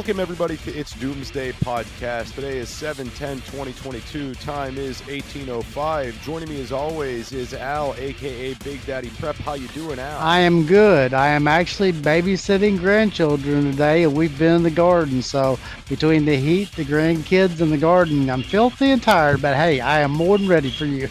Welcome, 0.00 0.18
everybody, 0.18 0.56
to 0.56 0.72
It's 0.72 0.92
Doomsday 0.92 1.52
Podcast. 1.52 2.34
Today 2.34 2.56
is 2.56 2.70
7 2.70 3.10
10 3.10 3.36
2022. 3.36 4.34
Time 4.36 4.78
is 4.78 5.00
1805. 5.00 6.22
Joining 6.22 6.48
me, 6.48 6.62
as 6.62 6.72
always, 6.72 7.32
is 7.32 7.52
Al, 7.52 7.94
aka 7.98 8.54
Big 8.64 8.86
Daddy 8.86 9.10
Prep. 9.18 9.36
How 9.36 9.52
you 9.52 9.68
doing, 9.68 9.98
Al? 9.98 10.18
I 10.18 10.38
am 10.38 10.64
good. 10.64 11.12
I 11.12 11.26
am 11.26 11.46
actually 11.46 11.92
babysitting 11.92 12.78
grandchildren 12.78 13.72
today, 13.72 14.04
and 14.04 14.16
we've 14.16 14.36
been 14.38 14.54
in 14.54 14.62
the 14.62 14.70
garden. 14.70 15.20
So, 15.20 15.58
between 15.86 16.24
the 16.24 16.36
heat, 16.36 16.72
the 16.72 16.84
grandkids, 16.86 17.60
and 17.60 17.70
the 17.70 17.76
garden, 17.76 18.30
I'm 18.30 18.42
filthy 18.42 18.92
and 18.92 19.02
tired, 19.02 19.42
but 19.42 19.54
hey, 19.54 19.80
I 19.80 20.00
am 20.00 20.12
more 20.12 20.38
than 20.38 20.48
ready 20.48 20.70
for 20.70 20.86
you. 20.86 21.10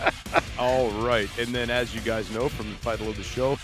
All 0.58 0.88
right. 1.02 1.28
And 1.38 1.54
then, 1.54 1.68
as 1.68 1.94
you 1.94 2.00
guys 2.00 2.30
know 2.30 2.48
from 2.48 2.70
the 2.70 2.76
title 2.76 3.10
of 3.10 3.18
the 3.18 3.22
show, 3.22 3.58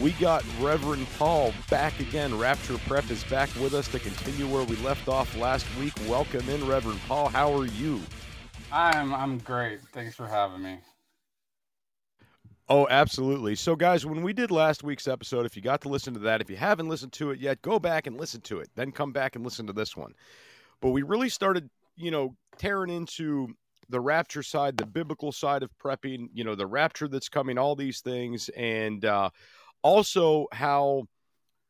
we 0.00 0.12
got 0.12 0.44
Reverend 0.60 1.06
Paul 1.18 1.52
back 1.70 1.98
again. 2.00 2.36
Rapture 2.38 2.78
Prep 2.86 3.10
is 3.10 3.24
back 3.24 3.48
with 3.56 3.74
us 3.74 3.88
to 3.88 3.98
continue 3.98 4.46
where 4.46 4.64
we 4.64 4.76
left 4.76 5.08
off 5.08 5.36
last 5.36 5.66
week. 5.78 5.92
Welcome 6.06 6.48
in, 6.48 6.66
Reverend 6.66 7.00
Paul. 7.08 7.28
How 7.28 7.52
are 7.56 7.66
you? 7.66 8.00
I'm 8.72 9.14
I'm 9.14 9.38
great. 9.38 9.80
Thanks 9.92 10.14
for 10.14 10.26
having 10.26 10.62
me. 10.62 10.78
Oh, 12.68 12.88
absolutely. 12.90 13.54
So, 13.54 13.76
guys, 13.76 14.04
when 14.04 14.22
we 14.22 14.32
did 14.32 14.50
last 14.50 14.82
week's 14.82 15.06
episode, 15.06 15.46
if 15.46 15.54
you 15.54 15.62
got 15.62 15.80
to 15.82 15.88
listen 15.88 16.12
to 16.14 16.20
that, 16.20 16.40
if 16.40 16.50
you 16.50 16.56
haven't 16.56 16.88
listened 16.88 17.12
to 17.12 17.30
it 17.30 17.38
yet, 17.38 17.62
go 17.62 17.78
back 17.78 18.08
and 18.08 18.18
listen 18.18 18.40
to 18.42 18.58
it. 18.58 18.68
Then 18.74 18.90
come 18.90 19.12
back 19.12 19.36
and 19.36 19.44
listen 19.44 19.68
to 19.68 19.72
this 19.72 19.96
one. 19.96 20.12
But 20.80 20.90
we 20.90 21.02
really 21.02 21.28
started, 21.28 21.70
you 21.94 22.10
know, 22.10 22.34
tearing 22.58 22.90
into 22.90 23.54
the 23.88 24.00
rapture 24.00 24.42
side, 24.42 24.76
the 24.76 24.84
biblical 24.84 25.30
side 25.30 25.62
of 25.62 25.70
prepping, 25.78 26.28
you 26.34 26.42
know, 26.42 26.56
the 26.56 26.66
rapture 26.66 27.06
that's 27.06 27.28
coming, 27.28 27.56
all 27.56 27.76
these 27.76 28.00
things. 28.00 28.48
And, 28.56 29.04
uh, 29.04 29.30
also 29.86 30.48
how 30.50 31.04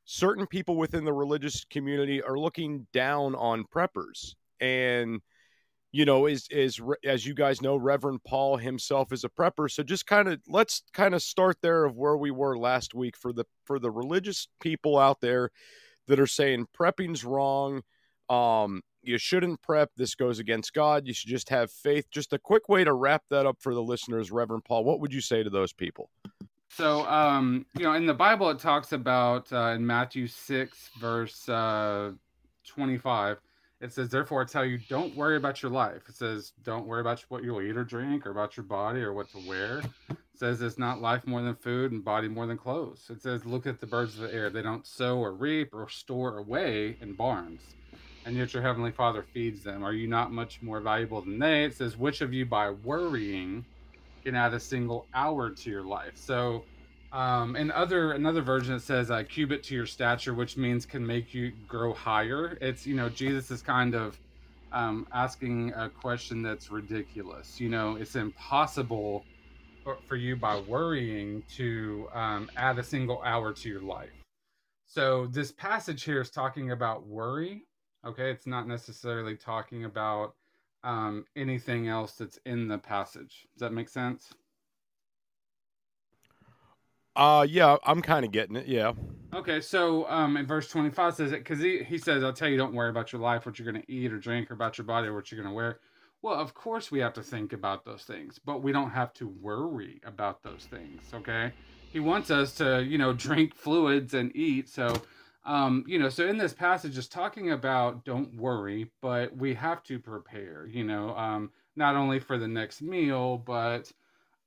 certain 0.06 0.46
people 0.46 0.76
within 0.76 1.04
the 1.04 1.12
religious 1.12 1.66
community 1.66 2.22
are 2.22 2.38
looking 2.38 2.86
down 2.94 3.34
on 3.34 3.64
preppers. 3.64 4.34
And 4.58 5.20
you 5.92 6.06
know 6.06 6.26
is 6.26 6.48
is 6.50 6.80
as 7.04 7.26
you 7.26 7.34
guys 7.34 7.62
know 7.62 7.76
reverend 7.76 8.22
paul 8.24 8.56
himself 8.56 9.12
is 9.12 9.24
a 9.24 9.28
prepper. 9.28 9.70
So 9.70 9.82
just 9.82 10.06
kind 10.06 10.28
of 10.28 10.40
let's 10.48 10.82
kind 10.94 11.14
of 11.14 11.22
start 11.22 11.58
there 11.60 11.84
of 11.84 11.96
where 11.96 12.16
we 12.16 12.30
were 12.30 12.56
last 12.58 12.94
week 12.94 13.16
for 13.18 13.34
the 13.34 13.44
for 13.64 13.78
the 13.78 13.90
religious 13.90 14.48
people 14.60 14.98
out 14.98 15.20
there 15.20 15.50
that 16.08 16.18
are 16.18 16.26
saying 16.26 16.66
prepping's 16.78 17.22
wrong. 17.22 17.82
Um 18.30 18.80
you 19.02 19.18
shouldn't 19.18 19.62
prep. 19.62 19.90
This 19.96 20.14
goes 20.14 20.38
against 20.38 20.72
god. 20.72 21.06
You 21.06 21.12
should 21.12 21.30
just 21.30 21.50
have 21.50 21.70
faith. 21.70 22.06
Just 22.10 22.32
a 22.32 22.38
quick 22.38 22.68
way 22.68 22.82
to 22.82 22.94
wrap 22.94 23.22
that 23.28 23.46
up 23.46 23.58
for 23.60 23.74
the 23.74 23.82
listeners 23.82 24.32
reverend 24.32 24.64
paul 24.64 24.84
what 24.84 25.00
would 25.00 25.12
you 25.12 25.20
say 25.20 25.42
to 25.42 25.50
those 25.50 25.74
people 25.74 26.08
so, 26.68 27.06
um, 27.06 27.66
you 27.76 27.84
know, 27.84 27.94
in 27.94 28.06
the 28.06 28.14
Bible, 28.14 28.50
it 28.50 28.58
talks 28.58 28.92
about 28.92 29.52
uh, 29.52 29.72
in 29.76 29.86
Matthew 29.86 30.26
6, 30.26 30.90
verse 31.00 31.48
uh, 31.48 32.12
25, 32.66 33.38
it 33.80 33.92
says, 33.92 34.08
Therefore, 34.08 34.42
I 34.42 34.44
tell 34.44 34.64
you, 34.64 34.78
don't 34.88 35.14
worry 35.14 35.36
about 35.36 35.62
your 35.62 35.70
life. 35.70 36.02
It 36.08 36.16
says, 36.16 36.52
Don't 36.64 36.86
worry 36.86 37.00
about 37.00 37.20
what 37.28 37.44
you'll 37.44 37.62
eat 37.62 37.76
or 37.76 37.84
drink, 37.84 38.26
or 38.26 38.30
about 38.30 38.56
your 38.56 38.64
body, 38.64 39.00
or 39.00 39.12
what 39.12 39.30
to 39.30 39.38
wear. 39.46 39.82
It 40.08 40.16
says, 40.34 40.60
It's 40.62 40.78
not 40.78 41.00
life 41.00 41.26
more 41.26 41.42
than 41.42 41.54
food, 41.54 41.92
and 41.92 42.04
body 42.04 42.28
more 42.28 42.46
than 42.46 42.58
clothes. 42.58 43.06
It 43.10 43.22
says, 43.22 43.44
Look 43.44 43.66
at 43.66 43.80
the 43.80 43.86
birds 43.86 44.14
of 44.16 44.22
the 44.22 44.34
air. 44.34 44.50
They 44.50 44.62
don't 44.62 44.86
sow 44.86 45.18
or 45.18 45.32
reap 45.32 45.74
or 45.74 45.88
store 45.88 46.38
away 46.38 46.96
in 47.00 47.14
barns, 47.14 47.60
and 48.24 48.36
yet 48.36 48.54
your 48.54 48.62
heavenly 48.62 48.92
Father 48.92 49.22
feeds 49.22 49.62
them. 49.62 49.84
Are 49.84 49.92
you 49.92 50.08
not 50.08 50.32
much 50.32 50.62
more 50.62 50.80
valuable 50.80 51.20
than 51.20 51.38
they? 51.38 51.64
It 51.64 51.74
says, 51.74 51.96
Which 51.96 52.22
of 52.22 52.32
you 52.32 52.46
by 52.46 52.70
worrying 52.70 53.64
can 54.26 54.34
add 54.34 54.52
a 54.54 54.60
single 54.60 55.06
hour 55.14 55.50
to 55.50 55.70
your 55.70 55.84
life. 55.84 56.16
So, 56.16 56.64
um, 57.12 57.54
and 57.54 57.70
other 57.70 58.10
another 58.12 58.42
version 58.42 58.74
it 58.74 58.80
says 58.80 59.08
uh, 59.08 59.22
cubit 59.22 59.62
to 59.64 59.74
your 59.76 59.86
stature, 59.86 60.34
which 60.34 60.56
means 60.56 60.84
can 60.84 61.06
make 61.06 61.32
you 61.32 61.52
grow 61.68 61.94
higher. 61.94 62.58
It's 62.60 62.84
you 62.84 62.96
know 62.96 63.08
Jesus 63.08 63.52
is 63.52 63.62
kind 63.62 63.94
of 63.94 64.18
um, 64.72 65.06
asking 65.12 65.72
a 65.74 65.88
question 65.88 66.42
that's 66.42 66.72
ridiculous. 66.72 67.60
You 67.60 67.68
know, 67.68 67.94
it's 67.94 68.16
impossible 68.16 69.24
for, 69.84 69.96
for 70.08 70.16
you 70.16 70.34
by 70.34 70.58
worrying 70.58 71.44
to 71.54 72.08
um, 72.12 72.50
add 72.56 72.80
a 72.80 72.82
single 72.82 73.22
hour 73.24 73.52
to 73.52 73.68
your 73.68 73.82
life. 73.82 74.10
So 74.86 75.28
this 75.28 75.52
passage 75.52 76.02
here 76.02 76.20
is 76.20 76.30
talking 76.30 76.72
about 76.72 77.06
worry. 77.06 77.62
Okay, 78.04 78.32
it's 78.32 78.46
not 78.46 78.66
necessarily 78.66 79.36
talking 79.36 79.84
about 79.84 80.34
um, 80.86 81.26
anything 81.34 81.88
else 81.88 82.12
that's 82.12 82.38
in 82.46 82.68
the 82.68 82.78
passage. 82.78 83.46
Does 83.54 83.60
that 83.60 83.72
make 83.72 83.88
sense? 83.88 84.30
Uh 87.14 87.46
yeah, 87.48 87.76
I'm 87.84 88.02
kind 88.02 88.24
of 88.24 88.30
getting 88.30 88.56
it. 88.56 88.66
Yeah. 88.66 88.92
Okay, 89.34 89.60
so 89.60 90.08
um, 90.08 90.36
in 90.36 90.46
verse 90.46 90.68
25 90.68 91.14
says 91.14 91.32
it 91.32 91.38
because 91.38 91.60
he, 91.60 91.82
he 91.82 91.98
says, 91.98 92.22
I'll 92.22 92.32
tell 92.32 92.48
you, 92.48 92.56
don't 92.56 92.72
worry 92.72 92.88
about 92.88 93.12
your 93.12 93.20
life, 93.20 93.44
what 93.44 93.58
you're 93.58 93.70
going 93.70 93.82
to 93.82 93.92
eat 93.92 94.12
or 94.12 94.18
drink, 94.18 94.50
or 94.50 94.54
about 94.54 94.78
your 94.78 94.86
body, 94.86 95.08
or 95.08 95.14
what 95.14 95.30
you're 95.30 95.42
going 95.42 95.52
to 95.52 95.54
wear. 95.54 95.80
Well, 96.22 96.34
of 96.34 96.54
course, 96.54 96.90
we 96.90 97.00
have 97.00 97.12
to 97.14 97.22
think 97.22 97.52
about 97.52 97.84
those 97.84 98.04
things, 98.04 98.38
but 98.42 98.62
we 98.62 98.72
don't 98.72 98.90
have 98.90 99.12
to 99.14 99.28
worry 99.28 100.00
about 100.06 100.42
those 100.42 100.66
things, 100.70 101.02
okay? 101.12 101.52
He 101.92 102.00
wants 102.00 102.30
us 102.30 102.54
to, 102.54 102.82
you 102.82 102.96
know, 102.96 103.12
drink 103.26 103.54
fluids 103.54 104.14
and 104.14 104.34
eat. 104.34 104.68
So, 104.68 105.02
um, 105.46 105.84
you 105.86 105.98
know, 105.98 106.08
so 106.08 106.26
in 106.26 106.38
this 106.38 106.52
passage 106.52 106.98
is 106.98 107.08
talking 107.08 107.52
about 107.52 108.04
don't 108.04 108.34
worry, 108.36 108.90
but 109.00 109.34
we 109.36 109.54
have 109.54 109.82
to 109.84 109.98
prepare, 110.00 110.66
you 110.66 110.84
know, 110.84 111.16
um, 111.16 111.50
not 111.76 111.94
only 111.94 112.18
for 112.18 112.36
the 112.36 112.48
next 112.48 112.82
meal, 112.82 113.38
but 113.38 113.90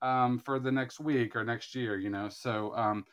um, 0.01 0.39
for 0.39 0.59
the 0.59 0.71
next 0.71 0.99
week 0.99 1.35
or 1.37 1.45
next 1.45 1.73
year, 1.73 1.97
you 1.97 2.09
know. 2.09 2.27
So 2.29 2.75
um, 2.75 3.05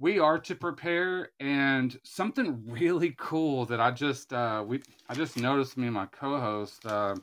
we 0.00 0.18
are 0.18 0.38
to 0.40 0.54
prepare, 0.56 1.30
and 1.40 1.98
something 2.04 2.62
really 2.66 3.14
cool 3.18 3.66
that 3.66 3.80
I 3.80 3.92
just 3.92 4.32
uh, 4.32 4.64
we 4.66 4.82
I 5.08 5.14
just 5.14 5.36
noticed 5.36 5.76
me 5.76 5.86
and 5.86 5.94
my 5.94 6.06
co-host 6.06 6.84
uh, 6.86 7.14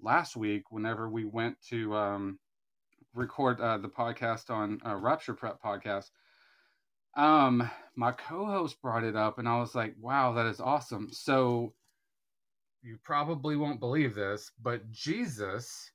last 0.00 0.36
week 0.36 0.72
whenever 0.72 1.08
we 1.08 1.24
went 1.24 1.60
to 1.68 1.94
um, 1.96 2.38
record 3.14 3.60
uh, 3.60 3.78
the 3.78 3.88
podcast 3.88 4.50
on 4.50 4.80
uh, 4.86 4.96
Rapture 4.96 5.34
Prep 5.34 5.62
podcast 5.62 6.10
um 7.16 7.68
my 7.96 8.12
co-host 8.12 8.80
brought 8.80 9.04
it 9.04 9.16
up 9.16 9.38
and 9.38 9.48
i 9.48 9.58
was 9.58 9.74
like 9.74 9.94
wow 10.00 10.32
that 10.32 10.46
is 10.46 10.60
awesome. 10.60 11.08
So 11.12 11.74
you 12.82 12.98
probably 13.02 13.56
won't 13.56 13.80
believe 13.80 14.14
this 14.14 14.50
but 14.62 14.90
jesus 14.90 15.90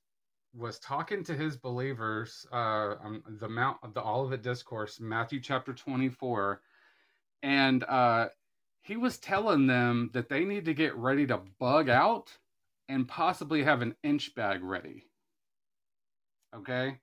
was 0.54 0.78
talking 0.78 1.22
to 1.24 1.34
his 1.34 1.56
believers 1.56 2.46
uh 2.52 2.94
on 3.02 3.22
the 3.40 3.48
mount 3.48 3.76
of 3.82 3.92
the 3.94 4.02
olivet 4.02 4.42
discourse 4.42 4.98
matthew 4.98 5.40
chapter 5.40 5.74
24 5.74 6.62
and 7.42 7.84
uh 7.84 8.28
he 8.82 8.96
was 8.96 9.18
telling 9.18 9.66
them 9.66 10.08
that 10.14 10.30
they 10.30 10.44
need 10.46 10.64
to 10.64 10.72
get 10.72 10.96
ready 10.96 11.26
to 11.26 11.42
bug 11.58 11.90
out 11.90 12.32
and 12.88 13.06
possibly 13.06 13.62
have 13.62 13.82
an 13.82 13.94
inch 14.02 14.34
bag 14.34 14.62
ready. 14.62 15.04
Okay 16.56 16.98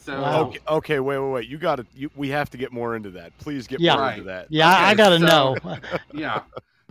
so 0.00 0.20
wow. 0.20 0.40
okay, 0.42 0.58
okay, 0.68 1.00
wait, 1.00 1.18
wait, 1.18 1.30
wait. 1.30 1.48
You 1.48 1.58
got 1.58 1.76
to. 1.76 2.10
We 2.16 2.28
have 2.30 2.50
to 2.50 2.56
get 2.56 2.72
more 2.72 2.96
into 2.96 3.10
that. 3.10 3.36
Please 3.38 3.66
get 3.66 3.80
yeah. 3.80 3.94
more 3.94 4.02
right. 4.02 4.12
into 4.18 4.24
that. 4.24 4.46
Yeah, 4.50 4.72
okay, 4.72 4.84
I 4.84 4.94
got 4.94 5.08
to 5.10 5.18
so, 5.18 5.26
know. 5.26 5.78
yeah. 6.14 6.42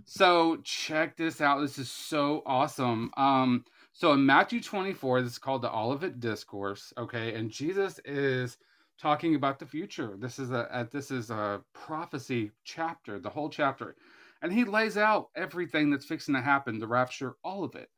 So 0.05 0.57
check 0.63 1.17
this 1.17 1.41
out. 1.41 1.59
This 1.59 1.77
is 1.77 1.89
so 1.89 2.43
awesome. 2.45 3.11
Um, 3.17 3.65
so 3.93 4.13
in 4.13 4.25
Matthew 4.25 4.61
24, 4.61 5.21
this 5.21 5.33
is 5.33 5.37
called 5.37 5.61
the 5.61 5.75
Olivet 5.75 6.19
Discourse. 6.19 6.93
Okay, 6.97 7.33
and 7.33 7.51
Jesus 7.51 7.99
is 8.05 8.57
talking 8.99 9.35
about 9.35 9.59
the 9.59 9.65
future. 9.65 10.15
This 10.17 10.39
is 10.39 10.51
a, 10.51 10.67
a 10.71 10.87
this 10.91 11.11
is 11.11 11.29
a 11.31 11.61
prophecy 11.73 12.51
chapter, 12.63 13.19
the 13.19 13.29
whole 13.29 13.49
chapter, 13.49 13.95
and 14.41 14.53
he 14.53 14.65
lays 14.65 14.97
out 14.97 15.29
everything 15.35 15.89
that's 15.89 16.05
fixing 16.05 16.35
to 16.35 16.41
happen, 16.41 16.79
the 16.79 16.87
rapture, 16.87 17.35
all 17.43 17.63
of 17.63 17.75
it. 17.75 17.89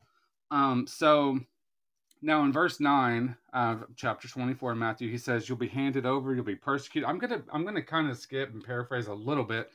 Um, 0.52 0.86
so 0.88 1.40
Now 2.21 2.44
in 2.44 2.51
verse 2.53 2.79
nine 2.79 3.35
of 3.53 3.85
chapter 3.95 4.27
twenty-four, 4.27 4.75
Matthew, 4.75 5.09
he 5.09 5.18
says, 5.18 5.50
"You'll 5.50 5.57
be 5.57 5.68
handed 5.68 6.06
over. 6.06 6.33
You'll 6.33 6.44
be 6.44 6.56
persecuted." 6.56 7.09
I'm 7.09 7.18
gonna 7.18 7.41
I'm 7.51 7.65
gonna 7.65 7.81
kind 7.81 8.09
of 8.09 8.18
skip 8.18 8.53
and 8.53 8.63
paraphrase 8.63 9.07
a 9.07 9.13
little 9.13 9.44
bit. 9.44 9.71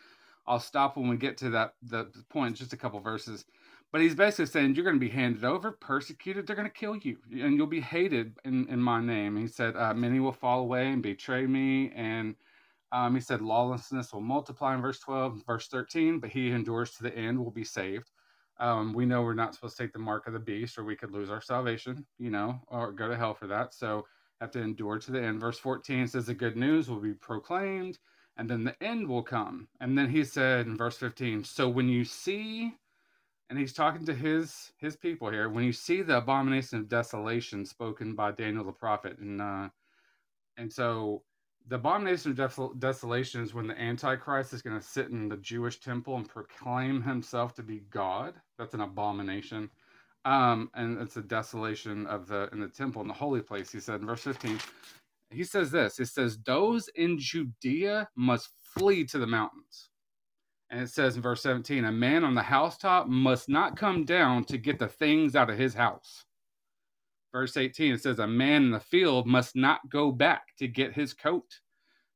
I'll 0.46 0.60
stop 0.60 0.96
when 0.96 1.08
we 1.08 1.16
get 1.16 1.37
to 1.38 1.50
that 1.50 1.75
the, 1.82 2.04
the 2.04 2.25
point, 2.31 2.56
just 2.56 2.72
a 2.72 2.76
couple 2.76 3.00
verses. 3.00 3.44
But 3.93 4.00
he's 4.00 4.14
basically 4.14 4.46
saying 4.46 4.75
you're 4.75 4.84
going 4.84 4.96
to 4.96 5.00
be 5.00 5.08
handed 5.08 5.44
over, 5.44 5.72
persecuted. 5.72 6.46
They're 6.46 6.56
going 6.56 6.69
to 6.69 6.75
kill 6.75 6.96
you, 6.96 7.19
and 7.31 7.56
you'll 7.56 7.66
be 7.66 7.81
hated 7.81 8.37
in, 8.44 8.69
in 8.69 8.81
my 8.81 9.00
name. 9.00 9.37
He 9.37 9.46
said, 9.46 9.76
uh, 9.76 9.94
many 9.94 10.20
will 10.20 10.32
fall 10.32 10.60
away 10.60 10.88
and 10.88 11.02
betray 11.02 11.46
me, 11.46 11.92
and 11.94 12.34
um, 12.92 13.14
he 13.14 13.20
said 13.20 13.40
lawlessness 13.40 14.12
will 14.12 14.20
multiply 14.20 14.75
in 14.75 14.82
verse 14.82 14.99
12, 15.00 15.42
verse 15.46 15.69
13. 15.69 16.19
But 16.19 16.31
he 16.31 16.50
endures 16.50 16.92
to 16.92 17.04
the 17.04 17.16
end 17.16 17.38
will 17.38 17.50
be 17.50 17.64
saved. 17.64 18.10
Um, 18.58 18.93
we 18.93 19.06
know 19.06 19.23
we're 19.23 19.35
not 19.35 19.55
supposed 19.55 19.76
to 19.76 19.82
take 19.82 19.93
the 19.93 19.99
mark 19.99 20.26
of 20.26 20.32
the 20.32 20.38
beast, 20.38 20.79
or 20.79 20.85
we 20.85 20.97
could 20.97 21.11
lose 21.11 21.31
our 21.31 21.41
salvation, 21.43 22.06
you 22.19 22.31
know, 22.31 22.61
or 22.69 22.93
go 22.93 23.08
to 23.08 23.17
hell 23.17 23.35
for 23.35 23.47
that. 23.49 23.75
So 23.75 24.06
have 24.41 24.50
to 24.53 24.61
endure 24.61 24.99
to 24.99 25.12
the 25.12 25.23
end. 25.23 25.41
Verse 25.41 25.58
14 25.58 26.06
says 26.08 26.26
the 26.26 26.35
good 26.35 26.56
news 26.56 26.88
will 26.88 27.00
be 27.00 27.14
proclaimed, 27.14 27.99
and 28.37 28.49
then 28.49 28.64
the 28.64 28.82
end 28.82 29.08
will 29.08 29.23
come. 29.23 29.69
And 29.81 29.97
then 29.97 30.11
he 30.11 30.25
said 30.25 30.67
in 30.67 30.76
verse 30.76 30.97
15, 30.99 31.44
so 31.44 31.69
when 31.69 31.88
you 31.88 32.05
see 32.05 32.75
and 33.49 33.58
he's 33.58 33.73
talking 33.73 34.05
to 34.06 34.14
his 34.14 34.73
his 34.79 34.97
people 34.97 35.31
here 35.31 35.49
when 35.49 35.64
you 35.64 35.73
see 35.73 36.02
the 36.02 36.17
abomination 36.17 36.79
of 36.79 36.88
desolation 36.88 37.64
spoken 37.64 38.14
by 38.14 38.32
daniel 38.32 38.64
the 38.64 38.73
prophet 38.73 39.19
and 39.19 39.41
uh 39.41 39.69
and 40.56 40.73
so 40.73 41.23
the 41.68 41.76
abomination 41.76 42.32
of 42.32 42.36
Desol- 42.36 42.78
desolation 42.78 43.42
is 43.42 43.54
when 43.54 43.66
the 43.66 43.80
antichrist 43.80 44.52
is 44.52 44.62
going 44.62 44.78
to 44.78 44.86
sit 44.86 45.08
in 45.10 45.28
the 45.28 45.38
jewish 45.38 45.80
temple 45.80 46.16
and 46.16 46.28
proclaim 46.28 47.02
himself 47.02 47.54
to 47.54 47.62
be 47.62 47.82
god. 47.90 48.34
That's 48.58 48.74
an 48.74 48.80
abomination. 48.82 49.70
Um 50.24 50.70
and 50.74 51.00
it's 51.00 51.16
a 51.16 51.22
desolation 51.22 52.06
of 52.06 52.28
the 52.28 52.48
in 52.52 52.60
the 52.60 52.68
temple 52.68 53.02
in 53.02 53.08
the 53.08 53.14
holy 53.14 53.42
place 53.42 53.72
he 53.72 53.80
said 53.80 54.00
in 54.00 54.06
verse 54.06 54.22
15 54.22 54.58
he 55.30 55.44
says 55.44 55.70
this 55.70 56.00
it 56.00 56.06
says 56.08 56.38
those 56.46 56.88
in 56.96 57.18
judea 57.18 58.08
must 58.16 58.50
flee 58.78 59.04
to 59.06 59.18
the 59.18 59.26
mountains. 59.26 59.90
And 60.70 60.82
it 60.82 60.90
says 60.90 61.16
in 61.16 61.22
verse 61.22 61.42
17, 61.42 61.84
a 61.86 61.92
man 61.92 62.24
on 62.24 62.34
the 62.34 62.42
housetop 62.42 63.08
must 63.08 63.48
not 63.48 63.76
come 63.76 64.04
down 64.04 64.44
to 64.46 64.58
get 64.58 64.80
the 64.80 64.88
things 64.88 65.36
out 65.36 65.50
of 65.50 65.58
his 65.58 65.74
house. 65.74 66.25
Verse 67.37 67.59
18, 67.59 67.93
it 67.93 68.03
says, 68.03 68.19
a 68.19 68.27
man 68.27 68.62
in 68.62 68.71
the 68.71 68.81
field 68.81 69.27
must 69.27 69.55
not 69.55 69.91
go 69.91 70.11
back 70.11 70.56
to 70.56 70.67
get 70.67 70.94
his 70.94 71.12
coat. 71.12 71.61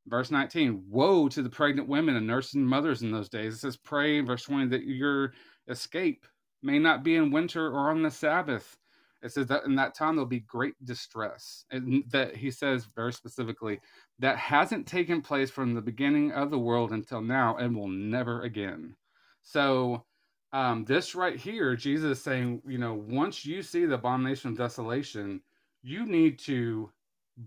Verse 0.06 0.30
19, 0.30 0.82
woe 0.88 1.28
to 1.28 1.42
the 1.42 1.50
pregnant 1.50 1.86
women 1.90 2.16
and 2.16 2.26
nursing 2.26 2.64
mothers 2.64 3.02
in 3.02 3.12
those 3.12 3.28
days. 3.28 3.52
It 3.52 3.58
says, 3.58 3.76
pray 3.76 4.20
verse 4.20 4.44
20 4.44 4.68
that 4.68 4.84
your 4.84 5.34
escape 5.68 6.24
may 6.62 6.78
not 6.78 7.04
be 7.04 7.16
in 7.16 7.30
winter 7.30 7.66
or 7.66 7.90
on 7.90 8.02
the 8.02 8.10
Sabbath. 8.10 8.78
It 9.22 9.30
says 9.30 9.46
that 9.48 9.64
in 9.64 9.74
that 9.74 9.94
time 9.94 10.16
there'll 10.16 10.26
be 10.26 10.40
great 10.40 10.82
distress. 10.86 11.66
And 11.70 12.02
that 12.08 12.34
he 12.34 12.50
says 12.50 12.88
very 12.96 13.12
specifically 13.12 13.78
that 14.20 14.38
hasn't 14.38 14.86
taken 14.86 15.20
place 15.20 15.50
from 15.50 15.74
the 15.74 15.82
beginning 15.82 16.32
of 16.32 16.50
the 16.50 16.58
world 16.58 16.92
until 16.92 17.20
now 17.20 17.58
and 17.58 17.76
will 17.76 17.88
never 17.88 18.40
again. 18.40 18.96
So 19.42 20.02
um, 20.52 20.84
this 20.84 21.14
right 21.14 21.36
here, 21.36 21.76
Jesus 21.76 22.18
is 22.18 22.24
saying, 22.24 22.62
you 22.66 22.78
know, 22.78 22.94
once 23.08 23.44
you 23.44 23.62
see 23.62 23.86
the 23.86 23.94
abomination 23.94 24.52
of 24.52 24.58
desolation, 24.58 25.40
you 25.82 26.06
need 26.06 26.38
to 26.40 26.90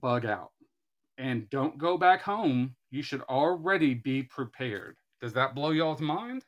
bug 0.02 0.26
out 0.26 0.52
and 1.18 1.50
don't 1.50 1.78
go 1.78 1.98
back 1.98 2.22
home. 2.22 2.76
You 2.92 3.04
should 3.04 3.22
already 3.24 3.94
be 3.94 4.24
prepared. 4.24 4.98
Does 5.22 5.34
that 5.34 5.56
blow 5.56 5.72
y'all's 5.72 6.02
mind? 6.02 6.46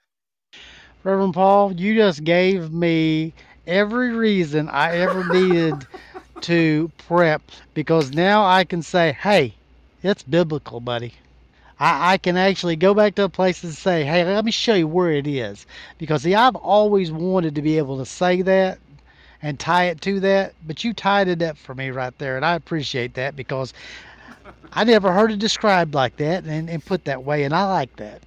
Reverend 1.04 1.34
Paul, 1.34 1.74
you 1.74 1.96
just 1.96 2.24
gave 2.24 2.72
me 2.72 3.34
every 3.68 4.12
reason 4.12 4.70
I 4.70 4.96
ever 4.98 5.24
needed 5.34 5.88
to 6.42 6.92
prep 7.08 7.42
because 7.74 8.12
now 8.12 8.46
I 8.46 8.64
can 8.64 8.82
say, 8.82 9.14
hey, 9.14 9.56
it's 10.04 10.24
biblical, 10.24 10.80
buddy. 10.80 11.14
I, 11.80 12.14
I 12.14 12.18
can 12.18 12.38
actually 12.38 12.76
go 12.76 12.94
back 12.94 13.16
to 13.16 13.24
a 13.24 13.30
place 13.30 13.64
and 13.64 13.74
say, 13.74 14.04
hey, 14.04 14.24
let 14.24 14.46
me 14.46 14.52
show 14.52 14.76
you 14.76 14.88
where 14.88 15.12
it 15.12 15.28
is. 15.28 15.66
Because, 15.98 16.24
see, 16.24 16.36
I've 16.36 16.56
always 16.56 17.12
wanted 17.12 17.56
to 17.56 17.62
be 17.62 17.78
able 17.78 17.98
to 17.98 18.06
say 18.06 18.42
that 18.44 18.80
and 19.42 19.60
tie 19.60 19.86
it 19.86 20.02
to 20.02 20.20
that, 20.22 20.56
but 20.66 20.84
you 20.84 20.94
tied 20.94 21.28
it 21.28 21.42
up 21.42 21.58
for 21.58 21.76
me 21.76 21.92
right 21.92 22.18
there, 22.18 22.36
and 22.36 22.46
I 22.46 22.56
appreciate 22.56 23.14
that 23.16 23.36
because 23.36 23.74
I 24.74 24.84
never 24.84 25.12
heard 25.12 25.32
it 25.32 25.40
described 25.40 25.94
like 25.94 26.18
that 26.18 26.46
and, 26.46 26.70
and 26.70 26.84
put 26.84 27.06
that 27.06 27.24
way, 27.24 27.44
and 27.44 27.54
I 27.54 27.66
like 27.66 27.96
that. 27.98 28.22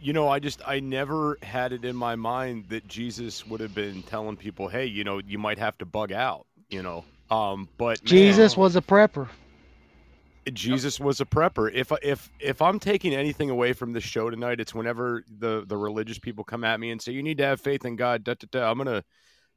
You 0.00 0.12
know, 0.12 0.28
I 0.28 0.40
just 0.40 0.60
I 0.66 0.80
never 0.80 1.38
had 1.42 1.72
it 1.72 1.84
in 1.84 1.94
my 1.94 2.16
mind 2.16 2.64
that 2.70 2.88
Jesus 2.88 3.46
would 3.46 3.60
have 3.60 3.74
been 3.74 4.02
telling 4.02 4.36
people, 4.36 4.66
"Hey, 4.66 4.86
you 4.86 5.04
know, 5.04 5.18
you 5.18 5.38
might 5.38 5.58
have 5.58 5.78
to 5.78 5.86
bug 5.86 6.10
out." 6.12 6.46
You 6.70 6.82
know, 6.82 7.04
um, 7.30 7.68
but 7.78 8.02
Jesus 8.02 8.56
man, 8.56 8.62
was 8.62 8.74
a 8.74 8.80
prepper. 8.80 9.28
Jesus 10.52 10.98
was 10.98 11.20
a 11.20 11.24
prepper. 11.24 11.72
If 11.72 11.92
if 12.02 12.30
if 12.40 12.62
I'm 12.62 12.78
taking 12.78 13.14
anything 13.14 13.50
away 13.50 13.72
from 13.72 13.92
the 13.92 14.00
show 14.00 14.30
tonight, 14.30 14.60
it's 14.60 14.74
whenever 14.74 15.24
the 15.38 15.64
the 15.66 15.76
religious 15.76 16.18
people 16.18 16.44
come 16.44 16.64
at 16.64 16.80
me 16.80 16.90
and 16.90 17.00
say 17.00 17.12
you 17.12 17.22
need 17.22 17.38
to 17.38 17.44
have 17.44 17.60
faith 17.60 17.84
in 17.84 17.96
God. 17.96 18.24
Da, 18.24 18.34
da, 18.34 18.46
da. 18.50 18.70
I'm 18.70 18.78
gonna 18.78 19.04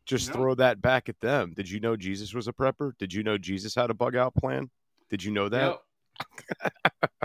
just 0.05 0.31
throw 0.31 0.53
that 0.55 0.81
back 0.81 1.09
at 1.09 1.19
them. 1.19 1.53
Did 1.55 1.69
you 1.69 1.79
know 1.79 1.95
Jesus 1.95 2.33
was 2.33 2.47
a 2.47 2.53
prepper? 2.53 2.91
Did 2.99 3.13
you 3.13 3.23
know 3.23 3.37
Jesus 3.37 3.73
had 3.73 3.89
a 3.89 3.93
bug 3.93 4.15
out 4.15 4.35
plan? 4.35 4.69
Did 5.09 5.23
you 5.23 5.31
know 5.31 5.49
that? 5.49 5.79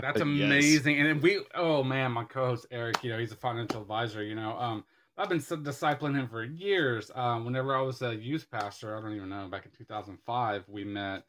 That's 0.01 0.21
amazing. 0.21 0.97
yes. 0.97 1.07
And 1.07 1.21
we, 1.21 1.41
oh 1.55 1.83
man, 1.83 2.11
my 2.11 2.23
co-host 2.23 2.65
Eric, 2.71 3.03
you 3.03 3.11
know, 3.11 3.19
he's 3.19 3.31
a 3.31 3.35
financial 3.35 3.81
advisor. 3.81 4.23
You 4.23 4.35
know, 4.35 4.57
um, 4.57 4.83
I've 5.17 5.29
been 5.29 5.39
discipling 5.39 6.15
him 6.15 6.27
for 6.27 6.43
years. 6.43 7.11
Um, 7.13 7.45
whenever 7.45 7.75
I 7.75 7.81
was 7.81 8.01
a 8.01 8.15
youth 8.15 8.49
pastor, 8.49 8.97
I 8.97 9.01
don't 9.01 9.15
even 9.15 9.29
know, 9.29 9.47
back 9.49 9.65
in 9.65 9.71
2005, 9.71 10.63
we 10.67 10.83
met, 10.83 11.23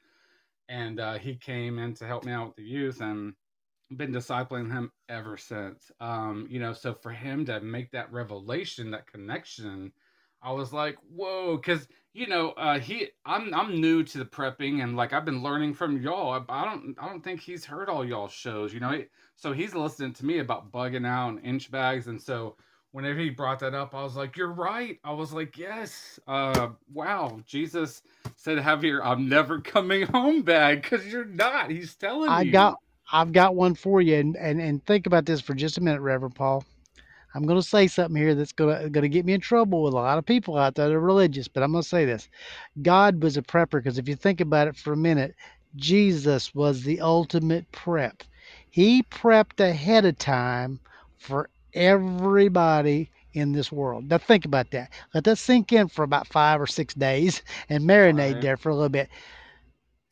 and 0.72 0.98
uh, 0.98 1.18
he 1.18 1.36
came 1.36 1.78
in 1.78 1.92
to 1.94 2.06
help 2.06 2.24
me 2.24 2.32
out 2.32 2.48
with 2.48 2.56
the 2.56 2.64
youth, 2.64 3.02
and 3.02 3.34
been 3.96 4.12
discipling 4.12 4.72
him 4.72 4.90
ever 5.10 5.36
since. 5.36 5.92
Um, 6.00 6.46
you 6.48 6.58
know, 6.58 6.72
so 6.72 6.94
for 6.94 7.12
him 7.12 7.44
to 7.44 7.60
make 7.60 7.90
that 7.92 8.10
revelation, 8.10 8.90
that 8.92 9.06
connection, 9.06 9.92
I 10.42 10.50
was 10.52 10.72
like, 10.72 10.96
whoa, 11.14 11.56
because 11.56 11.86
you 12.14 12.26
know, 12.26 12.50
uh, 12.52 12.78
he 12.78 13.08
I'm 13.26 13.54
I'm 13.54 13.80
new 13.80 14.02
to 14.02 14.18
the 14.18 14.24
prepping 14.24 14.82
and 14.82 14.96
like 14.96 15.12
I've 15.12 15.26
been 15.26 15.42
learning 15.42 15.74
from 15.74 16.00
y'all. 16.00 16.42
I, 16.48 16.64
don't 16.64 16.96
I 16.98 17.06
don't 17.06 17.22
think 17.22 17.40
he's 17.40 17.66
heard 17.66 17.90
all 17.90 18.04
y'all 18.04 18.28
shows, 18.28 18.72
you 18.72 18.80
know. 18.80 19.04
So 19.36 19.52
he's 19.52 19.74
listening 19.74 20.14
to 20.14 20.24
me 20.24 20.38
about 20.38 20.72
bugging 20.72 21.06
out 21.06 21.28
and 21.30 21.44
inch 21.44 21.70
bags, 21.70 22.06
and 22.06 22.20
so 22.20 22.56
whenever 22.92 23.18
he 23.18 23.30
brought 23.30 23.58
that 23.60 23.74
up, 23.74 23.94
I 23.94 24.02
was 24.02 24.16
like, 24.16 24.36
"You're 24.36 24.52
right." 24.52 24.98
I 25.04 25.12
was 25.12 25.32
like, 25.32 25.58
"Yes, 25.58 26.20
uh, 26.28 26.70
wow." 26.92 27.40
Jesus 27.46 28.02
said, 28.36 28.58
"Have 28.58 28.84
your 28.84 29.04
I'm 29.04 29.28
never 29.28 29.60
coming 29.60 30.06
home 30.12 30.42
bag 30.42 30.82
because 30.82 31.06
you're 31.06 31.24
not." 31.24 31.70
He's 31.70 31.94
telling 31.96 32.30
I 32.30 32.44
you. 32.44 32.52
got 32.52 32.78
I've 33.12 33.32
got 33.32 33.54
one 33.56 33.74
for 33.74 34.00
you, 34.00 34.16
and, 34.16 34.36
and 34.36 34.60
and 34.60 34.84
think 34.86 35.06
about 35.06 35.26
this 35.26 35.40
for 35.40 35.54
just 35.54 35.78
a 35.78 35.80
minute, 35.82 36.00
Reverend 36.00 36.34
Paul. 36.34 36.64
I'm 37.34 37.46
going 37.46 37.60
to 37.60 37.66
say 37.66 37.86
something 37.86 38.16
here 38.16 38.34
that's 38.34 38.52
going 38.52 38.82
to 38.82 38.90
going 38.90 39.02
to 39.02 39.08
get 39.08 39.24
me 39.24 39.32
in 39.32 39.40
trouble 39.40 39.82
with 39.82 39.94
a 39.94 39.96
lot 39.96 40.18
of 40.18 40.26
people 40.26 40.58
out 40.58 40.74
there 40.74 40.88
that 40.88 40.94
are 40.94 41.00
religious, 41.00 41.48
but 41.48 41.62
I'm 41.62 41.72
going 41.72 41.82
to 41.82 41.88
say 41.88 42.04
this. 42.04 42.28
God 42.82 43.22
was 43.22 43.36
a 43.36 43.42
prepper 43.42 43.82
because 43.82 43.98
if 43.98 44.08
you 44.08 44.16
think 44.16 44.40
about 44.40 44.68
it 44.68 44.76
for 44.76 44.92
a 44.92 44.96
minute, 44.96 45.34
Jesus 45.76 46.54
was 46.54 46.82
the 46.82 47.00
ultimate 47.00 47.70
prep. 47.72 48.22
He 48.70 49.02
prepped 49.04 49.60
ahead 49.60 50.04
of 50.04 50.18
time 50.18 50.78
for 51.16 51.48
everybody 51.74 53.10
in 53.32 53.52
this 53.52 53.72
world. 53.72 54.08
Now 54.08 54.18
think 54.18 54.44
about 54.44 54.70
that. 54.72 54.90
Let 55.14 55.24
that 55.24 55.38
sink 55.38 55.72
in 55.72 55.88
for 55.88 56.02
about 56.02 56.26
5 56.26 56.60
or 56.60 56.66
6 56.66 56.94
days 56.94 57.42
and 57.68 57.84
marinate 57.84 58.34
right. 58.34 58.42
there 58.42 58.56
for 58.56 58.68
a 58.68 58.74
little 58.74 58.88
bit. 58.88 59.08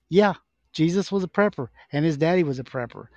Yeah, 0.08 0.34
Jesus 0.72 1.12
was 1.12 1.22
a 1.22 1.28
prepper 1.28 1.68
and 1.92 2.04
his 2.04 2.16
daddy 2.16 2.42
was 2.42 2.58
a 2.58 2.64
prepper. 2.64 3.08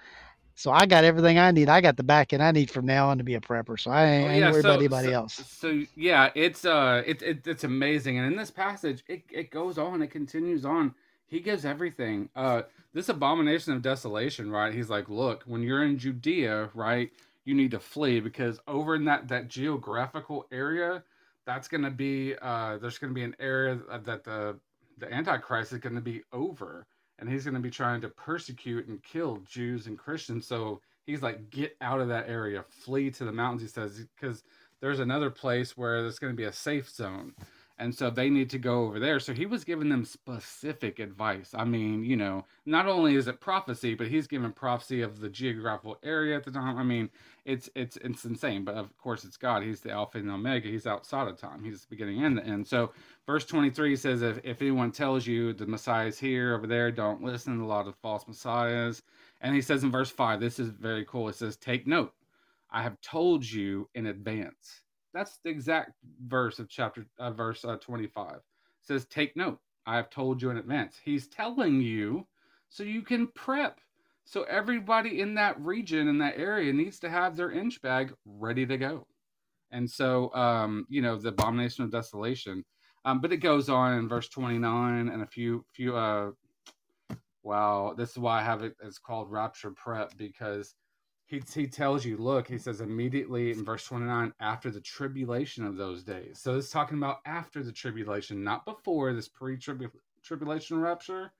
So 0.55 0.71
I 0.71 0.85
got 0.85 1.03
everything 1.03 1.39
I 1.39 1.51
need. 1.51 1.67
I 1.67 1.81
got 1.81 1.97
the 1.97 2.03
backing 2.03 2.39
I 2.39 2.51
need 2.51 2.69
from 2.69 2.85
now 2.85 3.09
on 3.09 3.17
to 3.17 3.23
be 3.23 3.33
a 3.33 3.41
prepper. 3.41 3.79
So 3.79 3.89
I 3.89 4.05
ain't, 4.05 4.29
oh, 4.29 4.33
yeah, 4.33 4.51
worried 4.51 4.61
so, 4.61 4.69
about 4.69 4.79
anybody 4.79 5.07
so, 5.07 5.13
else. 5.13 5.33
So 5.33 5.83
yeah, 5.95 6.29
it's 6.35 6.63
uh, 6.63 7.01
it, 7.05 7.21
it, 7.23 7.47
it's 7.47 7.63
amazing. 7.63 8.19
And 8.19 8.27
in 8.31 8.37
this 8.37 8.51
passage, 8.51 9.03
it 9.07 9.23
it 9.31 9.49
goes 9.49 9.79
on. 9.79 10.03
It 10.03 10.11
continues 10.11 10.63
on. 10.63 10.93
He 11.25 11.39
gives 11.39 11.65
everything. 11.65 12.29
Uh, 12.35 12.63
this 12.93 13.09
abomination 13.09 13.73
of 13.73 13.81
desolation, 13.81 14.51
right? 14.51 14.71
He's 14.71 14.89
like, 14.89 15.09
look, 15.09 15.43
when 15.47 15.63
you're 15.63 15.83
in 15.83 15.97
Judea, 15.97 16.69
right, 16.75 17.11
you 17.45 17.53
need 17.53 17.71
to 17.71 17.79
flee 17.79 18.19
because 18.19 18.59
over 18.67 18.95
in 18.95 19.05
that 19.05 19.27
that 19.29 19.47
geographical 19.47 20.45
area, 20.51 21.03
that's 21.45 21.67
going 21.67 21.83
to 21.83 21.91
be 21.91 22.35
uh, 22.41 22.77
there's 22.77 22.97
going 22.97 23.11
to 23.11 23.15
be 23.15 23.23
an 23.23 23.35
area 23.39 23.79
that 24.05 24.23
the 24.23 24.57
the 24.97 25.11
Antichrist 25.11 25.73
is 25.73 25.79
going 25.79 25.95
to 25.95 26.01
be 26.01 26.21
over 26.31 26.85
and 27.19 27.29
he's 27.29 27.43
going 27.43 27.53
to 27.55 27.59
be 27.59 27.69
trying 27.69 28.01
to 28.01 28.09
persecute 28.09 28.87
and 28.87 29.01
kill 29.03 29.41
Jews 29.47 29.87
and 29.87 29.97
Christians. 29.97 30.47
So 30.47 30.81
he's 31.05 31.21
like, 31.21 31.49
get 31.49 31.75
out 31.81 32.01
of 32.01 32.07
that 32.09 32.27
area, 32.27 32.63
flee 32.69 33.11
to 33.11 33.25
the 33.25 33.31
mountains. 33.31 33.61
He 33.61 33.67
says 33.67 34.05
because 34.19 34.43
there's 34.81 34.99
another 34.99 35.29
place 35.29 35.77
where 35.77 36.01
there's 36.01 36.19
going 36.19 36.33
to 36.33 36.37
be 36.37 36.43
a 36.43 36.53
safe 36.53 36.89
zone, 36.89 37.33
and 37.79 37.93
so 37.93 38.09
they 38.09 38.29
need 38.29 38.49
to 38.51 38.59
go 38.59 38.85
over 38.85 38.99
there. 38.99 39.19
So 39.19 39.33
he 39.33 39.45
was 39.45 39.63
giving 39.63 39.89
them 39.89 40.05
specific 40.05 40.99
advice. 40.99 41.51
I 41.55 41.65
mean, 41.65 42.03
you 42.03 42.15
know, 42.15 42.45
not 42.65 42.87
only 42.87 43.15
is 43.15 43.27
it 43.27 43.41
prophecy, 43.41 43.95
but 43.95 44.07
he's 44.07 44.27
giving 44.27 44.51
prophecy 44.51 45.01
of 45.01 45.19
the 45.19 45.29
geographical 45.29 45.97
area 46.03 46.37
at 46.37 46.43
the 46.43 46.51
time. 46.51 46.77
I 46.77 46.83
mean, 46.83 47.09
it's 47.45 47.69
it's 47.75 47.97
it's 47.97 48.25
insane. 48.25 48.63
But 48.63 48.75
of 48.75 48.95
course, 48.97 49.23
it's 49.23 49.37
God. 49.37 49.63
He's 49.63 49.81
the 49.81 49.91
Alpha 49.91 50.19
and 50.19 50.29
Omega. 50.29 50.69
He's 50.69 50.85
outside 50.85 51.27
of 51.27 51.37
time. 51.37 51.63
He's 51.63 51.81
the 51.81 51.87
beginning 51.89 52.23
and 52.23 52.37
the 52.37 52.45
end. 52.45 52.67
So 52.67 52.91
verse 53.25 53.45
twenty 53.45 53.71
three 53.71 53.95
says, 53.95 54.21
if 54.21 54.39
if 54.43 54.61
anyone 54.61 54.91
tells 54.91 55.25
you 55.25 55.51
the 55.51 55.65
Messiah 55.65 56.07
is 56.07 56.19
here 56.19 56.55
over 56.55 56.67
there, 56.67 56.91
don't 56.91 57.23
listen. 57.23 57.59
A 57.59 57.67
lot 57.67 57.87
of 57.87 57.95
false 57.95 58.27
messiahs. 58.27 59.01
And 59.41 59.55
he 59.55 59.61
says 59.61 59.83
in 59.83 59.91
verse 59.91 60.11
five, 60.11 60.39
this 60.39 60.59
is 60.59 60.69
very 60.69 61.05
cool. 61.05 61.27
It 61.27 61.35
says, 61.35 61.57
take 61.57 61.87
note. 61.87 62.13
I 62.71 62.81
have 62.81 63.01
told 63.01 63.43
you 63.43 63.89
in 63.93 64.05
advance 64.07 64.82
that's 65.13 65.39
the 65.43 65.49
exact 65.49 65.91
verse 66.25 66.59
of 66.59 66.69
chapter 66.69 67.05
uh, 67.19 67.31
verse 67.31 67.63
uh, 67.65 67.77
25 67.77 68.35
it 68.35 68.41
says 68.81 69.05
take 69.05 69.35
note 69.35 69.59
i 69.85 69.95
have 69.95 70.09
told 70.09 70.41
you 70.41 70.49
in 70.49 70.57
advance. 70.57 70.99
He's 71.03 71.27
telling 71.27 71.81
you 71.81 72.27
so 72.69 72.83
you 72.83 73.01
can 73.01 73.27
prep. 73.27 73.79
So 74.25 74.43
everybody 74.43 75.19
in 75.19 75.35
that 75.35 75.59
region 75.59 76.07
in 76.07 76.17
that 76.19 76.37
area 76.37 76.71
needs 76.71 76.99
to 76.99 77.09
have 77.09 77.35
their 77.35 77.51
inch 77.51 77.81
bag 77.81 78.13
ready 78.25 78.65
to 78.65 78.77
go. 78.77 79.05
And 79.71 79.89
so 79.89 80.33
um, 80.33 80.85
you 80.89 81.01
know 81.01 81.17
the 81.17 81.29
abomination 81.29 81.83
of 81.83 81.91
desolation. 81.91 82.63
Um, 83.05 83.19
but 83.19 83.33
it 83.33 83.37
goes 83.37 83.69
on 83.69 83.97
in 83.97 84.07
verse 84.07 84.29
29 84.29 85.09
and 85.09 85.21
a 85.21 85.27
few 85.27 85.65
few 85.73 85.97
uh 85.97 86.31
wow 87.43 87.93
this 87.97 88.11
is 88.11 88.17
why 88.17 88.39
i 88.39 88.43
have 88.43 88.63
it 88.63 88.73
it's 88.81 88.97
called 88.97 89.29
rapture 89.29 89.71
prep 89.71 90.15
because 90.17 90.75
he, 91.25 91.41
he 91.53 91.67
tells 91.67 92.05
you, 92.05 92.17
look, 92.17 92.47
he 92.47 92.57
says 92.57 92.81
immediately 92.81 93.51
in 93.51 93.63
verse 93.63 93.85
29, 93.85 94.33
after 94.39 94.69
the 94.69 94.81
tribulation 94.81 95.65
of 95.65 95.77
those 95.77 96.03
days. 96.03 96.39
So 96.39 96.57
it's 96.57 96.69
talking 96.69 96.97
about 96.97 97.19
after 97.25 97.63
the 97.63 97.71
tribulation, 97.71 98.43
not 98.43 98.65
before 98.65 99.13
this 99.13 99.27
pre 99.27 99.57
tribulation 99.57 100.79
rapture. 100.79 101.31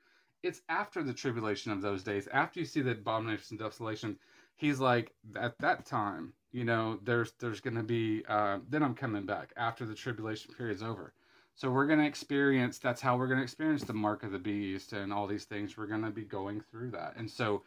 It's 0.41 0.61
after 0.67 1.03
the 1.03 1.13
tribulation 1.13 1.71
of 1.71 1.81
those 1.81 2.03
days. 2.03 2.27
After 2.27 2.59
you 2.59 2.65
see 2.65 2.81
the 2.81 2.91
abomination 2.91 3.57
and 3.57 3.59
desolation, 3.59 4.17
he's 4.55 4.79
like, 4.79 5.13
at 5.37 5.57
that 5.59 5.85
time, 5.85 6.33
you 6.51 6.65
know, 6.65 6.99
there's 7.03 7.33
there's 7.39 7.61
going 7.61 7.75
to 7.75 7.83
be, 7.83 8.23
uh, 8.27 8.59
then 8.69 8.83
I'm 8.83 8.95
coming 8.95 9.25
back 9.25 9.53
after 9.55 9.85
the 9.85 9.95
tribulation 9.95 10.53
period's 10.53 10.83
over. 10.83 11.13
So 11.55 11.69
we're 11.69 11.85
going 11.85 11.99
to 11.99 12.05
experience, 12.05 12.79
that's 12.79 13.01
how 13.01 13.15
we're 13.15 13.27
going 13.27 13.37
to 13.37 13.43
experience 13.43 13.83
the 13.83 13.93
mark 13.93 14.23
of 14.23 14.31
the 14.31 14.39
beast 14.39 14.93
and 14.93 15.13
all 15.13 15.27
these 15.27 15.45
things. 15.45 15.77
We're 15.77 15.87
going 15.87 16.03
to 16.03 16.09
be 16.09 16.23
going 16.23 16.61
through 16.71 16.91
that. 16.91 17.13
And 17.15 17.29
so, 17.29 17.61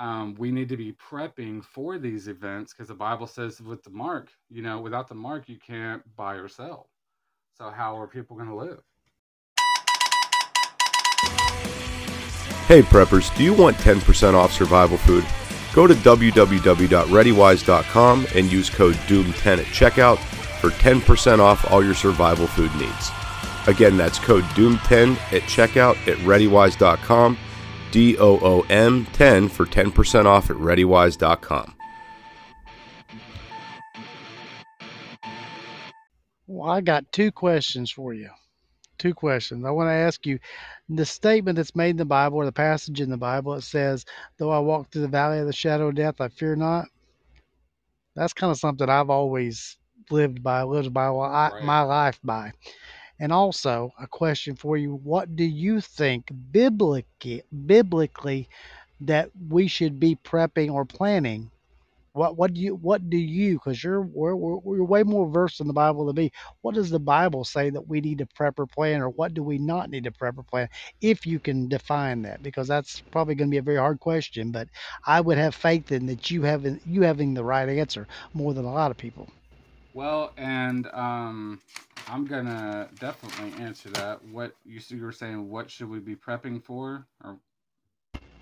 um, 0.00 0.34
we 0.38 0.50
need 0.50 0.70
to 0.70 0.78
be 0.78 0.94
prepping 0.94 1.62
for 1.62 1.98
these 1.98 2.26
events 2.26 2.72
because 2.72 2.88
the 2.88 2.94
Bible 2.94 3.26
says 3.26 3.60
with 3.60 3.84
the 3.84 3.90
mark, 3.90 4.30
you 4.48 4.62
know, 4.62 4.80
without 4.80 5.08
the 5.08 5.14
mark, 5.14 5.46
you 5.46 5.58
can't 5.58 6.02
buy 6.16 6.36
or 6.36 6.48
sell. 6.48 6.88
So, 7.58 7.68
how 7.68 7.98
are 7.98 8.06
people 8.06 8.36
going 8.36 8.48
to 8.48 8.54
live? 8.54 8.80
Hey, 12.66 12.80
preppers, 12.82 13.36
do 13.36 13.44
you 13.44 13.52
want 13.52 13.76
10% 13.76 14.32
off 14.32 14.52
survival 14.52 14.96
food? 14.96 15.26
Go 15.74 15.86
to 15.86 15.92
www.readywise.com 15.94 18.26
and 18.34 18.50
use 18.50 18.70
code 18.70 18.94
DOOM10 18.94 19.58
at 19.58 19.66
checkout 19.66 20.16
for 20.60 20.70
10% 20.70 21.40
off 21.40 21.70
all 21.70 21.84
your 21.84 21.94
survival 21.94 22.46
food 22.46 22.74
needs. 22.76 23.10
Again, 23.66 23.98
that's 23.98 24.18
code 24.18 24.44
DOOM10 24.54 25.16
at 25.32 25.42
checkout 25.42 25.96
at 26.08 26.16
readywise.com 26.18 27.36
D 27.90 28.16
O 28.18 28.38
O 28.40 28.60
M 28.68 29.06
10 29.06 29.48
for 29.48 29.66
10% 29.66 30.26
off 30.26 30.50
at 30.50 30.56
ReadyWise.com. 30.56 31.74
Well, 36.46 36.70
I 36.70 36.80
got 36.80 37.12
two 37.12 37.30
questions 37.30 37.92
for 37.92 38.12
you. 38.12 38.28
Two 38.98 39.14
questions. 39.14 39.64
I 39.64 39.70
want 39.70 39.86
to 39.86 39.92
ask 39.92 40.26
you 40.26 40.38
the 40.88 41.06
statement 41.06 41.56
that's 41.56 41.76
made 41.76 41.90
in 41.90 41.96
the 41.96 42.04
Bible 42.04 42.38
or 42.38 42.44
the 42.44 42.52
passage 42.52 43.00
in 43.00 43.08
the 43.08 43.16
Bible, 43.16 43.54
it 43.54 43.62
says, 43.62 44.04
Though 44.36 44.50
I 44.50 44.58
walk 44.58 44.90
through 44.90 45.02
the 45.02 45.08
valley 45.08 45.38
of 45.38 45.46
the 45.46 45.52
shadow 45.52 45.88
of 45.88 45.94
death, 45.94 46.20
I 46.20 46.28
fear 46.28 46.56
not. 46.56 46.88
That's 48.16 48.32
kind 48.32 48.50
of 48.50 48.58
something 48.58 48.88
I've 48.88 49.10
always 49.10 49.78
lived 50.10 50.42
by, 50.42 50.64
lived 50.64 50.92
by 50.92 51.08
right. 51.08 51.64
my 51.64 51.82
life 51.82 52.18
by. 52.24 52.52
And 53.20 53.32
also, 53.32 53.92
a 54.00 54.08
question 54.08 54.56
for 54.56 54.76
you 54.76 54.96
what 54.96 55.36
do 55.36 55.44
you 55.44 55.80
think 55.80 56.32
biblically, 56.50 57.44
biblically 57.66 58.48
that 59.00 59.30
we 59.48 59.68
should 59.68 60.00
be 60.00 60.16
prepping 60.16 60.72
or 60.72 60.84
planning? 60.84 61.52
What 62.12 62.36
what 62.36 62.54
do 62.54 62.60
you 62.60 62.74
what 62.76 63.10
do 63.10 63.16
you 63.18 63.54
because 63.54 63.82
you're 63.84 64.02
we're, 64.02 64.34
we're, 64.36 64.58
we're 64.58 64.84
way 64.84 65.02
more 65.04 65.28
versed 65.30 65.60
in 65.60 65.66
the 65.68 65.72
Bible 65.72 66.06
than 66.06 66.16
me. 66.16 66.32
What 66.62 66.74
does 66.74 66.90
the 66.90 66.98
Bible 67.00 67.44
say 67.44 67.70
that 67.70 67.88
we 67.88 68.00
need 68.00 68.18
to 68.18 68.26
prep 68.26 68.58
or 68.58 68.66
plan, 68.66 69.02
or 69.02 69.10
what 69.10 69.34
do 69.34 69.42
we 69.42 69.58
not 69.58 69.90
need 69.90 70.04
to 70.04 70.12
prep 70.12 70.38
or 70.38 70.42
plan? 70.44 70.68
If 71.00 71.26
you 71.26 71.38
can 71.40 71.68
define 71.68 72.22
that, 72.22 72.42
because 72.42 72.68
that's 72.68 73.00
probably 73.12 73.34
going 73.36 73.48
to 73.48 73.54
be 73.54 73.58
a 73.58 73.62
very 73.62 73.78
hard 73.78 74.00
question. 74.00 74.50
But 74.52 74.68
I 75.06 75.20
would 75.20 75.38
have 75.38 75.54
faith 75.54 75.92
in 75.92 76.06
that 76.06 76.30
you 76.30 76.42
having 76.42 76.80
you 76.86 77.02
having 77.02 77.34
the 77.34 77.44
right 77.44 77.68
answer 77.68 78.08
more 78.34 78.54
than 78.54 78.64
a 78.64 78.72
lot 78.72 78.90
of 78.90 78.96
people. 78.96 79.28
Well, 79.92 80.32
and 80.36 80.86
um, 80.92 81.60
I'm 82.06 82.24
gonna 82.24 82.88
definitely 82.98 83.64
answer 83.64 83.90
that. 83.90 84.24
What 84.24 84.54
you, 84.64 84.80
you 84.88 85.02
were 85.02 85.12
saying? 85.12 85.48
What 85.48 85.70
should 85.70 85.88
we 85.88 85.98
be 85.98 86.14
prepping 86.14 86.62
for? 86.62 87.06
Or 87.24 87.38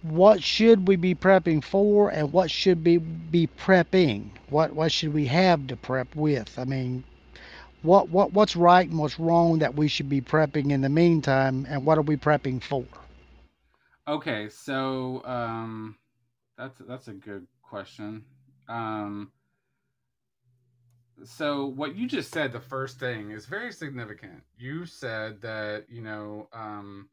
what 0.03 0.43
should 0.43 0.87
we 0.87 0.97
be 0.97 1.15
prepping 1.15 1.65
for, 1.65 2.11
and 2.11 2.33
what 2.33 2.51
should 2.51 2.85
be 2.85 2.99
be 2.99 3.49
prepping? 3.59 4.31
What 4.51 4.75
what 4.75 4.93
should 4.93 5.15
we 5.15 5.27
have 5.27 5.67
to 5.69 5.77
prep 5.77 6.15
with? 6.15 6.59
I 6.59 6.65
mean, 6.65 7.05
what 7.83 8.11
what 8.11 8.33
what's 8.33 8.55
right 8.55 8.89
and 8.89 8.99
what's 8.99 9.19
wrong 9.19 9.59
that 9.61 9.75
we 9.75 9.89
should 9.89 10.09
be 10.09 10.21
prepping 10.21 10.71
in 10.71 10.83
the 10.83 10.89
meantime, 10.89 11.67
and 11.69 11.85
what 11.85 11.99
are 11.99 12.03
we 12.03 12.17
prepping 12.17 12.63
for? 12.63 12.85
Okay, 14.07 14.49
so 14.49 15.23
um, 15.25 15.97
that's 16.57 16.79
that's 16.81 17.09
a 17.09 17.13
good 17.13 17.47
question. 17.63 18.25
Um, 18.69 19.33
so 21.25 21.67
what 21.67 21.97
you 21.97 22.07
just 22.07 22.33
said 22.33 22.53
the 22.53 22.61
first 22.61 22.99
thing 22.99 23.31
is 23.31 23.47
very 23.47 23.73
significant. 23.73 24.43
You 24.57 24.87
said 24.87 25.41
that 25.43 25.87
you 25.89 26.03
know 26.03 26.49
um 26.53 27.09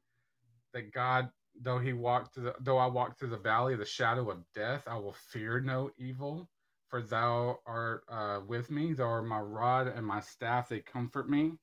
that 0.73 0.91
god 0.91 1.29
though 1.61 1.79
he 1.79 1.93
walked 1.93 2.33
through 2.33 2.43
the, 2.45 2.55
though 2.59 2.77
i 2.77 2.85
walk 2.85 3.17
through 3.17 3.29
the 3.29 3.37
valley 3.37 3.73
of 3.73 3.79
the 3.79 3.85
shadow 3.85 4.29
of 4.29 4.43
death 4.53 4.83
i 4.87 4.97
will 4.97 5.15
fear 5.31 5.59
no 5.61 5.89
evil 5.97 6.49
for 6.89 7.01
thou 7.01 7.59
art 7.65 8.03
uh, 8.09 8.39
with 8.47 8.69
me. 8.69 8.93
Thou 8.93 9.05
art 9.05 9.25
my 9.25 9.39
rod 9.39 9.87
and 9.87 10.05
my 10.05 10.19
staff 10.21 10.69
they 10.69 10.79
comfort 10.79 11.29
me 11.29 11.53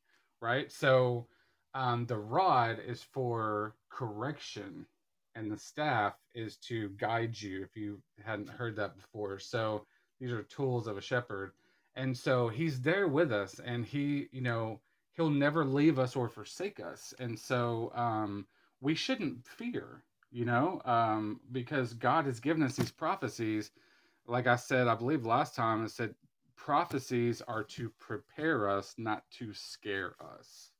right? 0.40 0.70
So 0.70 1.26
um 1.74 2.06
the 2.06 2.18
rod 2.18 2.78
is 2.86 3.02
for 3.02 3.74
correction 3.90 4.86
and 5.34 5.50
the 5.50 5.58
staff 5.58 6.14
is 6.34 6.56
to 6.58 6.90
guide 6.90 7.40
you 7.40 7.62
if 7.62 7.76
you 7.76 8.02
hadn't 8.24 8.50
heard 8.50 8.76
that 8.76 8.96
before. 8.96 9.38
So 9.38 9.86
these 10.20 10.32
are 10.32 10.42
tools 10.42 10.86
of 10.86 10.98
a 10.98 11.00
shepherd 11.00 11.52
and 11.96 12.16
so 12.16 12.48
he's 12.48 12.80
there 12.82 13.08
with 13.08 13.32
us 13.32 13.60
and 13.64 13.86
he 13.86 14.28
you 14.32 14.42
know 14.42 14.80
he'll 15.14 15.30
never 15.30 15.64
leave 15.66 15.98
us 16.00 16.16
or 16.16 16.28
forsake 16.30 16.80
us. 16.80 17.14
And 17.20 17.38
so 17.38 17.92
um 17.96 18.46
we 18.80 18.94
shouldn't 18.96 19.46
fear 19.46 20.04
you 20.32 20.46
know 20.46 20.82
um 20.86 21.40
because 21.52 21.94
god 21.94 22.26
has 22.26 22.40
given 22.40 22.64
us 22.64 22.76
these 22.76 22.92
prophecies. 22.92 23.72
Like 24.26 24.46
i 24.48 24.56
said 24.56 24.88
i 24.88 24.94
believe 24.96 25.26
last 25.26 25.54
time 25.56 25.84
i 25.84 25.88
said 25.88 26.14
prophecies 26.56 27.42
are 27.42 27.64
to 27.64 27.90
prepare 28.00 28.68
us 28.70 28.94
not 28.98 29.24
to 29.32 29.52
scare 29.54 30.14
us. 30.36 30.70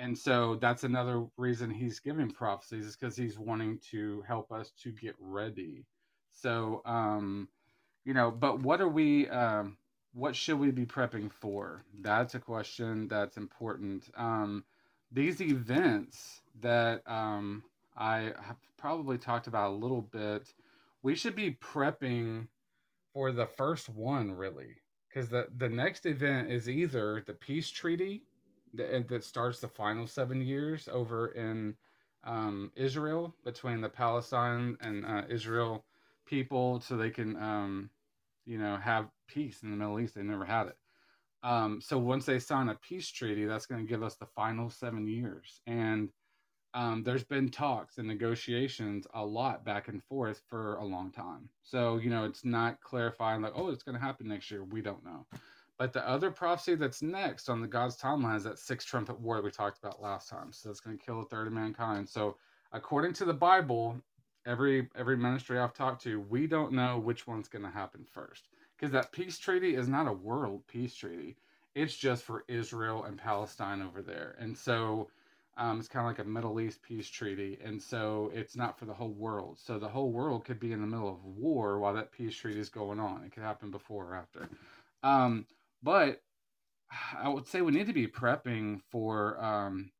And 0.00 0.18
so 0.18 0.56
that's 0.56 0.84
another 0.84 1.26
reason 1.38 1.70
he's 1.70 2.00
giving 2.00 2.30
prophecies 2.30 2.86
is 2.86 2.96
because 2.96 3.16
he's 3.16 3.38
wanting 3.38 3.80
to 3.92 4.22
help 4.28 4.52
us 4.52 4.72
to 4.82 4.92
get 4.92 5.16
ready. 5.20 5.86
So 6.32 6.82
um 6.86 7.48
you 8.04 8.14
know 8.14 8.30
but 8.32 8.60
what 8.62 8.80
are 8.80 8.88
we 8.88 9.28
um 9.30 9.76
what 10.18 10.34
should 10.34 10.58
we 10.58 10.72
be 10.72 10.84
prepping 10.84 11.30
for? 11.30 11.84
That's 12.00 12.34
a 12.34 12.40
question 12.40 13.06
that's 13.06 13.36
important. 13.36 14.10
Um, 14.16 14.64
these 15.12 15.40
events 15.40 16.40
that 16.60 17.02
um, 17.06 17.62
I 17.96 18.32
have 18.42 18.56
probably 18.76 19.16
talked 19.16 19.46
about 19.46 19.70
a 19.70 19.76
little 19.76 20.02
bit, 20.02 20.52
we 21.02 21.14
should 21.14 21.36
be 21.36 21.52
prepping 21.52 22.48
for 23.14 23.30
the 23.30 23.46
first 23.46 23.88
one, 23.88 24.32
really. 24.32 24.74
Because 25.08 25.28
the, 25.28 25.46
the 25.56 25.68
next 25.68 26.04
event 26.04 26.50
is 26.50 26.68
either 26.68 27.22
the 27.24 27.34
peace 27.34 27.70
treaty 27.70 28.24
that, 28.74 29.08
that 29.08 29.22
starts 29.22 29.60
the 29.60 29.68
final 29.68 30.06
seven 30.08 30.42
years 30.42 30.88
over 30.92 31.28
in 31.28 31.76
um, 32.24 32.72
Israel 32.74 33.36
between 33.44 33.80
the 33.80 33.88
Palestine 33.88 34.76
and 34.80 35.06
uh, 35.06 35.22
Israel 35.30 35.84
people 36.26 36.80
so 36.80 36.96
they 36.96 37.10
can 37.10 37.36
um, 37.36 37.90
you 38.48 38.58
know, 38.58 38.76
have 38.76 39.08
peace 39.28 39.62
in 39.62 39.70
the 39.70 39.76
Middle 39.76 40.00
East. 40.00 40.14
They 40.14 40.22
never 40.22 40.44
had 40.44 40.68
it. 40.68 40.76
Um, 41.42 41.80
so 41.80 41.98
once 41.98 42.24
they 42.24 42.38
sign 42.38 42.70
a 42.70 42.74
peace 42.76 43.08
treaty, 43.08 43.44
that's 43.44 43.66
going 43.66 43.84
to 43.84 43.88
give 43.88 44.02
us 44.02 44.16
the 44.16 44.26
final 44.26 44.70
seven 44.70 45.06
years. 45.06 45.60
And 45.66 46.08
um, 46.74 47.02
there's 47.02 47.24
been 47.24 47.50
talks 47.50 47.98
and 47.98 48.08
negotiations 48.08 49.06
a 49.14 49.24
lot 49.24 49.64
back 49.64 49.88
and 49.88 50.02
forth 50.02 50.42
for 50.48 50.76
a 50.76 50.84
long 50.84 51.10
time. 51.10 51.48
So, 51.62 51.98
you 51.98 52.10
know, 52.10 52.24
it's 52.24 52.44
not 52.44 52.80
clarifying 52.80 53.42
like, 53.42 53.52
oh, 53.54 53.68
it's 53.68 53.82
going 53.82 53.96
to 53.96 54.04
happen 54.04 54.28
next 54.28 54.50
year. 54.50 54.64
We 54.64 54.80
don't 54.80 55.04
know. 55.04 55.26
But 55.78 55.92
the 55.92 56.06
other 56.08 56.30
prophecy 56.30 56.74
that's 56.74 57.02
next 57.02 57.48
on 57.48 57.60
the 57.60 57.68
God's 57.68 57.96
timeline 57.96 58.36
is 58.36 58.44
that 58.44 58.58
six 58.58 58.84
trumpet 58.84 59.20
war 59.20 59.36
that 59.36 59.44
we 59.44 59.50
talked 59.50 59.78
about 59.78 60.02
last 60.02 60.28
time. 60.28 60.52
So 60.52 60.68
that's 60.68 60.80
going 60.80 60.98
to 60.98 61.04
kill 61.04 61.20
a 61.20 61.24
third 61.26 61.46
of 61.46 61.52
mankind. 61.52 62.08
So 62.08 62.36
according 62.72 63.12
to 63.14 63.24
the 63.24 63.34
Bible, 63.34 63.96
every 64.48 64.88
every 64.96 65.16
ministry 65.16 65.58
I've 65.58 65.74
talked 65.74 66.02
to, 66.04 66.20
we 66.20 66.46
don't 66.46 66.72
know 66.72 66.98
which 66.98 67.26
one's 67.26 67.48
going 67.48 67.64
to 67.64 67.70
happen 67.70 68.04
first 68.12 68.48
because 68.76 68.92
that 68.92 69.12
peace 69.12 69.38
treaty 69.38 69.76
is 69.76 69.88
not 69.88 70.08
a 70.08 70.12
world 70.12 70.62
peace 70.66 70.94
treaty. 70.94 71.36
It's 71.74 71.96
just 71.96 72.24
for 72.24 72.44
Israel 72.48 73.04
and 73.04 73.18
Palestine 73.18 73.82
over 73.82 74.02
there, 74.02 74.36
and 74.40 74.56
so 74.56 75.10
um, 75.58 75.78
it's 75.78 75.88
kind 75.88 76.06
of 76.06 76.10
like 76.10 76.24
a 76.24 76.28
Middle 76.28 76.60
East 76.60 76.82
peace 76.82 77.08
treaty, 77.08 77.58
and 77.64 77.82
so 77.82 78.30
it's 78.34 78.56
not 78.56 78.78
for 78.78 78.86
the 78.86 78.94
whole 78.94 79.12
world. 79.12 79.58
So 79.58 79.78
the 79.78 79.88
whole 79.88 80.10
world 80.10 80.44
could 80.44 80.60
be 80.60 80.72
in 80.72 80.80
the 80.80 80.86
middle 80.86 81.08
of 81.08 81.24
war 81.24 81.78
while 81.78 81.94
that 81.94 82.12
peace 82.12 82.36
treaty 82.36 82.60
is 82.60 82.68
going 82.68 83.00
on. 83.00 83.24
It 83.24 83.32
could 83.32 83.42
happen 83.42 83.70
before 83.70 84.06
or 84.06 84.16
after. 84.16 84.48
Um, 85.02 85.46
but 85.82 86.22
I 87.20 87.28
would 87.28 87.46
say 87.46 87.60
we 87.60 87.72
need 87.72 87.88
to 87.88 87.92
be 87.92 88.06
prepping 88.06 88.80
for, 88.90 89.42
um, 89.44 89.90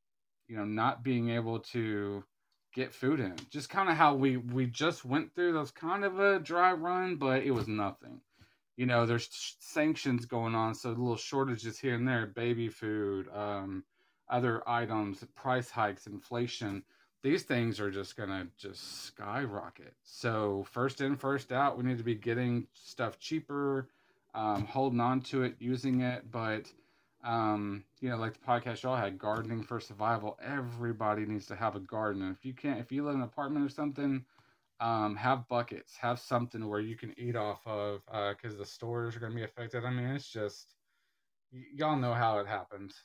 you 0.46 0.56
know, 0.56 0.64
not 0.64 1.02
being 1.02 1.30
able 1.30 1.58
to 1.60 2.24
get 2.78 2.94
food 2.94 3.18
in. 3.18 3.34
Just 3.50 3.68
kind 3.68 3.90
of 3.90 3.96
how 3.96 4.14
we 4.14 4.36
we 4.36 4.66
just 4.66 5.04
went 5.04 5.34
through. 5.34 5.58
Was 5.58 5.72
kind 5.72 6.04
of 6.04 6.20
a 6.20 6.38
dry 6.38 6.72
run, 6.72 7.16
but 7.16 7.42
it 7.42 7.50
was 7.50 7.66
nothing. 7.66 8.20
You 8.76 8.86
know, 8.86 9.04
there's 9.04 9.56
sanctions 9.58 10.24
going 10.24 10.54
on, 10.54 10.74
so 10.76 10.90
little 10.90 11.16
shortages 11.16 11.80
here 11.80 11.96
and 11.96 12.06
there, 12.06 12.26
baby 12.26 12.68
food, 12.68 13.28
um, 13.34 13.82
other 14.28 14.62
items, 14.68 15.24
price 15.34 15.68
hikes, 15.68 16.06
inflation. 16.06 16.84
These 17.24 17.42
things 17.42 17.80
are 17.80 17.90
just 17.90 18.16
gonna 18.16 18.46
just 18.56 19.06
skyrocket. 19.06 19.94
So 20.04 20.64
first 20.70 21.00
in, 21.00 21.16
first 21.16 21.50
out. 21.50 21.76
We 21.76 21.82
need 21.82 21.98
to 21.98 22.04
be 22.04 22.14
getting 22.14 22.68
stuff 22.74 23.18
cheaper, 23.18 23.88
um, 24.34 24.64
holding 24.64 25.00
on 25.00 25.20
to 25.22 25.42
it, 25.42 25.56
using 25.58 26.02
it, 26.02 26.30
but 26.30 26.70
um, 27.24 27.84
you 28.00 28.08
know, 28.08 28.16
like 28.16 28.34
the 28.34 28.46
podcast 28.46 28.82
y'all 28.82 28.96
had, 28.96 29.18
gardening 29.18 29.62
for 29.62 29.80
survival. 29.80 30.38
Everybody 30.42 31.24
needs 31.26 31.46
to 31.46 31.56
have 31.56 31.76
a 31.76 31.80
garden. 31.80 32.22
And 32.22 32.34
if 32.34 32.44
you 32.44 32.54
can't, 32.54 32.80
if 32.80 32.92
you 32.92 33.04
live 33.04 33.14
in 33.14 33.20
an 33.20 33.26
apartment 33.26 33.64
or 33.66 33.68
something, 33.68 34.24
um, 34.80 35.16
have 35.16 35.48
buckets, 35.48 35.96
have 35.98 36.18
something 36.20 36.68
where 36.68 36.80
you 36.80 36.96
can 36.96 37.14
eat 37.18 37.36
off 37.36 37.66
of, 37.66 38.02
because 38.06 38.54
uh, 38.54 38.58
the 38.58 38.66
stores 38.66 39.16
are 39.16 39.20
going 39.20 39.32
to 39.32 39.36
be 39.36 39.44
affected. 39.44 39.84
I 39.84 39.90
mean, 39.90 40.06
it's 40.06 40.30
just, 40.30 40.74
y- 41.52 41.64
y'all 41.74 41.96
know 41.96 42.14
how 42.14 42.38
it 42.38 42.46
happens. 42.46 43.04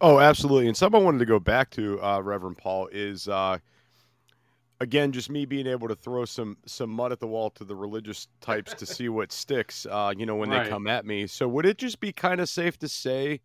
Oh, 0.00 0.18
absolutely. 0.20 0.66
And 0.68 0.76
something 0.76 1.00
I 1.00 1.04
wanted 1.04 1.18
to 1.18 1.26
go 1.26 1.38
back 1.38 1.70
to, 1.70 2.02
uh, 2.02 2.20
Reverend 2.20 2.58
Paul, 2.58 2.88
is 2.92 3.28
uh, 3.28 3.58
again 4.84 5.12
just 5.12 5.30
me 5.30 5.46
being 5.46 5.66
able 5.66 5.88
to 5.88 5.96
throw 5.96 6.24
some 6.24 6.56
some 6.66 6.90
mud 6.90 7.10
at 7.10 7.18
the 7.18 7.26
wall 7.26 7.50
to 7.50 7.64
the 7.64 7.74
religious 7.74 8.28
types 8.40 8.74
to 8.74 8.86
see 8.86 9.08
what 9.08 9.32
sticks 9.32 9.86
uh 9.90 10.12
you 10.16 10.26
know 10.26 10.36
when 10.36 10.50
Right. 10.50 10.66
they 10.66 10.68
come 10.70 10.86
at 10.86 11.06
me 11.06 11.26
so 11.26 11.48
would 11.48 11.66
it 11.66 11.78
just 11.78 12.00
be 12.00 12.12
kind 12.12 12.40
of 12.40 12.48
safe 12.48 12.78
to 12.78 12.88
say 12.88 13.40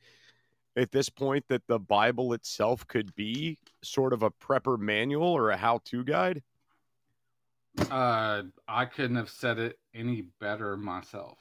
at 0.77 0.91
this 0.91 1.09
point 1.09 1.45
that 1.49 1.67
the 1.67 1.79
bible 1.79 2.33
itself 2.33 2.87
could 2.87 3.15
be 3.15 3.57
sort 3.83 4.13
of 4.13 4.23
a 4.23 4.31
prepper 4.31 4.77
manual 4.79 5.27
or 5.27 5.51
a 5.51 5.57
how-to 5.57 6.03
guide 6.03 6.43
Uh, 7.89 8.43
I 8.67 8.85
couldn't 8.85 9.15
have 9.15 9.29
said 9.29 9.57
it 9.59 9.79
any 9.93 10.21
better 10.21 10.77
myself. 10.77 11.37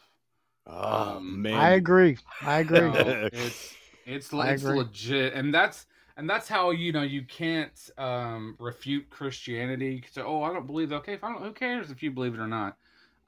oh 0.66 1.20
Um, 1.20 1.42
man 1.42 1.50
I 1.52 1.70
agree. 1.72 2.18
I 2.40 2.60
agree. 2.60 2.92
No, 2.92 3.16
it's 3.32 3.78
it's 4.06 4.32
I 4.36 4.52
it's 4.52 4.54
agree. 4.54 4.68
legit, 4.68 5.34
and 5.34 5.52
that's 5.54 5.86
and 6.18 6.28
that's 6.28 6.48
how 6.48 6.70
you 6.70 6.92
know 6.92 7.02
you 7.02 7.22
can't 7.22 7.90
um, 7.96 8.56
refute 8.58 9.08
Christianity. 9.08 10.02
So, 10.10 10.24
oh, 10.26 10.42
I 10.42 10.52
don't 10.52 10.66
believe. 10.66 10.92
Okay, 10.92 11.14
if 11.14 11.22
I 11.22 11.32
don't, 11.32 11.42
who 11.42 11.52
cares 11.52 11.90
if 11.90 12.02
you 12.02 12.10
believe 12.10 12.34
it 12.34 12.40
or 12.40 12.48
not? 12.48 12.76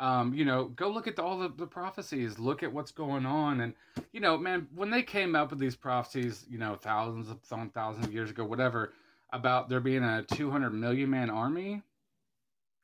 Um, 0.01 0.35
you 0.35 0.45
know, 0.45 0.65
go 0.65 0.91
look 0.91 1.07
at 1.07 1.19
all 1.19 1.39
the, 1.39 1.53
the 1.57 1.67
prophecies. 1.67 2.39
Look 2.39 2.63
at 2.63 2.73
what's 2.73 2.91
going 2.91 3.27
on, 3.27 3.61
and 3.61 3.75
you 4.13 4.21
know, 4.21 4.37
man, 4.37 4.67
when 4.75 4.91
they 4.91 5.03
came 5.03 5.37
up 5.37 5.51
with 5.51 5.61
these 5.61 5.77
prophecies, 5.77 6.45
you 6.51 6.59
know, 6.59 6.75
thousands 6.75 7.31
of 7.31 7.39
thousands 7.73 8.07
of 8.07 8.13
years 8.13 8.31
ago, 8.31 8.45
whatever, 8.45 8.93
about 9.33 9.69
there 9.69 9.81
being 9.81 10.03
a 10.03 10.25
two 10.25 10.51
hundred 10.51 10.71
million 10.75 11.09
man 11.09 11.31
army, 11.31 11.83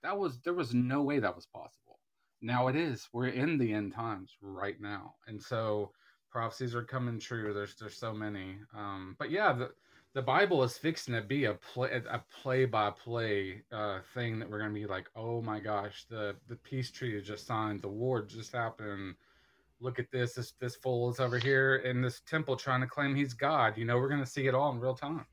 that 0.04 0.16
was 0.16 0.38
there 0.44 0.54
was 0.54 0.72
no 0.72 1.02
way 1.02 1.18
that 1.18 1.34
was 1.34 1.46
possible. 1.46 1.98
Now 2.40 2.68
it 2.68 2.76
is. 2.76 3.08
We're 3.12 3.28
in 3.28 3.58
the 3.58 3.72
end 3.72 3.92
times 3.92 4.36
right 4.40 4.80
now, 4.80 5.14
and 5.26 5.42
so 5.42 5.90
prophecies 6.30 6.76
are 6.76 6.84
coming 6.84 7.18
true. 7.18 7.52
There's 7.52 7.74
there's 7.74 7.96
so 7.96 8.12
many. 8.12 8.56
Um, 8.76 9.16
but 9.18 9.32
yeah, 9.32 9.52
the 9.52 9.70
the 10.16 10.22
Bible 10.22 10.62
is 10.62 10.78
fixing 10.78 11.12
to 11.12 11.20
be 11.20 11.44
a 11.44 11.52
play 11.52 11.90
a 11.90 12.24
play 12.42 12.64
by 12.64 12.88
play 12.90 13.60
thing 14.14 14.38
that 14.38 14.50
we're 14.50 14.58
gonna 14.58 14.72
be 14.72 14.86
like, 14.86 15.10
oh 15.14 15.42
my 15.42 15.60
gosh, 15.60 16.06
the 16.08 16.34
the 16.48 16.56
peace 16.56 16.90
treaty 16.90 17.20
just 17.20 17.46
signed, 17.46 17.82
the 17.82 17.88
war 17.88 18.22
just 18.22 18.50
happened. 18.50 19.16
Look 19.78 19.98
at 19.98 20.10
this, 20.10 20.32
this 20.32 20.52
this 20.58 20.74
fool 20.74 21.10
is 21.10 21.20
over 21.20 21.38
here 21.38 21.76
in 21.84 22.00
this 22.00 22.22
temple 22.26 22.56
trying 22.56 22.80
to 22.80 22.86
claim 22.86 23.14
he's 23.14 23.34
God. 23.34 23.76
You 23.76 23.84
know, 23.84 23.98
we're 23.98 24.08
gonna 24.08 24.24
see 24.24 24.46
it 24.46 24.54
all 24.54 24.72
in 24.72 24.80
real 24.80 24.94
time. 24.94 25.26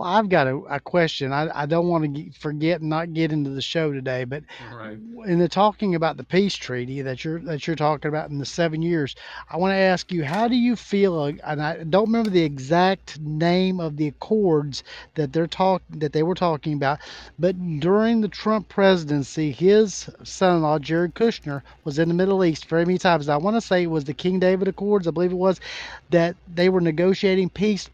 Well, 0.00 0.08
I've 0.08 0.30
got 0.30 0.46
a, 0.48 0.56
a 0.70 0.80
question. 0.80 1.30
I, 1.30 1.50
I 1.62 1.66
don't 1.66 1.88
want 1.88 2.16
to 2.16 2.30
forget 2.32 2.80
and 2.80 2.88
not 2.88 3.12
get 3.12 3.32
into 3.32 3.50
the 3.50 3.60
show 3.60 3.92
today, 3.92 4.24
but 4.24 4.44
Right. 4.58 4.98
in 5.26 5.38
the 5.38 5.48
talking 5.48 5.94
about 5.94 6.16
the 6.16 6.24
peace 6.24 6.56
treaty 6.56 7.02
that 7.02 7.22
you're 7.22 7.40
that 7.40 7.66
you're 7.66 7.76
talking 7.76 8.08
about 8.08 8.30
in 8.30 8.38
the 8.38 8.46
seven 8.46 8.80
years, 8.82 9.14
I 9.50 9.58
want 9.58 9.72
to 9.72 9.76
ask 9.76 10.10
you, 10.10 10.24
how 10.24 10.48
do 10.48 10.56
you 10.56 10.74
feel? 10.76 11.18
Uh, 11.20 11.32
and 11.44 11.62
I 11.62 11.84
don't 11.84 12.06
remember 12.06 12.30
the 12.30 12.44
exact 12.44 13.20
name 13.20 13.78
of 13.78 13.98
the 13.98 14.08
accords 14.08 14.82
that 15.16 15.34
they're 15.34 15.46
talk 15.46 15.82
that 15.90 16.14
they 16.14 16.22
were 16.22 16.34
talking 16.34 16.72
about, 16.72 17.00
but 17.38 17.56
during 17.80 18.22
the 18.22 18.28
Trump 18.28 18.68
presidency, 18.70 19.52
his 19.52 20.08
son-in-law 20.24 20.78
Jared 20.78 21.14
Kushner 21.14 21.62
was 21.84 21.98
in 21.98 22.08
the 22.08 22.14
Middle 22.14 22.42
East 22.44 22.66
very 22.70 22.86
many 22.86 22.98
times. 22.98 23.28
I 23.28 23.36
want 23.36 23.56
to 23.56 23.60
say 23.60 23.82
it 23.82 23.90
was 23.90 24.04
the 24.04 24.14
King 24.14 24.40
David 24.40 24.68
Accords, 24.68 25.06
I 25.06 25.10
believe 25.10 25.32
it 25.32 25.36
was, 25.36 25.60
that 26.08 26.36
they 26.46 26.70
were 26.70 26.80
negotiating 26.80 27.50
peace 27.50 27.90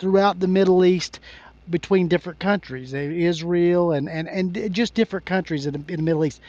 throughout 0.00 0.40
the 0.40 0.48
Middle 0.48 0.84
East 0.84 1.20
between 1.68 2.08
different 2.08 2.40
countries, 2.40 2.94
eh, 2.94 3.02
Israel 3.02 3.92
and, 3.92 4.08
and, 4.08 4.26
and 4.28 4.74
just 4.74 4.94
different 4.94 5.26
countries 5.26 5.66
in 5.66 5.72
the, 5.72 5.92
in 5.92 5.96
the 5.98 6.02
Middle 6.02 6.24
East. 6.24 6.40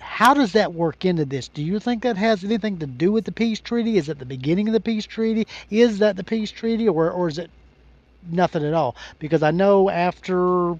How 0.00 0.32
does 0.32 0.52
that 0.52 0.72
work 0.72 1.04
into 1.04 1.24
this? 1.24 1.48
Do 1.48 1.62
you 1.62 1.80
think 1.80 2.04
that 2.04 2.16
has 2.16 2.44
anything 2.44 2.78
to 2.78 2.86
do 2.86 3.10
with 3.10 3.24
the 3.24 3.32
peace 3.32 3.60
treaty? 3.60 3.98
Is 3.98 4.08
it 4.08 4.18
the 4.18 4.24
beginning 4.24 4.68
of 4.68 4.72
the 4.72 4.80
peace 4.80 5.04
treaty? 5.04 5.46
Is 5.68 5.98
that 5.98 6.16
the 6.16 6.24
peace 6.24 6.50
treaty, 6.50 6.88
or, 6.88 7.10
or 7.10 7.28
is 7.28 7.38
it 7.38 7.50
nothing 8.30 8.64
at 8.64 8.72
all? 8.72 8.94
Because 9.18 9.42
I 9.42 9.50
know 9.50 9.90
after 9.90 10.78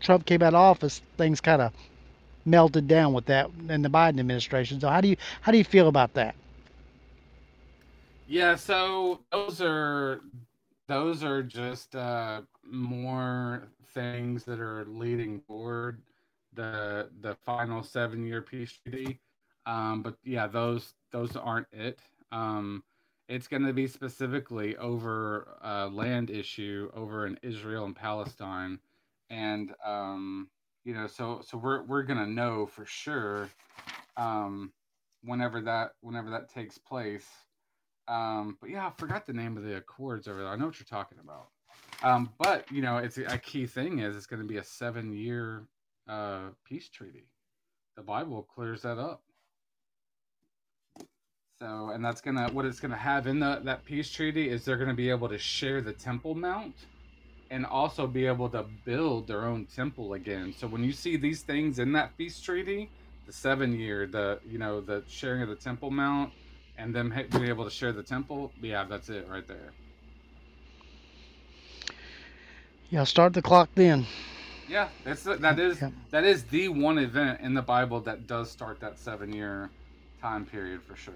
Trump 0.00 0.26
came 0.26 0.42
out 0.42 0.54
of 0.54 0.60
office, 0.60 1.00
things 1.16 1.40
kind 1.40 1.62
of 1.62 1.72
melted 2.44 2.86
down 2.86 3.12
with 3.14 3.26
that 3.26 3.50
in 3.68 3.82
the 3.82 3.88
Biden 3.88 4.20
administration. 4.20 4.78
So 4.80 4.88
how 4.88 5.00
do 5.00 5.08
you 5.08 5.16
how 5.40 5.52
do 5.52 5.58
you 5.58 5.64
feel 5.64 5.88
about 5.88 6.14
that? 6.14 6.34
Yeah, 8.28 8.56
so 8.56 9.20
those 9.32 9.60
are 9.60 10.20
those 10.90 11.22
are 11.22 11.40
just 11.40 11.94
uh, 11.94 12.42
more 12.64 13.68
things 13.94 14.42
that 14.44 14.58
are 14.58 14.84
leading 14.86 15.40
toward 15.42 16.02
the 16.52 17.08
the 17.20 17.36
final 17.46 17.84
seven 17.84 18.26
year 18.26 18.42
peace 18.42 18.72
treaty. 18.72 19.20
Um, 19.66 20.02
but 20.02 20.16
yeah, 20.24 20.48
those 20.48 20.94
those 21.12 21.36
aren't 21.36 21.68
it. 21.72 22.00
Um, 22.32 22.82
it's 23.28 23.46
going 23.46 23.64
to 23.64 23.72
be 23.72 23.86
specifically 23.86 24.76
over 24.78 25.56
a 25.62 25.86
land 25.86 26.28
issue 26.28 26.90
over 26.92 27.24
in 27.24 27.38
Israel 27.40 27.84
and 27.84 27.94
Palestine, 27.94 28.80
and 29.30 29.72
um, 29.86 30.48
you 30.84 30.92
know, 30.92 31.06
so 31.06 31.40
so 31.46 31.56
we're 31.56 31.84
we're 31.84 32.02
going 32.02 32.18
to 32.18 32.30
know 32.30 32.66
for 32.66 32.84
sure 32.84 33.48
um, 34.16 34.72
whenever 35.22 35.60
that 35.60 35.92
whenever 36.00 36.30
that 36.30 36.52
takes 36.52 36.78
place. 36.78 37.28
Um, 38.10 38.58
but 38.60 38.70
yeah, 38.70 38.88
I 38.88 38.90
forgot 38.90 39.26
the 39.26 39.32
name 39.32 39.56
of 39.56 39.62
the 39.62 39.76
accords 39.76 40.26
over 40.26 40.40
there. 40.40 40.48
I 40.48 40.56
know 40.56 40.66
what 40.66 40.80
you're 40.80 40.84
talking 40.84 41.18
about. 41.22 41.48
Um, 42.02 42.30
but 42.38 42.70
you 42.72 42.82
know, 42.82 42.96
it's 42.96 43.18
a 43.18 43.38
key 43.38 43.66
thing 43.66 44.00
is 44.00 44.16
it's 44.16 44.26
going 44.26 44.42
to 44.42 44.48
be 44.48 44.56
a 44.56 44.64
seven 44.64 45.12
year 45.12 45.62
uh, 46.08 46.48
peace 46.64 46.88
treaty. 46.88 47.28
The 47.96 48.02
Bible 48.02 48.48
clears 48.52 48.82
that 48.82 48.98
up. 48.98 49.22
So, 51.60 51.90
and 51.90 52.02
that's 52.02 52.22
gonna 52.22 52.48
what 52.52 52.64
it's 52.64 52.80
gonna 52.80 52.96
have 52.96 53.26
in 53.26 53.38
the 53.38 53.60
that 53.64 53.84
peace 53.84 54.10
treaty 54.10 54.48
is 54.48 54.64
they're 54.64 54.78
gonna 54.78 54.94
be 54.94 55.10
able 55.10 55.28
to 55.28 55.36
share 55.38 55.82
the 55.82 55.92
Temple 55.92 56.34
Mount, 56.34 56.74
and 57.50 57.66
also 57.66 58.06
be 58.06 58.26
able 58.26 58.48
to 58.48 58.64
build 58.86 59.26
their 59.26 59.44
own 59.44 59.66
temple 59.66 60.14
again. 60.14 60.54
So 60.56 60.66
when 60.66 60.82
you 60.82 60.92
see 60.92 61.18
these 61.18 61.42
things 61.42 61.78
in 61.78 61.92
that 61.92 62.16
peace 62.16 62.40
treaty, 62.40 62.88
the 63.26 63.32
seven 63.32 63.78
year, 63.78 64.06
the 64.06 64.40
you 64.48 64.56
know 64.56 64.80
the 64.80 65.04
sharing 65.06 65.42
of 65.42 65.50
the 65.50 65.54
Temple 65.54 65.90
Mount, 65.90 66.32
and 66.80 66.94
them 66.94 67.10
ha- 67.10 67.24
being 67.30 67.46
able 67.46 67.64
to 67.64 67.70
share 67.70 67.92
the 67.92 68.02
temple, 68.02 68.52
yeah, 68.60 68.84
that's 68.84 69.08
it 69.08 69.28
right 69.28 69.46
there. 69.46 69.72
Yeah, 72.88 73.04
start 73.04 73.34
the 73.34 73.42
clock 73.42 73.68
then. 73.74 74.06
Yeah, 74.68 74.88
that's 75.04 75.22
that 75.24 75.58
is 75.58 75.80
Yep. 75.80 75.92
that 76.10 76.24
is 76.24 76.44
the 76.44 76.68
one 76.68 76.98
event 76.98 77.40
in 77.40 77.54
the 77.54 77.62
Bible 77.62 78.00
that 78.02 78.26
does 78.26 78.50
start 78.50 78.80
that 78.80 78.98
seven 78.98 79.32
year 79.32 79.70
time 80.20 80.44
period 80.46 80.82
for 80.82 80.96
sure. 80.96 81.14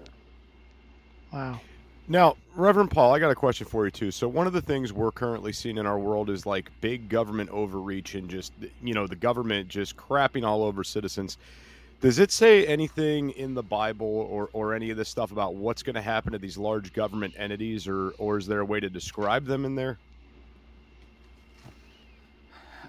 Wow. 1.31 1.59
Now, 2.07 2.37
Reverend 2.55 2.91
Paul, 2.91 3.13
I 3.15 3.19
got 3.19 3.31
a 3.31 3.35
question 3.35 3.65
for 3.65 3.85
you 3.85 3.91
too. 3.91 4.11
So, 4.11 4.27
one 4.27 4.45
of 4.45 4.53
the 4.53 4.61
things 4.61 4.93
we're 4.93 5.11
currently 5.11 5.51
seeing 5.51 5.77
in 5.77 5.85
our 5.87 5.97
world 5.97 6.29
is 6.29 6.45
like 6.45 6.69
big 6.79 7.09
government 7.09 7.49
overreach 7.49 8.13
and 8.13 8.29
just, 8.29 8.53
you 8.81 8.93
know, 8.93 9.07
the 9.07 9.15
government 9.15 9.69
just 9.69 9.97
crapping 9.97 10.45
all 10.45 10.63
over 10.63 10.83
citizens. 10.83 11.37
Does 12.05 12.19
it 12.19 12.31
say 12.31 12.67
anything 12.67 13.31
in 13.31 13.55
the 13.55 13.63
Bible 13.63 14.05
or, 14.05 14.51
or 14.53 14.75
any 14.75 14.91
of 14.91 14.97
this 14.97 15.09
stuff 15.09 15.31
about 15.31 15.55
what's 15.55 15.81
going 15.81 15.95
to 15.95 16.03
happen 16.03 16.33
to 16.33 16.37
these 16.37 16.55
large 16.55 16.93
government 16.93 17.33
entities, 17.35 17.87
or 17.87 18.11
or 18.19 18.37
is 18.37 18.45
there 18.45 18.59
a 18.59 18.65
way 18.65 18.79
to 18.79 18.91
describe 18.91 19.43
them 19.47 19.65
in 19.65 19.73
there? 19.73 19.97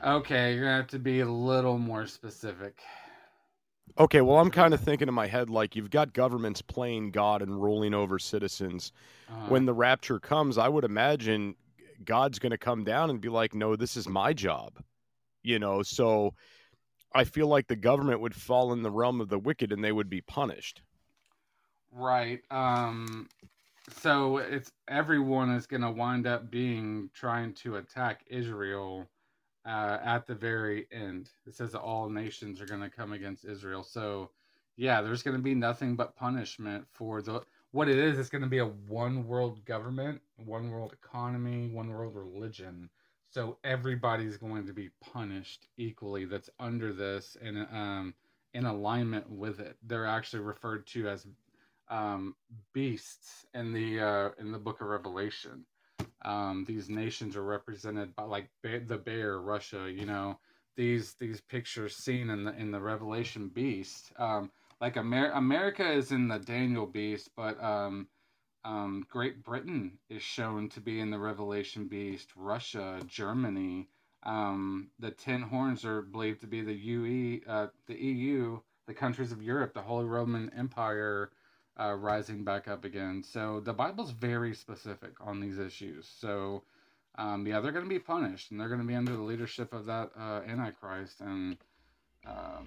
Okay, 0.05 0.53
you're 0.53 0.65
gonna 0.65 0.77
have 0.77 0.89
to 0.89 0.99
be 0.99 1.21
a 1.21 1.27
little 1.27 1.79
more 1.79 2.07
specific. 2.07 2.79
Okay, 3.99 4.21
well, 4.21 4.37
I'm 4.37 4.51
kind 4.51 4.75
of 4.75 4.83
thinking 4.83 5.09
in 5.09 5.15
my 5.15 5.27
head 5.27 5.49
like 5.49 5.75
you've 5.75 5.89
got 5.89 6.13
governments 6.13 6.61
playing 6.61 7.11
God 7.11 7.41
and 7.41 7.63
ruling 7.63 7.95
over 7.95 8.19
citizens. 8.19 8.93
Uh, 9.31 9.47
When 9.49 9.65
the 9.65 9.73
rapture 9.73 10.21
comes, 10.21 10.59
I 10.59 10.69
would 10.69 10.85
imagine 10.85 11.57
God's 12.05 12.39
going 12.39 12.51
to 12.51 12.59
come 12.59 12.85
down 12.85 13.09
and 13.09 13.19
be 13.19 13.31
like, 13.31 13.55
"No, 13.55 13.77
this 13.77 13.97
is 13.97 14.07
my 14.07 14.35
job," 14.35 14.75
you 15.43 15.59
know. 15.59 15.83
So 15.83 16.35
I 17.17 17.25
feel 17.25 17.49
like 17.49 17.67
the 17.67 17.77
government 17.77 18.21
would 18.21 18.35
fall 18.35 18.73
in 18.73 18.83
the 18.83 18.91
realm 18.91 19.21
of 19.21 19.29
the 19.29 19.39
wicked 19.39 19.73
and 19.73 19.83
they 19.83 19.93
would 19.93 20.11
be 20.11 20.21
punished. 20.21 20.83
Right. 21.93 22.43
Um 22.51 23.29
so 23.89 24.39
it's 24.39 24.73
everyone 24.89 25.51
is 25.51 25.67
going 25.67 25.83
to 25.83 25.91
wind 25.91 26.27
up 26.27 26.51
being 26.51 27.09
trying 27.15 27.55
to 27.55 27.77
attack 27.77 28.25
Israel 28.27 29.09
uh, 29.65 29.99
at 30.05 30.27
the 30.27 30.35
very 30.35 30.87
end. 30.93 31.31
It 31.47 31.55
says 31.55 31.73
that 31.73 31.81
all 31.81 32.09
nations 32.09 32.61
are 32.61 32.67
going 32.67 32.81
to 32.81 32.91
come 32.91 33.13
against 33.13 33.45
Israel. 33.45 33.83
So 33.83 34.31
yeah, 34.77 35.01
there's 35.01 35.23
going 35.23 35.37
to 35.37 35.43
be 35.43 35.55
nothing 35.55 35.97
but 35.97 36.17
punishment 36.17 36.87
for 36.93 37.23
the 37.23 37.43
what 37.73 37.89
it 37.89 37.99
is. 37.99 38.19
It's 38.19 38.29
going 38.29 38.43
to 38.43 38.49
be 38.49 38.59
a 38.59 38.67
one 38.67 39.27
world 39.27 39.65
government, 39.65 40.21
one 40.37 40.71
world 40.71 40.93
economy, 40.93 41.69
one 41.69 41.89
world 41.89 42.15
religion. 42.15 42.91
So 43.37 43.59
everybody's 43.65 44.39
going 44.39 44.67
to 44.67 44.73
be 44.73 44.89
punished 45.13 45.69
equally. 45.77 46.25
That's 46.25 46.49
under 46.59 46.91
this 46.91 47.37
and 47.43 47.67
um 47.71 48.15
in 48.55 48.65
alignment 48.65 49.31
with 49.31 49.61
it. 49.61 49.77
They're 49.83 50.07
actually 50.07 50.41
referred 50.41 50.87
to 50.87 51.11
as 51.11 51.27
um, 51.91 52.35
beasts 52.73 53.45
in 53.53 53.75
the 53.75 54.01
uh, 54.01 54.31
in 54.41 54.53
the 54.53 54.59
Book 54.59 54.81
of 54.81 54.87
Revelation. 54.87 55.67
Um, 56.25 56.65
these 56.67 56.89
nations 56.89 57.37
are 57.37 57.45
represented 57.45 58.17
by 58.17 58.23
like 58.23 58.49
ba- 58.63 58.81
the 58.87 58.97
bear, 58.97 59.39
Russia. 59.39 59.93
You 59.95 60.07
know 60.07 60.39
these 60.79 61.15
these 61.21 61.43
pictures 61.43 61.95
seen 61.95 62.31
in 62.31 62.43
the 62.45 62.57
in 62.57 62.71
the 62.71 62.81
Revelation 62.81 63.49
beast. 63.49 64.13
Um, 64.19 64.51
like 64.81 64.97
Amer- 64.97 65.33
America 65.33 65.93
is 65.93 66.11
in 66.11 66.27
the 66.27 66.39
Daniel 66.39 66.87
beast, 66.87 67.29
but 67.37 67.63
um, 67.63 68.09
um, 68.67 69.07
Great 69.09 69.45
Britain 69.45 69.93
is 70.11 70.23
shown 70.23 70.69
to 70.71 70.81
be 70.81 70.99
in 70.99 71.11
the 71.11 71.19
Revelation 71.19 71.87
beast. 71.87 72.31
Russia, 72.35 73.01
Germany. 73.07 73.89
Um, 74.25 74.89
the 74.99 75.13
ten 75.13 75.41
horns 75.43 75.85
are 75.85 76.03
believed 76.03 76.41
to 76.41 76.49
be 76.49 76.63
the 76.63 76.75
UE, 76.75 77.41
uh, 77.49 77.69
the 77.87 77.95
EU, 77.95 78.59
the 78.87 78.95
countries 78.95 79.31
of 79.31 79.41
Europe, 79.41 79.73
the 79.73 79.83
Holy 79.83 80.05
Roman 80.05 80.51
Empire 80.57 81.31
uh, 81.79 81.93
rising 81.95 82.43
back 82.43 82.67
up 82.67 82.85
again. 82.85 83.23
So 83.23 83.61
the 83.61 83.73
Bible's 83.73 84.11
very 84.11 84.53
specific 84.53 85.13
on 85.21 85.39
these 85.39 85.61
issues. 85.61 86.09
So 86.21 86.65
um, 87.19 87.47
yeah, 87.47 87.61
they're 87.61 87.73
going 87.73 87.85
to 87.85 87.89
be 87.89 88.01
punished, 88.01 88.51
and 88.51 88.61
they're 88.61 88.69
going 88.69 88.81
to 88.81 88.87
be 88.87 88.97
under 88.97 89.13
the 89.13 89.23
leadership 89.23 89.73
of 89.73 89.87
that 89.87 90.11
uh, 90.19 90.41
Antichrist, 90.47 91.21
and 91.21 91.57
uh, 92.27 92.59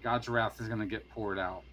God's 0.00 0.28
wrath 0.28 0.60
is 0.60 0.68
going 0.68 0.80
to 0.80 0.86
get 0.86 1.10
poured 1.10 1.40
out. 1.40 1.64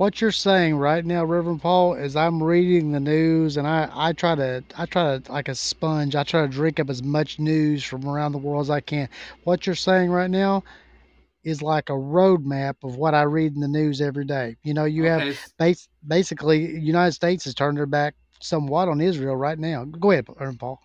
What 0.00 0.22
you're 0.22 0.32
saying 0.32 0.76
right 0.76 1.04
now, 1.04 1.26
Reverend 1.26 1.60
Paul, 1.60 1.92
is 1.92 2.16
I'm 2.16 2.42
reading 2.42 2.90
the 2.90 3.00
news 3.00 3.58
and 3.58 3.68
I, 3.68 3.86
I 3.92 4.14
try 4.14 4.34
to 4.34 4.64
I 4.78 4.86
try 4.86 5.18
to 5.18 5.30
like 5.30 5.48
a 5.48 5.54
sponge, 5.54 6.16
I 6.16 6.22
try 6.24 6.40
to 6.40 6.48
drink 6.48 6.80
up 6.80 6.88
as 6.88 7.02
much 7.02 7.38
news 7.38 7.84
from 7.84 8.08
around 8.08 8.32
the 8.32 8.38
world 8.38 8.62
as 8.62 8.70
I 8.70 8.80
can. 8.80 9.10
What 9.44 9.66
you're 9.66 9.74
saying 9.74 10.10
right 10.10 10.30
now 10.30 10.64
is 11.44 11.60
like 11.60 11.90
a 11.90 11.92
roadmap 11.92 12.76
of 12.82 12.96
what 12.96 13.14
I 13.14 13.24
read 13.24 13.52
in 13.54 13.60
the 13.60 13.68
news 13.68 14.00
every 14.00 14.24
day. 14.24 14.56
You 14.62 14.72
know, 14.72 14.86
you 14.86 15.04
have 15.04 15.26
Okay, 15.26 15.38
base, 15.58 15.86
basically 16.08 16.78
United 16.78 17.12
States 17.12 17.44
has 17.44 17.54
turned 17.54 17.76
their 17.76 17.84
back 17.84 18.14
somewhat 18.40 18.88
on 18.88 19.02
Israel 19.02 19.36
right 19.36 19.58
now. 19.58 19.84
Go 19.84 20.12
ahead, 20.12 20.28
Reverend 20.30 20.60
Paul. 20.60 20.80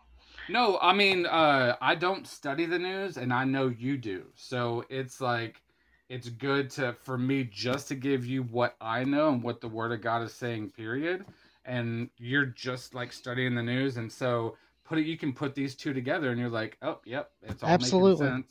No, 0.47 0.78
I 0.82 0.93
mean, 0.93 1.25
uh, 1.25 1.78
I 1.82 1.95
don't 1.95 2.28
study 2.28 2.65
the 2.65 2.80
news, 2.80 3.17
and 3.17 3.34
I 3.34 3.45
know 3.45 3.69
you 3.69 3.97
do. 3.97 4.25
So 4.36 4.86
it's 4.89 5.21
like, 5.21 5.62
it's 6.09 6.29
good 6.29 6.69
to 6.71 6.93
for 6.93 7.17
me 7.17 7.43
just 7.43 7.87
to 7.89 7.95
give 7.95 8.25
you 8.25 8.43
what 8.43 8.75
I 8.79 9.03
know 9.03 9.29
and 9.29 9.43
what 9.43 9.61
the 9.61 9.67
Word 9.67 9.91
of 9.91 10.01
God 10.01 10.21
is 10.23 10.33
saying. 10.33 10.71
Period. 10.71 11.25
And 11.65 12.09
you're 12.17 12.45
just 12.45 12.93
like 12.93 13.11
studying 13.11 13.55
the 13.55 13.63
news, 13.63 13.97
and 13.97 14.11
so 14.11 14.55
put 14.85 14.99
it. 14.99 15.05
You 15.05 15.17
can 15.17 15.33
put 15.33 15.55
these 15.55 15.75
two 15.75 15.93
together, 15.93 16.29
and 16.29 16.39
you're 16.39 16.49
like, 16.49 16.77
oh, 16.81 16.99
yep, 17.05 17.31
it's 17.43 17.63
all 17.63 17.69
Absolutely. 17.69 18.27
I'm 18.27 18.45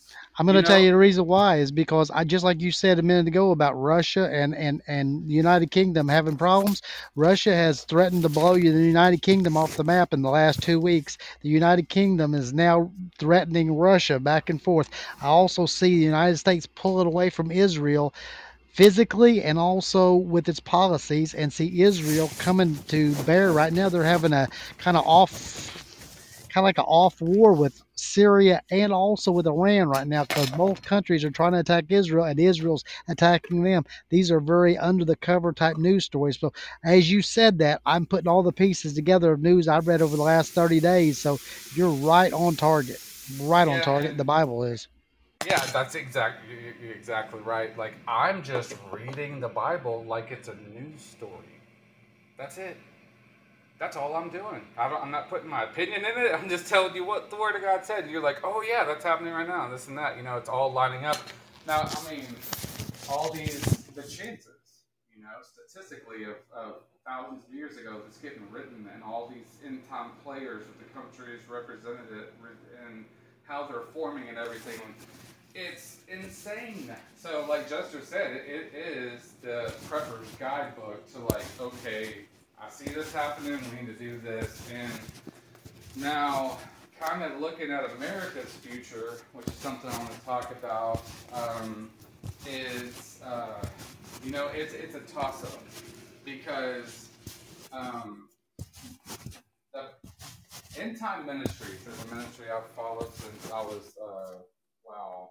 going 0.47 0.57
to 0.57 0.63
tell 0.63 0.79
know- 0.79 0.85
you 0.85 0.91
the 0.91 0.97
reason 0.97 1.27
why 1.27 1.59
is 1.59 1.71
because 1.71 2.11
I 2.11 2.25
just 2.25 2.45
like 2.45 2.61
you 2.61 2.73
said 2.73 2.99
a 2.99 3.03
minute 3.03 3.29
ago 3.29 3.53
about 3.53 3.75
Russia 3.75 4.29
and 4.31 4.55
and 4.55 4.83
and 4.87 5.27
the 5.29 5.33
United 5.33 5.71
Kingdom 5.71 6.09
having 6.09 6.37
problems. 6.37 6.83
Russia 7.15 7.55
has 7.55 7.85
threatened 7.85 8.23
to 8.23 8.29
blow 8.29 8.55
you 8.55 8.73
the 8.73 8.85
United 8.85 9.23
Kingdom 9.23 9.57
off 9.57 9.77
the 9.77 9.85
map 9.85 10.13
in 10.13 10.23
the 10.23 10.31
last 10.31 10.61
two 10.61 10.81
weeks. 10.81 11.17
The 11.43 11.49
United 11.49 11.89
Kingdom 11.89 12.35
is 12.35 12.53
now 12.53 12.91
threatening 13.19 13.77
Russia 13.77 14.19
back 14.19 14.51
and 14.51 14.61
forth. 14.61 14.91
I 15.23 15.27
also 15.27 15.67
see 15.67 15.97
the 15.97 16.05
United 16.05 16.39
States 16.39 16.67
pulling 16.67 17.07
away 17.07 17.31
from 17.31 17.51
Israel 17.51 18.13
physically 18.73 19.41
and 19.41 19.57
also 19.57 20.17
with 20.17 20.49
its 20.49 20.59
policies 20.59 21.33
and 21.33 21.53
see 21.53 21.83
Israel 21.83 22.29
coming 22.39 22.77
to 22.89 23.15
bear 23.23 23.53
right 23.53 23.73
now 23.73 23.89
they're 23.89 24.03
having 24.03 24.33
a 24.33 24.49
kind 24.79 24.97
of 24.97 25.07
off 25.07 25.84
kind 26.55 26.63
of 26.63 26.69
like 26.69 26.79
an 26.79 26.85
off 26.87 27.21
war 27.21 27.53
with 27.53 27.83
Syria 27.97 28.63
and 28.71 28.93
also 28.93 29.33
with 29.33 29.49
Iran 29.49 29.89
right 29.89 30.07
now 30.07 30.25
because 30.25 30.49
both 30.51 30.83
countries 30.83 31.25
are 31.25 31.31
trying 31.31 31.51
to 31.53 31.59
attack 31.59 31.87
Israel 31.89 32.27
and 32.27 32.39
Israel's 32.39 32.85
attacking 33.09 33.65
them. 33.65 33.85
These 34.09 34.31
are 34.31 34.39
very 34.39 34.79
under 34.79 35.05
the 35.05 35.17
cover 35.17 35.53
type 35.53 35.79
news 35.79 36.05
stories. 36.05 36.39
So, 36.39 36.53
as 36.85 37.11
you 37.11 37.23
said 37.23 37.59
that, 37.59 37.81
I'm 37.85 38.07
putting 38.07 38.29
all 38.29 38.45
the 38.45 38.53
pieces 38.53 38.95
together 38.95 39.33
of 39.33 39.41
news 39.41 39.67
I've 39.67 39.89
read 39.89 40.01
over 40.01 40.17
the 40.17 40.23
last 40.23 40.53
30 40.53 40.79
days. 40.79 41.19
So, 41.19 41.41
you're 41.75 41.91
right 41.91 42.33
on 42.33 42.55
target. 42.55 43.03
Right 43.41 43.67
on 43.67 43.81
target. 43.81 44.17
The 44.17 44.25
Bible 44.25 44.63
is. 44.63 44.87
Yeah, 45.45 45.65
that's 45.73 45.97
exactly 45.97 46.55
exactly 46.97 47.41
right. 47.41 47.77
Like 47.77 47.95
I'm 48.07 48.43
just 48.43 48.77
reading 48.93 49.41
the 49.41 49.49
Bible 49.49 50.05
like 50.07 50.31
it's 50.31 50.49
a 50.49 50.55
news 50.55 51.03
story. 51.03 51.61
That's 52.39 52.59
it. 52.59 52.77
That's 53.79 53.97
all 53.97 54.15
I'm 54.15 54.31
doing. 54.31 54.63
I 54.79 54.87
I'm 54.87 55.11
not 55.11 55.29
putting 55.29 55.49
my 55.49 55.65
opinion 55.65 56.05
in 56.05 56.25
it. 56.25 56.33
I'm 56.35 56.49
just 56.49 56.67
telling 56.69 56.95
you 56.95 57.05
what 57.05 57.31
the 57.31 57.37
Word 57.37 57.57
of 57.57 57.63
God 57.63 57.85
said. 57.85 58.09
You're 58.09 58.23
like, 58.23 58.39
oh 58.45 58.63
yeah, 58.67 58.85
that's 58.85 59.05
happening 59.05 59.33
right 59.33 59.49
now. 59.49 59.69
This 59.69 59.89
and 59.89 59.99
that. 59.99 60.17
You 60.17 60.23
know, 60.23 60.37
it's 60.37 60.49
all 60.49 60.73
lining 60.73 61.05
up. 61.05 61.19
Now, 61.67 61.89
I 61.91 62.11
mean, 62.11 62.27
all 63.11 63.33
these 63.33 63.61
the 63.95 64.03
chances. 64.03 64.51
You 65.17 65.23
know, 65.23 65.31
statistically, 65.43 66.25
of, 66.25 66.37
of 66.55 66.75
thousands 67.07 67.45
of 67.49 67.55
years 67.55 67.77
ago, 67.77 68.01
that's 68.03 68.19
getting 68.19 68.43
written, 68.51 68.89
and 68.93 69.03
all 69.03 69.29
these 69.29 69.47
end 69.65 69.81
time 69.89 70.11
players 70.23 70.65
with 70.67 70.79
the 70.79 70.93
countries 70.93 71.41
represented 71.49 72.07
it, 72.13 72.35
and 72.87 73.05
how 73.47 73.67
they're 73.67 73.89
forming 73.93 74.29
and 74.29 74.39
everything 74.39 74.81
it's 75.55 75.99
insane. 76.09 76.93
So, 77.17 77.47
like 77.49 77.69
Jester 77.69 78.01
said, 78.03 78.33
it, 78.33 78.73
it 78.75 78.75
is 78.75 79.35
the 79.41 79.73
prepper's 79.89 80.29
guidebook 80.39 81.11
to 81.13 81.21
like, 81.21 81.45
okay, 81.61 82.25
I 82.61 82.71
see 82.71 82.91
this 82.91 83.13
happening. 83.13 83.59
We 83.71 83.81
need 83.81 83.87
to 83.87 83.99
do 83.99 84.19
this, 84.19 84.69
and 84.73 84.93
now 85.97 86.59
kind 87.01 87.23
of 87.23 87.41
looking 87.41 87.71
at 87.71 87.91
America's 87.93 88.53
future, 88.53 89.19
which 89.33 89.47
is 89.47 89.55
something 89.55 89.91
I 89.91 89.99
want 89.99 90.13
to 90.13 90.21
talk 90.21 90.51
about, 90.53 91.05
um, 91.33 91.91
is 92.47 93.21
uh, 93.25 93.65
you 94.25 94.31
know 94.31 94.49
it's 94.55 94.73
it's 94.73 94.95
a 94.95 95.01
toss 95.01 95.45
up 95.45 95.63
because 96.25 97.09
um, 97.73 98.29
the 99.73 99.89
end 100.81 100.99
time 100.99 101.27
ministries 101.27 101.87
is 101.87 102.05
a 102.05 102.15
ministry 102.15 102.47
I've 102.51 102.67
followed 102.71 103.13
since 103.15 103.51
I 103.53 103.61
was 103.61 103.93
uh, 104.03 104.39
wow, 104.87 105.31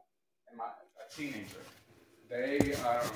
a 0.60 1.16
teenager? 1.16 1.64
They 2.34 2.74
um, 2.84 3.12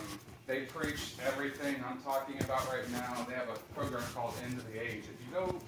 they 0.45 0.61
preach 0.61 1.15
everything 1.25 1.83
I'm 1.89 1.99
talking 2.03 2.39
about 2.39 2.71
right 2.71 2.87
now. 2.91 3.25
They 3.27 3.33
have 3.33 3.49
a 3.49 3.57
program 3.73 4.03
called 4.13 4.35
End 4.45 4.53
of 4.53 4.71
the 4.71 4.79
Age. 4.79 5.05
If 5.11 5.17
you 5.25 5.33
go 5.33 5.59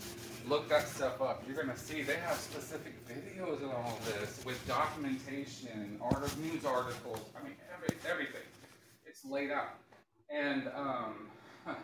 look 0.48 0.70
that 0.70 0.88
stuff 0.88 1.20
up, 1.20 1.44
you're 1.48 1.58
gonna 1.58 1.76
see 1.76 2.04
they 2.04 2.18
have 2.18 2.38
specific 2.38 2.94
videos 3.08 3.64
and 3.64 3.72
all 3.72 3.98
this 4.06 4.46
with 4.46 4.66
documentation, 4.68 5.98
art 6.00 6.38
news 6.38 6.64
articles. 6.64 7.22
I 7.36 7.44
mean, 7.44 7.56
every, 7.74 7.98
everything. 8.08 8.46
It's 9.08 9.26
laid 9.26 9.50
out, 9.50 9.80
and 10.30 10.70
um, 10.76 11.16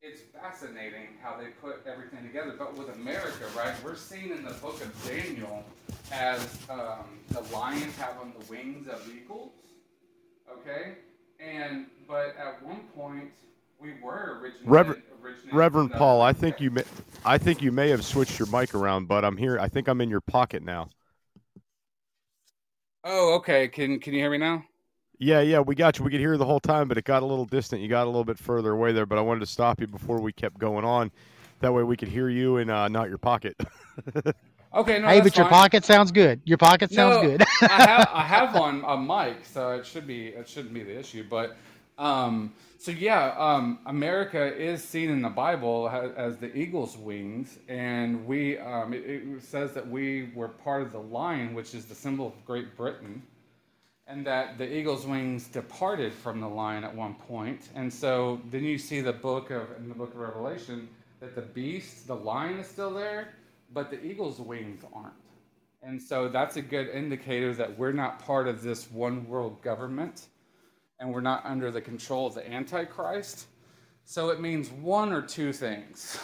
it's 0.00 0.22
fascinating 0.32 1.08
how 1.22 1.36
they 1.36 1.48
put 1.60 1.86
everything 1.86 2.26
together. 2.26 2.54
But 2.58 2.74
with 2.74 2.88
America, 2.96 3.44
right, 3.54 3.74
we're 3.84 3.96
seeing 3.96 4.30
in 4.30 4.44
the 4.44 4.54
book 4.54 4.80
of 4.80 5.06
Daniel 5.06 5.62
as 6.10 6.40
um, 6.70 7.04
the 7.28 7.42
lions 7.54 7.94
have 7.98 8.16
on 8.18 8.32
the 8.38 8.46
wings 8.46 8.88
of 8.88 9.06
eagles. 9.14 9.52
Okay, 10.58 10.96
and 11.38 11.86
but 12.08 12.34
at 12.36 12.62
one 12.62 12.80
point 12.94 13.30
we 13.80 13.94
were 14.02 14.38
originally 14.40 14.64
Reverend- 14.64 15.02
originated 15.22 15.52
Reverend 15.54 15.92
Paul, 15.92 16.20
I 16.20 16.32
think 16.32 16.60
you 16.60 16.70
may, 16.70 16.84
I 17.24 17.38
think 17.38 17.62
you 17.62 17.72
may 17.72 17.88
have 17.90 18.04
switched 18.04 18.38
your 18.38 18.48
mic 18.48 18.74
around, 18.74 19.06
but 19.08 19.24
I'm 19.24 19.36
here. 19.36 19.58
I 19.58 19.68
think 19.68 19.88
I'm 19.88 20.00
in 20.00 20.10
your 20.10 20.20
pocket 20.20 20.62
now. 20.62 20.90
Oh, 23.04 23.34
okay. 23.36 23.68
Can 23.68 23.98
can 24.00 24.12
you 24.12 24.20
hear 24.20 24.30
me 24.30 24.38
now? 24.38 24.64
Yeah, 25.18 25.40
yeah, 25.40 25.60
we 25.60 25.74
got 25.74 25.98
you. 25.98 26.04
We 26.04 26.10
could 26.10 26.20
hear 26.20 26.32
you 26.32 26.38
the 26.38 26.46
whole 26.46 26.60
time, 26.60 26.88
but 26.88 26.96
it 26.96 27.04
got 27.04 27.22
a 27.22 27.26
little 27.26 27.44
distant. 27.44 27.82
You 27.82 27.88
got 27.88 28.04
a 28.04 28.10
little 28.10 28.24
bit 28.24 28.38
further 28.38 28.72
away 28.72 28.92
there, 28.92 29.04
but 29.04 29.18
I 29.18 29.20
wanted 29.20 29.40
to 29.40 29.46
stop 29.46 29.80
you 29.80 29.86
before 29.86 30.20
we 30.20 30.32
kept 30.32 30.58
going 30.58 30.84
on. 30.84 31.10
That 31.60 31.74
way 31.74 31.82
we 31.82 31.96
could 31.96 32.08
hear 32.08 32.30
you 32.30 32.56
and 32.56 32.70
uh, 32.70 32.88
not 32.88 33.08
your 33.08 33.18
pocket. 33.18 33.54
Okay, 34.72 35.00
no, 35.00 35.08
hey, 35.08 35.20
but 35.20 35.36
your 35.36 35.48
pocket 35.48 35.84
sounds 35.84 36.12
good. 36.12 36.40
Your 36.44 36.58
pocket 36.58 36.92
sounds 36.92 37.16
No, 37.16 37.22
good. 37.22 37.42
I 37.62 37.84
have 37.86 38.10
I 38.14 38.22
have 38.22 38.54
one 38.54 38.84
a 38.86 38.96
mic, 38.96 39.44
so 39.44 39.70
it 39.72 39.86
should 39.86 40.06
be 40.06 40.28
it 40.28 40.48
shouldn't 40.48 40.74
be 40.74 40.84
the 40.84 40.96
issue. 40.96 41.24
But 41.28 41.56
um, 41.98 42.54
so 42.78 42.92
yeah, 42.92 43.34
um, 43.36 43.80
America 43.86 44.54
is 44.56 44.84
seen 44.84 45.10
in 45.10 45.22
the 45.22 45.28
Bible 45.28 45.88
as, 45.90 46.12
as 46.12 46.36
the 46.38 46.56
eagle's 46.56 46.96
wings, 46.96 47.58
and 47.68 48.24
we 48.26 48.58
um, 48.58 48.92
it, 48.94 49.04
it 49.06 49.42
says 49.42 49.72
that 49.72 49.88
we 49.88 50.30
were 50.36 50.48
part 50.48 50.82
of 50.82 50.92
the 50.92 51.00
lion, 51.00 51.52
which 51.54 51.74
is 51.74 51.86
the 51.86 51.94
symbol 51.96 52.28
of 52.28 52.44
Great 52.46 52.76
Britain, 52.76 53.24
and 54.06 54.24
that 54.24 54.56
the 54.56 54.72
eagle's 54.72 55.04
wings 55.04 55.48
departed 55.48 56.12
from 56.14 56.40
the 56.40 56.48
lion 56.48 56.84
at 56.84 56.94
one 56.94 57.14
point, 57.14 57.70
and 57.74 57.92
so 57.92 58.40
then 58.50 58.62
you 58.62 58.78
see 58.78 59.00
the 59.00 59.12
book 59.12 59.50
of 59.50 59.68
in 59.78 59.88
the 59.88 59.94
book 59.96 60.14
of 60.14 60.20
Revelation 60.20 60.88
that 61.18 61.34
the 61.34 61.42
beast, 61.42 62.06
the 62.06 62.16
lion, 62.16 62.60
is 62.60 62.68
still 62.68 62.94
there, 62.94 63.34
but 63.72 63.90
the 63.90 64.04
eagle's 64.04 64.38
wings 64.38 64.82
aren't. 64.92 65.14
And 65.82 66.00
so 66.00 66.28
that's 66.28 66.56
a 66.56 66.62
good 66.62 66.88
indicator 66.88 67.54
that 67.54 67.78
we're 67.78 67.92
not 67.92 68.18
part 68.18 68.46
of 68.48 68.62
this 68.62 68.90
one 68.90 69.26
world 69.26 69.62
government 69.62 70.26
and 70.98 71.12
we're 71.12 71.22
not 71.22 71.44
under 71.46 71.70
the 71.70 71.80
control 71.80 72.26
of 72.26 72.34
the 72.34 72.48
Antichrist. 72.50 73.46
So 74.04 74.28
it 74.30 74.40
means 74.40 74.70
one 74.70 75.12
or 75.12 75.22
two 75.22 75.52
things. 75.52 76.18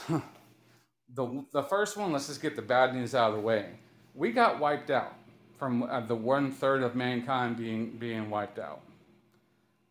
the, 1.14 1.44
the 1.52 1.62
first 1.62 1.96
one, 1.96 2.12
let's 2.12 2.26
just 2.26 2.42
get 2.42 2.56
the 2.56 2.62
bad 2.62 2.94
news 2.94 3.14
out 3.14 3.30
of 3.30 3.36
the 3.36 3.42
way. 3.42 3.70
We 4.14 4.32
got 4.32 4.60
wiped 4.60 4.90
out 4.90 5.14
from 5.58 5.84
uh, 5.84 6.00
the 6.00 6.14
one 6.14 6.52
third 6.52 6.82
of 6.82 6.94
mankind 6.94 7.56
being, 7.56 7.90
being 7.92 8.28
wiped 8.28 8.58
out. 8.58 8.82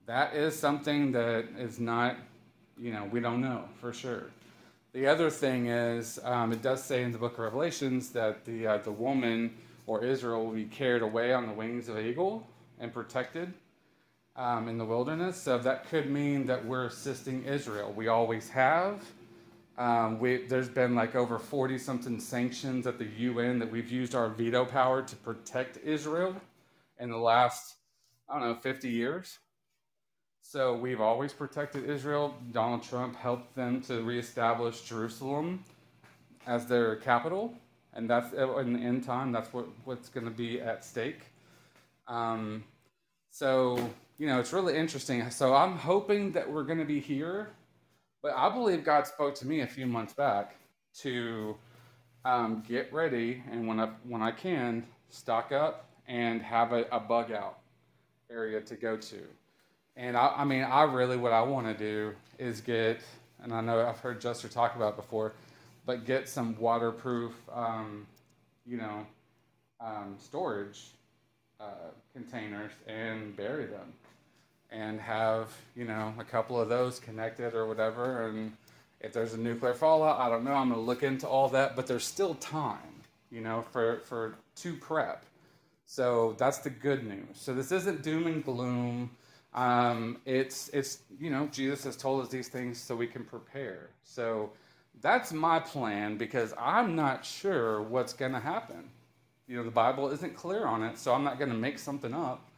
That 0.06 0.36
is 0.36 0.58
something 0.58 1.12
that 1.14 1.46
is 1.58 1.80
not, 1.80 2.18
you 2.78 2.94
know, 2.94 3.10
we 3.12 3.20
don't 3.20 3.42
know 3.42 3.64
for 3.82 3.92
sure. 3.92 4.26
The 4.96 5.08
other 5.08 5.30
thing 5.30 5.68
is, 5.68 6.22
um, 6.24 6.54
it 6.54 6.62
does 6.62 6.82
say 6.82 7.04
in 7.04 7.12
the 7.12 7.18
book 7.18 7.34
of 7.34 7.40
Revelations 7.40 8.12
that 8.12 8.46
the, 8.46 8.66
uh, 8.66 8.78
the 8.78 8.94
woman 8.94 9.54
or 9.88 10.06
Israel 10.06 10.46
will 10.46 10.54
be 10.54 10.64
carried 10.64 11.02
away 11.02 11.34
on 11.34 11.48
the 11.48 11.52
wings 11.52 11.90
of 11.90 11.98
an 11.98 12.06
eagle 12.06 12.48
and 12.80 12.94
protected 12.94 13.54
um, 14.38 14.70
in 14.70 14.78
the 14.78 14.86
wilderness. 14.86 15.36
So 15.36 15.58
that 15.58 15.90
could 15.90 16.10
mean 16.10 16.46
that 16.46 16.64
we're 16.64 16.86
assisting 16.86 17.44
Israel. 17.44 17.92
We 17.92 18.08
always 18.08 18.48
have. 18.48 19.04
Um, 19.78 20.18
we, 20.18 20.48
there's 20.48 20.70
been 20.70 20.96
like 20.96 21.14
over 21.14 21.40
40 21.40 21.78
something 21.78 22.18
sanctions 22.18 22.88
at 22.88 22.98
the 22.98 23.10
UN 23.18 23.60
that 23.60 23.70
we've 23.70 23.92
used 23.92 24.16
our 24.16 24.30
veto 24.30 24.64
power 24.64 25.02
to 25.02 25.16
protect 25.18 25.76
Israel 25.84 26.38
in 27.02 27.10
the 27.10 27.18
last, 27.18 27.76
I 28.30 28.40
don't 28.40 28.48
know, 28.48 28.56
50 28.56 28.88
years. 28.88 29.40
So 30.48 30.76
we've 30.76 31.02
always 31.02 31.34
protected 31.34 31.90
Israel. 31.90 32.36
Donald 32.52 32.84
Trump 32.84 33.16
helped 33.16 33.56
them 33.56 33.82
to 33.82 34.04
reestablish 34.04 34.82
Jerusalem 34.82 35.64
as 36.46 36.68
their 36.68 36.98
capital, 36.98 37.52
and 37.96 38.08
that's 38.08 38.32
in 38.32 38.74
the 38.74 38.80
end 38.80 39.04
time. 39.04 39.32
That's 39.32 39.52
what, 39.52 39.66
what's 39.86 40.08
going 40.08 40.26
to 40.26 40.32
be 40.32 40.62
at 40.62 40.86
stake. 40.86 41.22
Um, 42.08 42.64
so 43.32 43.90
you 44.20 44.28
know, 44.28 44.40
it's 44.40 44.54
really 44.54 44.78
interesting. 44.78 45.28
So 45.32 45.56
I'm 45.56 45.78
hoping 45.78 46.32
that 46.34 46.50
we're 46.50 46.64
going 46.64 46.78
to 46.78 46.86
be 46.86 47.00
here, 47.00 47.50
but 48.22 48.32
I 48.36 48.48
believe 48.48 48.84
God 48.84 49.08
spoke 49.08 49.34
to 49.36 49.48
me 49.48 49.62
a 49.62 49.68
few 49.68 49.88
months 49.88 50.14
back 50.14 50.58
to 51.00 51.58
um, 52.24 52.64
get 52.68 52.94
ready 52.94 53.44
and 53.52 53.68
when 53.68 53.80
I 53.80 53.90
when 54.08 54.22
I 54.22 54.30
can 54.30 54.86
stock 55.10 55.52
up 55.52 55.90
and 56.08 56.40
have 56.44 56.72
a, 56.72 56.86
a 56.92 57.00
bug 57.00 57.32
out 57.32 57.58
area 58.30 58.62
to 58.62 58.76
go 58.76 58.96
to. 58.96 59.24
And 59.98 60.18
I, 60.18 60.34
I 60.38 60.46
mean, 60.46 60.64
I 60.64 60.84
really 60.84 61.18
what 61.18 61.32
I 61.32 61.42
want 61.42 61.68
to 61.68 61.74
do 61.74 62.14
is 62.38 62.62
get, 62.62 63.02
and 63.42 63.54
I 63.54 63.62
know 63.62 63.86
I've 63.86 64.00
heard 64.00 64.20
Jester 64.20 64.48
talk 64.48 64.76
about 64.76 64.96
before, 64.96 65.34
but 65.86 66.06
get 66.06 66.28
some 66.28 66.58
waterproof, 66.60 67.34
um, 67.54 68.06
you 68.66 68.78
know, 68.78 69.06
um, 69.80 70.16
storage 70.20 70.82
uh, 71.60 71.92
containers 72.14 72.72
and 72.88 73.36
bury 73.36 73.66
them, 73.66 73.94
and 74.72 75.00
have 75.00 75.50
you 75.76 75.86
know 75.86 76.14
a 76.20 76.24
couple 76.24 76.60
of 76.60 76.70
those 76.70 77.00
connected 77.00 77.54
or 77.54 77.66
whatever. 77.68 78.28
And 78.28 78.52
if 79.00 79.14
there's 79.14 79.34
a 79.34 79.38
nuclear 79.38 79.74
fallout, 79.74 80.20
I 80.20 80.30
don't 80.30 80.44
know. 80.44 80.54
I'm 80.54 80.70
going 80.70 80.80
to 80.80 80.86
look 80.86 81.04
into 81.04 81.28
all 81.28 81.48
that, 81.50 81.76
but 81.76 81.88
there's 81.88 82.04
still 82.04 82.36
time, 82.36 83.02
you 83.32 83.42
know, 83.42 83.64
for 83.72 84.00
for 84.00 84.36
to 84.58 84.74
prep. 84.76 85.24
So 85.86 86.36
that's 86.38 86.58
the 86.60 86.72
good 86.72 87.06
news. 87.08 87.36
So 87.36 87.54
this 87.54 87.72
isn't 87.72 88.02
doom 88.02 88.28
and 88.28 88.44
gloom. 88.44 89.12
Um, 89.56 90.18
it's 90.26 90.70
it's 90.70 91.00
you 91.20 91.30
know 91.30 91.48
Jesus 91.48 91.84
has 91.86 91.96
told 91.96 92.22
us 92.22 92.30
these 92.30 92.50
things 92.50 92.78
so 92.78 92.96
we 92.96 93.08
can 93.08 93.24
prepare. 93.24 93.90
So 94.04 94.52
that's 95.02 95.32
my 95.32 95.60
plan 95.60 96.18
because 96.18 96.54
I'm 96.60 96.96
not 96.96 97.26
sure 97.26 97.82
what's 97.82 98.14
going 98.14 98.34
to 98.34 98.40
happen. 98.40 98.90
You 99.48 99.58
know 99.58 99.64
the 99.64 99.72
Bible 99.72 100.10
isn't 100.12 100.36
clear 100.36 100.66
on 100.66 100.84
it, 100.84 100.98
so 100.98 101.14
I'm 101.14 101.24
not 101.24 101.40
going 101.40 101.52
to 101.52 101.58
make 101.58 101.80
something 101.80 102.14
up 102.14 102.50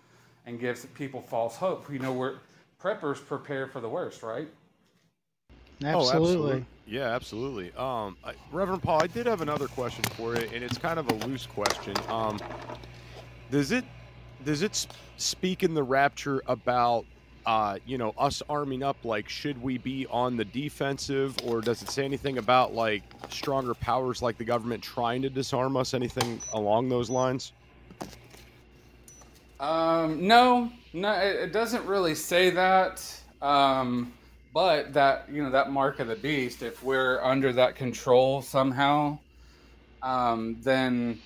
and 0.48 0.60
give 0.60 0.92
people 0.96 1.22
false 1.22 1.56
hope. 1.56 1.92
You 1.92 2.00
know 2.00 2.12
we're 2.12 2.38
preppers 2.82 3.24
prepare 3.24 3.68
for 3.68 3.80
the 3.80 3.90
worst, 3.90 4.24
right? 4.24 4.48
absolutely. 6.00 6.62
Oh, 6.62 6.66
Yeah, 6.88 7.14
absolutely. 7.14 7.72
Um, 7.74 8.18
I, 8.24 8.34
Reverend 8.52 8.82
Paul, 8.82 9.04
I 9.04 9.08
did 9.08 9.28
have 9.28 9.42
another 9.42 9.68
question 9.68 10.04
for 10.16 10.36
you, 10.36 10.50
and 10.52 10.64
it's 10.64 10.80
kind 10.80 10.98
of 10.98 11.10
a 11.12 11.14
loose 11.28 11.46
question. 11.46 11.96
Um, 12.10 12.40
does 13.52 13.72
it 13.72 13.86
does 14.48 14.62
it 14.62 14.88
speak 15.18 15.62
in 15.62 15.74
the 15.74 15.84
rapture 15.84 16.42
about 16.48 17.06
uh, 17.46 17.78
you 17.86 17.98
know 17.98 18.14
us 18.18 18.42
arming 18.50 18.82
up? 18.82 18.96
Like, 19.04 19.28
should 19.28 19.62
we 19.62 19.78
be 19.78 20.08
on 20.10 20.38
the 20.38 20.46
defensive, 20.46 21.36
or 21.44 21.60
does 21.60 21.82
it 21.82 21.90
say 21.90 22.06
anything 22.06 22.38
about 22.38 22.74
like 22.74 23.04
stronger 23.30 23.74
powers 23.74 24.22
like 24.22 24.38
the 24.38 24.46
government 24.46 24.82
trying 24.82 25.22
to 25.24 25.30
disarm 25.30 25.76
us? 25.76 25.94
Anything 25.94 26.40
along 26.54 26.88
those 26.88 27.10
lines? 27.10 27.52
Um, 29.60 30.26
no, 30.26 30.72
no, 30.94 31.12
it, 31.12 31.52
doesn't 31.52 31.86
really 31.86 32.16
say 32.16 32.50
that. 32.52 33.04
Um, 33.42 34.14
but 34.54 34.94
that 34.94 35.28
you 35.30 35.44
know 35.44 35.52
that 35.52 35.72
mark 35.72 36.00
of 36.00 36.08
the 36.08 36.16
beast, 36.16 36.64
if 36.64 36.82
we're 36.82 37.22
under 37.22 37.52
that 37.52 37.76
control 37.76 38.42
somehow, 38.42 39.20
um, 40.04 40.56
then 40.62 41.20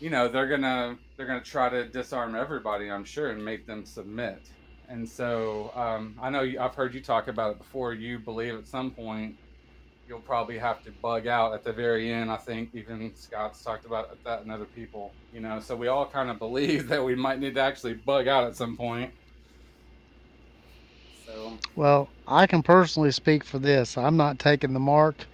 you 0.00 0.10
know 0.10 0.26
they're 0.26 0.48
gonna 0.48 0.98
they're 1.16 1.26
gonna 1.26 1.42
try 1.42 1.68
to 1.68 1.88
disarm 1.88 2.34
everybody, 2.34 2.90
I'm 2.90 3.04
sure, 3.04 3.30
and 3.30 3.44
make 3.44 3.66
them 3.66 3.84
submit. 3.84 4.48
And 4.88 5.08
so 5.08 5.72
um, 5.74 6.16
I 6.20 6.30
know 6.30 6.42
you, 6.42 6.60
I've 6.60 6.74
heard 6.74 6.94
you 6.94 7.02
talk 7.02 7.28
about 7.28 7.52
it 7.52 7.58
before. 7.58 7.94
You 7.94 8.18
believe 8.18 8.54
at 8.54 8.66
some 8.66 8.92
point 8.92 9.36
you'll 10.06 10.20
probably 10.20 10.58
have 10.58 10.82
to 10.82 10.92
bug 10.92 11.26
out 11.26 11.54
at 11.54 11.64
the 11.64 11.72
very 11.72 12.12
end. 12.12 12.30
I 12.30 12.36
think 12.36 12.70
even 12.74 13.14
Scott's 13.14 13.62
talked 13.62 13.86
about 13.86 14.06
that 14.24 14.42
and 14.42 14.52
other 14.52 14.66
people. 14.66 15.16
You 15.32 15.40
know, 15.40 15.60
so 15.60 15.76
we 15.76 15.88
all 15.88 16.08
kind 16.08 16.30
of 16.30 16.38
believe 16.38 16.88
that 16.90 17.04
we 17.04 17.14
might 17.14 17.40
need 17.40 17.54
to 17.54 17.60
actually 17.62 17.94
bug 17.94 18.28
out 18.28 18.44
at 18.44 18.56
some 18.56 18.76
point. 18.76 19.14
So 21.26 21.58
Well, 21.74 22.10
I 22.26 22.46
can 22.46 22.62
personally 22.62 23.12
speak 23.12 23.44
for 23.44 23.58
this. 23.58 23.96
I'm 23.96 24.16
not 24.16 24.38
taking 24.38 24.74
the 24.74 24.80
mark, 24.80 25.26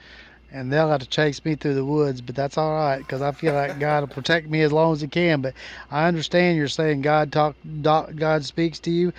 and 0.53 0.73
they'll 0.73 0.91
have 0.91 1.01
to 1.01 1.09
chase 1.09 1.45
me 1.45 1.55
through 1.55 1.75
the 1.75 1.85
woods, 1.85 2.21
but 2.21 2.35
that's 2.35 2.59
all 2.59 2.73
right 2.73 2.99
because 2.99 3.23
I 3.23 3.33
feel 3.33 3.55
like 3.55 3.79
God 3.79 4.01
will 4.01 4.09
protect 4.09 4.49
me 4.49 4.63
as 4.63 4.73
long 4.73 4.93
as 4.93 5.01
He 5.01 5.09
can. 5.09 5.41
But 5.41 5.55
I 5.91 6.07
understand 6.09 6.57
you're 6.57 6.69
saying 6.69 7.03
God 7.03 7.33
talk, 7.33 7.57
God 7.83 8.45
speaks 8.45 8.81
to 8.81 8.91
you. 8.91 9.13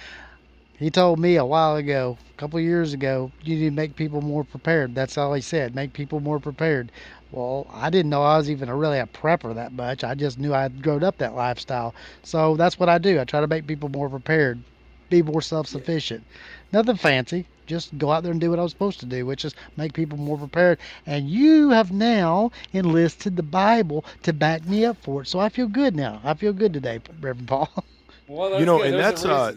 He 0.78 0.90
told 0.90 1.20
me 1.20 1.36
a 1.36 1.46
while 1.46 1.76
ago, 1.76 2.18
a 2.32 2.38
couple 2.38 2.60
years 2.60 2.94
ago, 2.94 3.32
you 3.44 3.56
need 3.56 3.66
to 3.66 3.72
make 3.72 3.96
people 3.96 4.22
more 4.22 4.44
prepared. 4.44 4.96
That's 4.96 5.16
all 5.18 5.34
He 5.34 5.42
said. 5.42 5.76
Make 5.76 5.94
people 5.94 6.20
more 6.20 6.40
prepared. 6.40 6.92
Well, 7.32 7.68
I 7.72 7.92
didn't 7.92 8.10
know 8.10 8.24
I 8.24 8.38
was 8.38 8.50
even 8.50 8.68
a, 8.68 8.76
really 8.76 8.98
a 8.98 9.06
prepper 9.06 9.54
that 9.54 9.74
much. 9.74 10.04
I 10.04 10.16
just 10.16 10.40
knew 10.40 10.54
I'd 10.54 10.82
grown 10.82 11.04
up 11.04 11.18
that 11.20 11.36
lifestyle. 11.36 11.94
So 12.24 12.56
that's 12.56 12.80
what 12.80 12.90
I 12.90 12.98
do. 12.98 13.20
I 13.20 13.26
try 13.26 13.42
to 13.42 13.48
make 13.48 13.68
people 13.68 13.90
more 13.90 14.10
prepared, 14.10 14.64
be 15.10 15.22
more 15.22 15.42
self-sufficient. 15.42 16.26
Nothing 16.74 16.96
fancy. 16.98 17.46
Just 17.66 17.98
go 17.98 18.12
out 18.12 18.24
there 18.24 18.32
and 18.32 18.42
do 18.42 18.50
what 18.50 18.60
I 18.60 18.64
was 18.64 18.72
supposed 18.72 19.00
to 19.02 19.06
do, 19.06 19.26
which 19.26 19.46
is 19.46 19.56
make 19.78 19.94
people 19.94 20.18
more 20.18 20.38
prepared. 20.38 20.80
And 21.06 21.30
you 21.30 21.70
have 21.70 21.92
now 21.92 22.52
enlisted 22.74 23.36
the 23.36 23.44
Bible 23.44 24.06
to 24.24 24.34
back 24.34 24.66
me 24.68 24.86
up 24.86 24.98
for 25.04 25.22
it. 25.22 25.28
So 25.28 25.40
I 25.40 25.50
feel 25.50 25.68
good 25.68 25.96
now. 25.96 26.22
I 26.24 26.34
feel 26.34 26.54
good 26.54 26.74
today, 26.74 27.00
Reverend 27.20 27.48
Paul. 27.48 27.70
well, 28.28 28.60
You 28.60 28.66
know, 28.66 28.78
good. 28.80 28.88
and 28.88 28.94
There's 28.96 29.24
a 29.24 29.24
that's, 29.24 29.26
uh. 29.26 29.54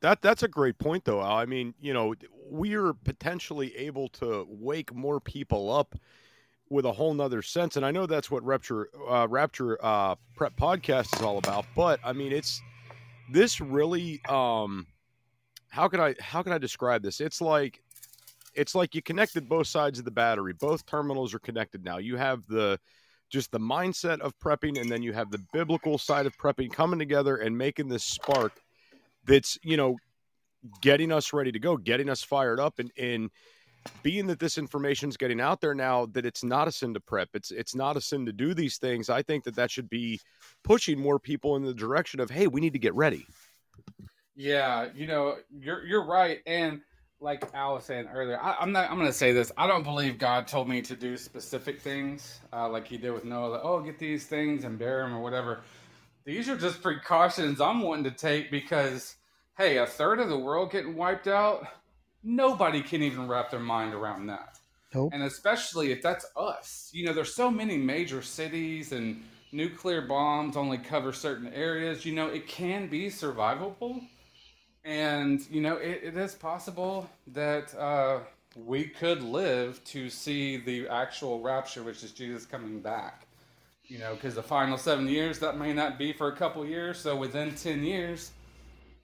That 0.00 0.20
that's 0.20 0.42
a 0.42 0.48
great 0.48 0.78
point, 0.78 1.04
though. 1.04 1.20
I 1.20 1.46
mean, 1.46 1.74
you 1.80 1.94
know, 1.94 2.14
we're 2.50 2.92
potentially 2.92 3.74
able 3.76 4.08
to 4.08 4.44
wake 4.48 4.92
more 4.92 5.20
people 5.20 5.72
up 5.72 5.94
with 6.68 6.84
a 6.84 6.92
whole 6.92 7.14
nother 7.14 7.40
sense, 7.42 7.76
and 7.76 7.86
I 7.86 7.92
know 7.92 8.06
that's 8.06 8.28
what 8.30 8.42
Rapture 8.42 8.88
uh, 9.08 9.28
Rapture 9.28 9.78
uh, 9.80 10.16
Prep 10.34 10.56
Podcast 10.56 11.14
is 11.16 11.22
all 11.22 11.38
about. 11.38 11.66
But 11.76 12.00
I 12.04 12.12
mean, 12.12 12.32
it's 12.32 12.60
this 13.30 13.60
really. 13.60 14.20
Um, 14.28 14.86
how 15.72 15.88
can 15.88 16.00
I 16.00 16.14
how 16.20 16.42
can 16.42 16.52
I 16.52 16.58
describe 16.58 17.02
this? 17.02 17.20
It's 17.20 17.40
like 17.40 17.80
it's 18.54 18.74
like 18.74 18.94
you 18.94 19.00
connected 19.00 19.48
both 19.48 19.66
sides 19.66 19.98
of 19.98 20.04
the 20.04 20.10
battery. 20.10 20.52
Both 20.52 20.84
terminals 20.84 21.32
are 21.32 21.38
connected 21.38 21.82
now. 21.82 21.96
You 21.96 22.16
have 22.16 22.46
the 22.46 22.78
just 23.30 23.50
the 23.50 23.58
mindset 23.58 24.20
of 24.20 24.38
prepping, 24.38 24.78
and 24.78 24.92
then 24.92 25.02
you 25.02 25.14
have 25.14 25.30
the 25.30 25.42
biblical 25.50 25.96
side 25.96 26.26
of 26.26 26.36
prepping 26.36 26.70
coming 26.70 26.98
together 26.98 27.38
and 27.38 27.56
making 27.56 27.88
this 27.88 28.04
spark 28.04 28.52
that's 29.24 29.58
you 29.62 29.78
know 29.78 29.96
getting 30.82 31.10
us 31.10 31.32
ready 31.32 31.50
to 31.50 31.58
go, 31.58 31.78
getting 31.78 32.10
us 32.10 32.22
fired 32.22 32.60
up, 32.60 32.78
and 32.78 32.92
and 32.98 33.30
being 34.02 34.26
that 34.26 34.38
this 34.38 34.58
information 34.58 35.08
is 35.08 35.16
getting 35.16 35.40
out 35.40 35.62
there 35.62 35.74
now 35.74 36.04
that 36.04 36.26
it's 36.26 36.44
not 36.44 36.68
a 36.68 36.72
sin 36.72 36.94
to 36.94 37.00
prep 37.00 37.28
it's 37.34 37.50
it's 37.50 37.74
not 37.74 37.96
a 37.96 38.00
sin 38.00 38.24
to 38.24 38.32
do 38.32 38.54
these 38.54 38.76
things 38.76 39.10
i 39.10 39.20
think 39.20 39.42
that 39.42 39.56
that 39.56 39.72
should 39.72 39.90
be 39.90 40.20
pushing 40.62 40.96
more 40.96 41.18
people 41.18 41.56
in 41.56 41.64
the 41.64 41.74
direction 41.74 42.20
of 42.20 42.30
hey 42.30 42.46
we 42.46 42.60
need 42.60 42.72
to 42.72 42.78
get 42.78 42.94
ready 42.94 43.26
yeah 44.34 44.88
you 44.94 45.06
know 45.06 45.36
you're 45.50 45.84
you're 45.84 46.04
right 46.04 46.38
and 46.46 46.80
like 47.20 47.44
al 47.54 47.74
was 47.74 47.84
saying 47.84 48.06
earlier 48.12 48.40
I, 48.40 48.62
am 48.62 48.72
not 48.72 48.90
i'm 48.90 48.98
gonna 48.98 49.12
say 49.12 49.32
this 49.32 49.52
i 49.56 49.66
don't 49.66 49.84
believe 49.84 50.18
god 50.18 50.46
told 50.46 50.68
me 50.68 50.82
to 50.82 50.96
do 50.96 51.16
specific 51.16 51.80
things 51.80 52.40
uh, 52.52 52.68
like 52.68 52.86
he 52.86 52.96
did 52.96 53.12
with 53.12 53.24
noah 53.24 53.48
like, 53.48 53.60
oh 53.62 53.80
get 53.80 53.98
these 53.98 54.26
things 54.26 54.64
and 54.64 54.78
bear 54.78 55.02
them 55.02 55.14
or 55.14 55.22
whatever 55.22 55.60
these 56.24 56.48
are 56.48 56.56
just 56.56 56.82
precautions 56.82 57.60
i'm 57.60 57.82
wanting 57.82 58.04
to 58.04 58.10
take 58.10 58.50
because 58.50 59.16
hey 59.56 59.78
a 59.78 59.86
third 59.86 60.18
of 60.18 60.28
the 60.28 60.38
world 60.38 60.72
getting 60.72 60.96
wiped 60.96 61.28
out 61.28 61.66
nobody 62.22 62.82
can 62.82 63.02
even 63.02 63.28
wrap 63.28 63.50
their 63.50 63.60
mind 63.60 63.94
around 63.94 64.26
that. 64.26 64.58
Nope. 64.94 65.10
And 65.12 65.22
especially 65.22 65.90
if 65.92 66.02
that's 66.02 66.26
us. 66.36 66.90
You 66.92 67.06
know, 67.06 67.12
there's 67.12 67.34
so 67.34 67.50
many 67.50 67.76
major 67.76 68.22
cities 68.22 68.92
and 68.92 69.22
nuclear 69.50 70.02
bombs 70.02 70.56
only 70.56 70.78
cover 70.78 71.12
certain 71.12 71.52
areas. 71.52 72.04
You 72.04 72.14
know, 72.14 72.28
it 72.28 72.46
can 72.46 72.88
be 72.88 73.06
survivable. 73.08 74.06
And, 74.84 75.46
you 75.50 75.60
know, 75.60 75.76
it, 75.76 76.00
it 76.02 76.16
is 76.16 76.34
possible 76.34 77.08
that 77.28 77.74
uh, 77.76 78.20
we 78.56 78.84
could 78.84 79.22
live 79.22 79.82
to 79.84 80.10
see 80.10 80.56
the 80.56 80.88
actual 80.88 81.40
rapture, 81.40 81.82
which 81.82 82.02
is 82.02 82.12
Jesus 82.12 82.44
coming 82.44 82.80
back. 82.80 83.26
You 83.84 83.98
know, 83.98 84.14
because 84.14 84.34
the 84.34 84.42
final 84.42 84.78
seven 84.78 85.06
years, 85.08 85.38
that 85.40 85.58
may 85.58 85.72
not 85.72 85.98
be 85.98 86.12
for 86.12 86.28
a 86.28 86.36
couple 86.36 86.64
years. 86.64 86.98
So 86.98 87.14
within 87.16 87.54
10 87.54 87.82
years, 87.84 88.32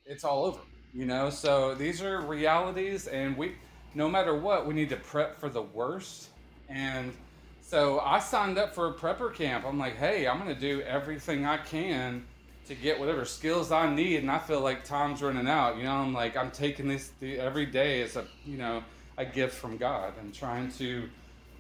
it's 0.07 0.25
all 0.25 0.47
over 0.47 0.61
you 0.95 1.05
know 1.05 1.29
so 1.31 1.75
these 1.75 2.03
are 2.03 2.21
realities 2.23 3.07
and 3.09 3.37
we 3.37 3.55
no 3.95 4.09
matter 4.09 4.35
what 4.35 4.67
we 4.67 4.75
need 4.75 4.89
to 4.89 4.97
prep 4.97 5.39
for 5.39 5.49
the 5.49 5.63
worst 5.63 6.29
and 6.69 7.13
so 7.61 8.01
i 8.01 8.19
signed 8.19 8.59
up 8.59 8.75
for 8.75 8.89
a 8.89 8.95
prepper 8.95 9.33
camp 9.33 9.65
i'm 9.67 9.79
like 9.79 9.97
hey 9.97 10.27
i'm 10.27 10.39
going 10.43 10.53
to 10.53 10.61
do 10.61 10.81
everything 10.83 11.45
i 11.45 11.57
can 11.57 12.25
to 12.69 12.75
get 12.75 12.99
whatever 12.99 13.25
skills 13.25 13.73
i 13.73 13.93
need 13.93 14.17
and 14.17 14.31
i 14.31 14.39
feel 14.39 14.61
like 14.61 14.85
time's 14.85 15.23
running 15.23 15.49
out 15.49 15.77
you 15.77 15.85
know? 15.85 15.93
I'm 15.93 16.13
like 16.13 16.37
i'm 16.37 16.51
taking 16.51 16.89
this 16.89 17.11
every 17.23 17.67
day 17.67 18.03
as 18.03 18.17
a 18.17 18.25
you 18.45 18.59
know 18.59 18.83
a 19.17 19.25
gift 19.25 19.55
from 19.55 19.77
god 19.77 20.13
and 20.21 20.33
trying 20.33 20.71
to 20.73 21.09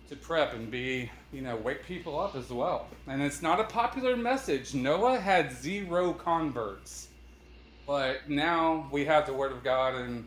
to 0.08 0.16
prep 0.16 0.54
and 0.54 0.70
be 0.70 1.10
you 1.32 1.42
know 1.42 1.56
wake 1.56 1.84
people 1.84 2.18
up 2.18 2.34
as 2.34 2.50
well. 2.50 2.88
And 3.06 3.22
it's 3.22 3.42
not 3.42 3.60
a 3.60 3.64
popular 3.64 4.16
message. 4.16 4.74
Noah 4.74 5.18
had 5.18 5.52
zero 5.52 6.12
converts. 6.12 7.08
But 7.86 8.28
now 8.28 8.88
we 8.92 9.04
have 9.06 9.26
the 9.26 9.32
Word 9.32 9.52
of 9.52 9.64
God 9.64 9.94
and 9.94 10.26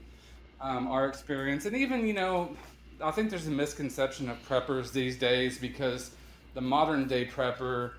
um, 0.59 0.87
our 0.87 1.07
experience, 1.07 1.65
and 1.65 1.75
even 1.75 2.07
you 2.07 2.13
know, 2.13 2.55
I 3.03 3.11
think 3.11 3.29
there's 3.29 3.47
a 3.47 3.51
misconception 3.51 4.29
of 4.29 4.37
preppers 4.47 4.91
these 4.91 5.17
days 5.17 5.57
because 5.57 6.11
the 6.53 6.61
modern 6.61 7.07
day 7.07 7.25
prepper 7.25 7.93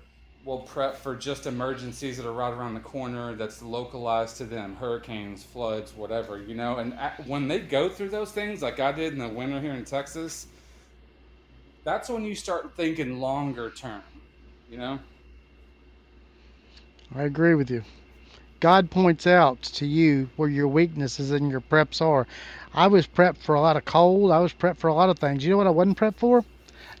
will 0.45 0.59
prep 0.59 0.97
for 0.97 1.15
just 1.15 1.45
emergencies 1.47 2.17
that 2.17 2.25
are 2.25 2.33
right 2.33 2.53
around 2.53 2.73
the 2.73 2.79
corner 2.79 3.33
that's 3.35 3.61
localized 3.61 4.37
to 4.37 4.43
them 4.43 4.75
hurricanes 4.75 5.43
floods 5.43 5.93
whatever 5.95 6.37
you 6.37 6.55
know 6.55 6.77
and 6.77 6.97
when 7.25 7.47
they 7.47 7.59
go 7.59 7.89
through 7.89 8.09
those 8.09 8.31
things 8.31 8.61
like 8.61 8.79
i 8.79 8.91
did 8.91 9.13
in 9.13 9.19
the 9.19 9.27
winter 9.27 9.59
here 9.59 9.73
in 9.73 9.85
texas 9.85 10.47
that's 11.83 12.09
when 12.09 12.23
you 12.23 12.35
start 12.35 12.75
thinking 12.75 13.19
longer 13.19 13.69
term 13.69 14.01
you 14.69 14.77
know 14.77 14.99
i 17.15 17.23
agree 17.23 17.55
with 17.55 17.69
you 17.69 17.83
God 18.63 18.89
points 18.89 19.27
out 19.27 19.61
to 19.61 19.85
you 19.85 20.29
where 20.37 20.47
your 20.47 20.69
weaknesses 20.69 21.31
and 21.31 21.51
your 21.51 21.59
preps 21.59 22.01
are. 22.01 22.25
I 22.73 22.87
was 22.87 23.05
prepped 23.05 23.39
for 23.39 23.55
a 23.55 23.59
lot 23.59 23.75
of 23.75 23.83
cold. 23.83 24.31
I 24.31 24.39
was 24.39 24.53
prepped 24.53 24.77
for 24.77 24.87
a 24.87 24.93
lot 24.93 25.09
of 25.09 25.19
things. 25.19 25.43
You 25.43 25.51
know 25.51 25.57
what 25.57 25.67
I 25.67 25.71
wasn't 25.71 25.97
prepped 25.97 26.15
for? 26.15 26.45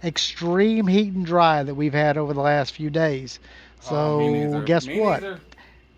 Extreme 0.03 0.87
heat 0.87 1.13
and 1.13 1.25
dry 1.25 1.63
that 1.63 1.75
we've 1.75 1.93
had 1.93 2.17
over 2.17 2.33
the 2.33 2.41
last 2.41 2.73
few 2.73 2.89
days. 2.89 3.39
Oh, 3.85 3.89
so 3.89 4.57
oh, 4.57 4.61
guess 4.61 4.87
me 4.87 4.99
what? 4.99 5.21
Neither. 5.21 5.39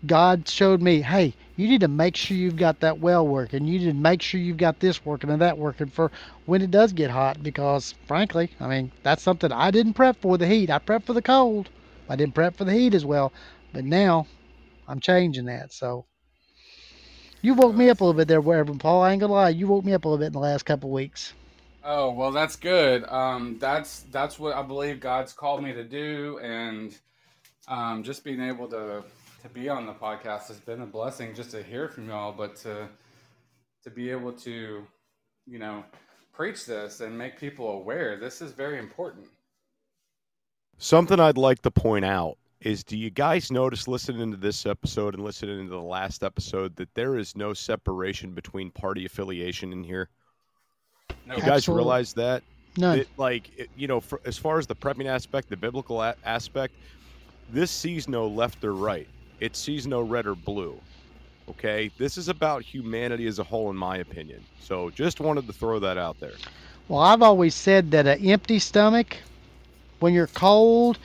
God 0.06 0.48
showed 0.48 0.80
me, 0.82 1.00
hey, 1.00 1.34
you 1.56 1.68
need 1.68 1.80
to 1.80 1.88
make 1.88 2.16
sure 2.16 2.36
you've 2.36 2.56
got 2.56 2.80
that 2.80 2.98
well 3.00 3.26
working. 3.26 3.66
You 3.66 3.78
need 3.78 3.86
to 3.86 3.94
make 3.94 4.22
sure 4.22 4.40
you've 4.40 4.58
got 4.58 4.78
this 4.78 5.04
working 5.04 5.30
and 5.30 5.40
that 5.40 5.58
working 5.58 5.88
for 5.88 6.12
when 6.44 6.62
it 6.62 6.70
does 6.70 6.92
get 6.92 7.10
hot. 7.10 7.42
Because 7.42 7.94
frankly, 8.06 8.50
I 8.60 8.68
mean, 8.68 8.92
that's 9.02 9.22
something 9.22 9.50
I 9.50 9.70
didn't 9.70 9.94
prep 9.94 10.20
for 10.20 10.38
the 10.38 10.46
heat. 10.46 10.70
I 10.70 10.78
prepped 10.78 11.06
for 11.06 11.14
the 11.14 11.22
cold. 11.22 11.70
I 12.08 12.14
didn't 12.14 12.34
prep 12.34 12.56
for 12.56 12.64
the 12.64 12.72
heat 12.72 12.94
as 12.94 13.04
well. 13.04 13.32
But 13.72 13.84
now 13.84 14.28
I'm 14.86 15.00
changing 15.00 15.46
that. 15.46 15.72
So 15.72 16.04
you 17.42 17.54
woke 17.54 17.74
me 17.74 17.90
up 17.90 18.00
a 18.00 18.04
little 18.04 18.16
bit 18.18 18.28
there, 18.28 18.40
Reverend 18.40 18.80
Paul. 18.80 19.02
I 19.02 19.12
ain't 19.12 19.20
gonna 19.20 19.32
lie, 19.32 19.48
you 19.48 19.66
woke 19.66 19.84
me 19.84 19.94
up 19.94 20.04
a 20.04 20.08
little 20.08 20.18
bit 20.18 20.26
in 20.26 20.32
the 20.32 20.38
last 20.38 20.64
couple 20.64 20.90
weeks. 20.90 21.32
Oh 21.88 22.10
well, 22.10 22.32
that's 22.32 22.56
good. 22.56 23.04
Um, 23.04 23.58
that's 23.60 24.00
that's 24.10 24.40
what 24.40 24.56
I 24.56 24.62
believe 24.62 24.98
God's 24.98 25.32
called 25.32 25.62
me 25.62 25.72
to 25.72 25.84
do, 25.84 26.40
and 26.42 26.98
um, 27.68 28.02
just 28.02 28.24
being 28.24 28.40
able 28.40 28.66
to 28.68 29.04
to 29.42 29.48
be 29.48 29.68
on 29.68 29.86
the 29.86 29.92
podcast 29.92 30.48
has 30.48 30.58
been 30.58 30.82
a 30.82 30.86
blessing. 30.86 31.32
Just 31.32 31.52
to 31.52 31.62
hear 31.62 31.88
from 31.88 32.08
y'all, 32.08 32.32
but 32.32 32.56
to 32.56 32.88
to 33.84 33.90
be 33.90 34.10
able 34.10 34.32
to, 34.32 34.84
you 35.46 35.58
know, 35.60 35.84
preach 36.32 36.66
this 36.66 36.98
and 37.00 37.16
make 37.16 37.38
people 37.38 37.70
aware. 37.70 38.16
This 38.16 38.42
is 38.42 38.50
very 38.50 38.80
important. 38.80 39.28
Something 40.78 41.20
I'd 41.20 41.38
like 41.38 41.62
to 41.62 41.70
point 41.70 42.04
out 42.04 42.36
is 42.60 42.82
do 42.82 42.98
you 42.98 43.10
guys 43.10 43.52
notice 43.52 43.86
listening 43.86 44.32
to 44.32 44.36
this 44.36 44.66
episode 44.66 45.14
and 45.14 45.22
listening 45.22 45.64
to 45.66 45.70
the 45.70 45.80
last 45.80 46.24
episode 46.24 46.74
that 46.76 46.92
there 46.94 47.16
is 47.16 47.36
no 47.36 47.54
separation 47.54 48.32
between 48.32 48.72
party 48.72 49.04
affiliation 49.04 49.72
in 49.72 49.84
here? 49.84 50.08
No. 51.26 51.36
You 51.36 51.42
guys 51.42 51.68
realize 51.68 52.12
that? 52.14 52.42
No. 52.78 53.02
like, 53.16 53.50
it, 53.58 53.70
you 53.76 53.88
know, 53.88 54.00
for, 54.00 54.20
as 54.24 54.38
far 54.38 54.58
as 54.58 54.66
the 54.66 54.76
prepping 54.76 55.06
aspect, 55.06 55.48
the 55.48 55.56
biblical 55.56 56.02
a- 56.02 56.14
aspect, 56.24 56.74
this 57.50 57.70
sees 57.70 58.06
no 58.06 58.26
left 58.26 58.62
or 58.64 58.74
right. 58.74 59.08
It 59.40 59.56
sees 59.56 59.86
no 59.86 60.02
red 60.02 60.26
or 60.26 60.34
blue. 60.34 60.78
Okay? 61.48 61.90
This 61.98 62.16
is 62.16 62.28
about 62.28 62.62
humanity 62.62 63.26
as 63.26 63.38
a 63.38 63.44
whole, 63.44 63.70
in 63.70 63.76
my 63.76 63.98
opinion. 63.98 64.44
So 64.60 64.90
just 64.90 65.20
wanted 65.20 65.46
to 65.46 65.52
throw 65.52 65.78
that 65.80 65.98
out 65.98 66.20
there. 66.20 66.34
Well, 66.88 67.00
I've 67.00 67.22
always 67.22 67.54
said 67.54 67.90
that 67.90 68.06
an 68.06 68.24
empty 68.24 68.58
stomach, 68.58 69.16
when 70.00 70.12
you're 70.12 70.28
cold 70.28 70.98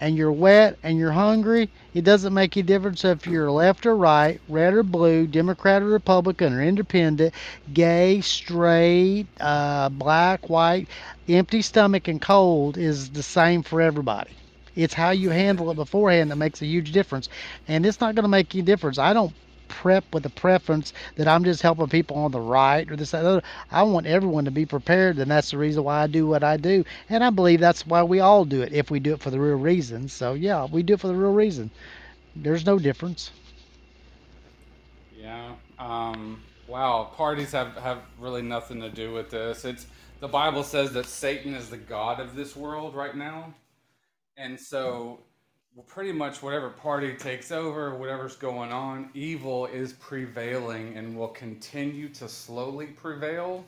and 0.00 0.16
you're 0.16 0.32
wet 0.32 0.78
and 0.82 0.98
you're 0.98 1.12
hungry, 1.12 1.70
it 1.94 2.02
doesn't 2.04 2.34
make 2.34 2.56
any 2.56 2.62
difference 2.64 3.04
if 3.04 3.26
you're 3.26 3.50
left 3.50 3.86
or 3.86 3.96
right, 3.96 4.40
red 4.48 4.74
or 4.74 4.82
blue, 4.82 5.26
Democrat 5.26 5.82
or 5.82 5.86
Republican 5.86 6.52
or 6.54 6.62
independent, 6.62 7.34
gay, 7.72 8.20
straight, 8.20 9.26
uh, 9.40 9.88
black, 9.90 10.48
white. 10.48 10.88
Empty 11.28 11.62
stomach 11.62 12.08
and 12.08 12.20
cold 12.20 12.76
is 12.78 13.10
the 13.10 13.22
same 13.22 13.62
for 13.62 13.80
everybody. 13.80 14.30
It's 14.74 14.94
how 14.94 15.10
you 15.10 15.30
handle 15.30 15.70
it 15.70 15.74
beforehand 15.74 16.30
that 16.30 16.36
makes 16.36 16.62
a 16.62 16.66
huge 16.66 16.92
difference. 16.92 17.28
And 17.66 17.84
it's 17.86 18.00
not 18.00 18.14
going 18.14 18.24
to 18.24 18.28
make 18.28 18.54
any 18.54 18.62
difference. 18.62 18.98
I 18.98 19.12
don't 19.12 19.34
prep 19.68 20.04
with 20.12 20.26
a 20.26 20.30
preference 20.30 20.92
that 21.16 21.28
I'm 21.28 21.44
just 21.44 21.62
helping 21.62 21.88
people 21.88 22.16
on 22.16 22.32
the 22.32 22.40
right 22.40 22.90
or 22.90 22.96
this 22.96 23.14
other. 23.14 23.42
I 23.70 23.82
want 23.82 24.06
everyone 24.06 24.44
to 24.46 24.50
be 24.50 24.66
prepared, 24.66 25.18
and 25.18 25.30
that's 25.30 25.50
the 25.50 25.58
reason 25.58 25.84
why 25.84 26.02
I 26.02 26.06
do 26.06 26.26
what 26.26 26.42
I 26.42 26.56
do. 26.56 26.84
And 27.08 27.22
I 27.22 27.30
believe 27.30 27.60
that's 27.60 27.86
why 27.86 28.02
we 28.02 28.20
all 28.20 28.44
do 28.44 28.62
it 28.62 28.72
if 28.72 28.90
we 28.90 29.00
do 29.00 29.14
it 29.14 29.20
for 29.20 29.30
the 29.30 29.40
real 29.40 29.56
reason. 29.56 30.08
So 30.08 30.34
yeah, 30.34 30.66
we 30.66 30.82
do 30.82 30.94
it 30.94 31.00
for 31.00 31.08
the 31.08 31.14
real 31.14 31.32
reason. 31.32 31.70
There's 32.34 32.66
no 32.66 32.78
difference. 32.78 33.30
Yeah. 35.16 35.54
Um, 35.78 36.42
wow. 36.66 37.10
Parties 37.14 37.52
have 37.52 37.76
have 37.76 37.98
really 38.18 38.42
nothing 38.42 38.80
to 38.80 38.90
do 38.90 39.12
with 39.12 39.30
this. 39.30 39.64
It's 39.64 39.86
the 40.20 40.28
Bible 40.28 40.62
says 40.62 40.92
that 40.92 41.06
Satan 41.06 41.54
is 41.54 41.70
the 41.70 41.76
god 41.76 42.20
of 42.20 42.34
this 42.34 42.56
world 42.56 42.94
right 42.94 43.16
now. 43.16 43.54
And 44.36 44.58
so 44.58 45.20
pretty 45.86 46.12
much 46.12 46.42
whatever 46.42 46.70
party 46.70 47.14
takes 47.14 47.52
over, 47.52 47.94
whatever's 47.94 48.36
going 48.36 48.72
on, 48.72 49.10
evil 49.14 49.66
is 49.66 49.92
prevailing 49.94 50.96
and 50.96 51.16
will 51.16 51.28
continue 51.28 52.08
to 52.10 52.28
slowly 52.28 52.86
prevail 52.86 53.64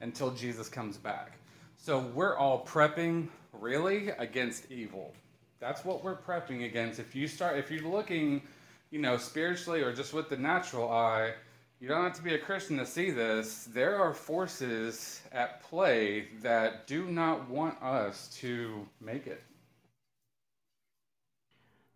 until 0.00 0.30
Jesus 0.32 0.68
comes 0.68 0.96
back. 0.96 1.38
So 1.76 2.00
we're 2.14 2.36
all 2.36 2.64
prepping 2.64 3.28
really 3.52 4.08
against 4.10 4.70
evil. 4.70 5.12
That's 5.60 5.84
what 5.84 6.02
we're 6.02 6.16
prepping 6.16 6.64
against. 6.64 6.98
If 6.98 7.14
you 7.14 7.28
start 7.28 7.56
if 7.56 7.70
you're 7.70 7.88
looking, 7.88 8.42
you 8.90 9.00
know, 9.00 9.16
spiritually 9.16 9.82
or 9.82 9.92
just 9.92 10.12
with 10.12 10.28
the 10.28 10.36
natural 10.36 10.90
eye, 10.90 11.34
you 11.80 11.88
don't 11.88 12.02
have 12.02 12.14
to 12.14 12.22
be 12.22 12.34
a 12.34 12.38
Christian 12.38 12.78
to 12.78 12.86
see 12.86 13.10
this. 13.10 13.68
There 13.72 13.96
are 13.96 14.14
forces 14.14 15.22
at 15.32 15.62
play 15.62 16.28
that 16.40 16.86
do 16.86 17.06
not 17.06 17.48
want 17.48 17.80
us 17.82 18.28
to 18.40 18.86
make 19.00 19.26
it. 19.26 19.42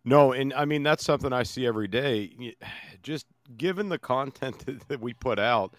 No, 0.07 0.31
and 0.31 0.53
I 0.53 0.63
mean 0.63 0.83
that's 0.83 1.03
something 1.03 1.33
I 1.33 1.43
see 1.43 1.67
every 1.67 1.89
day. 1.89 2.55
Just 3.03 3.25
given 3.57 3.89
the 3.89 3.99
content 3.99 4.63
that 4.87 5.01
we 5.01 5.13
put 5.13 5.37
out, 5.37 5.75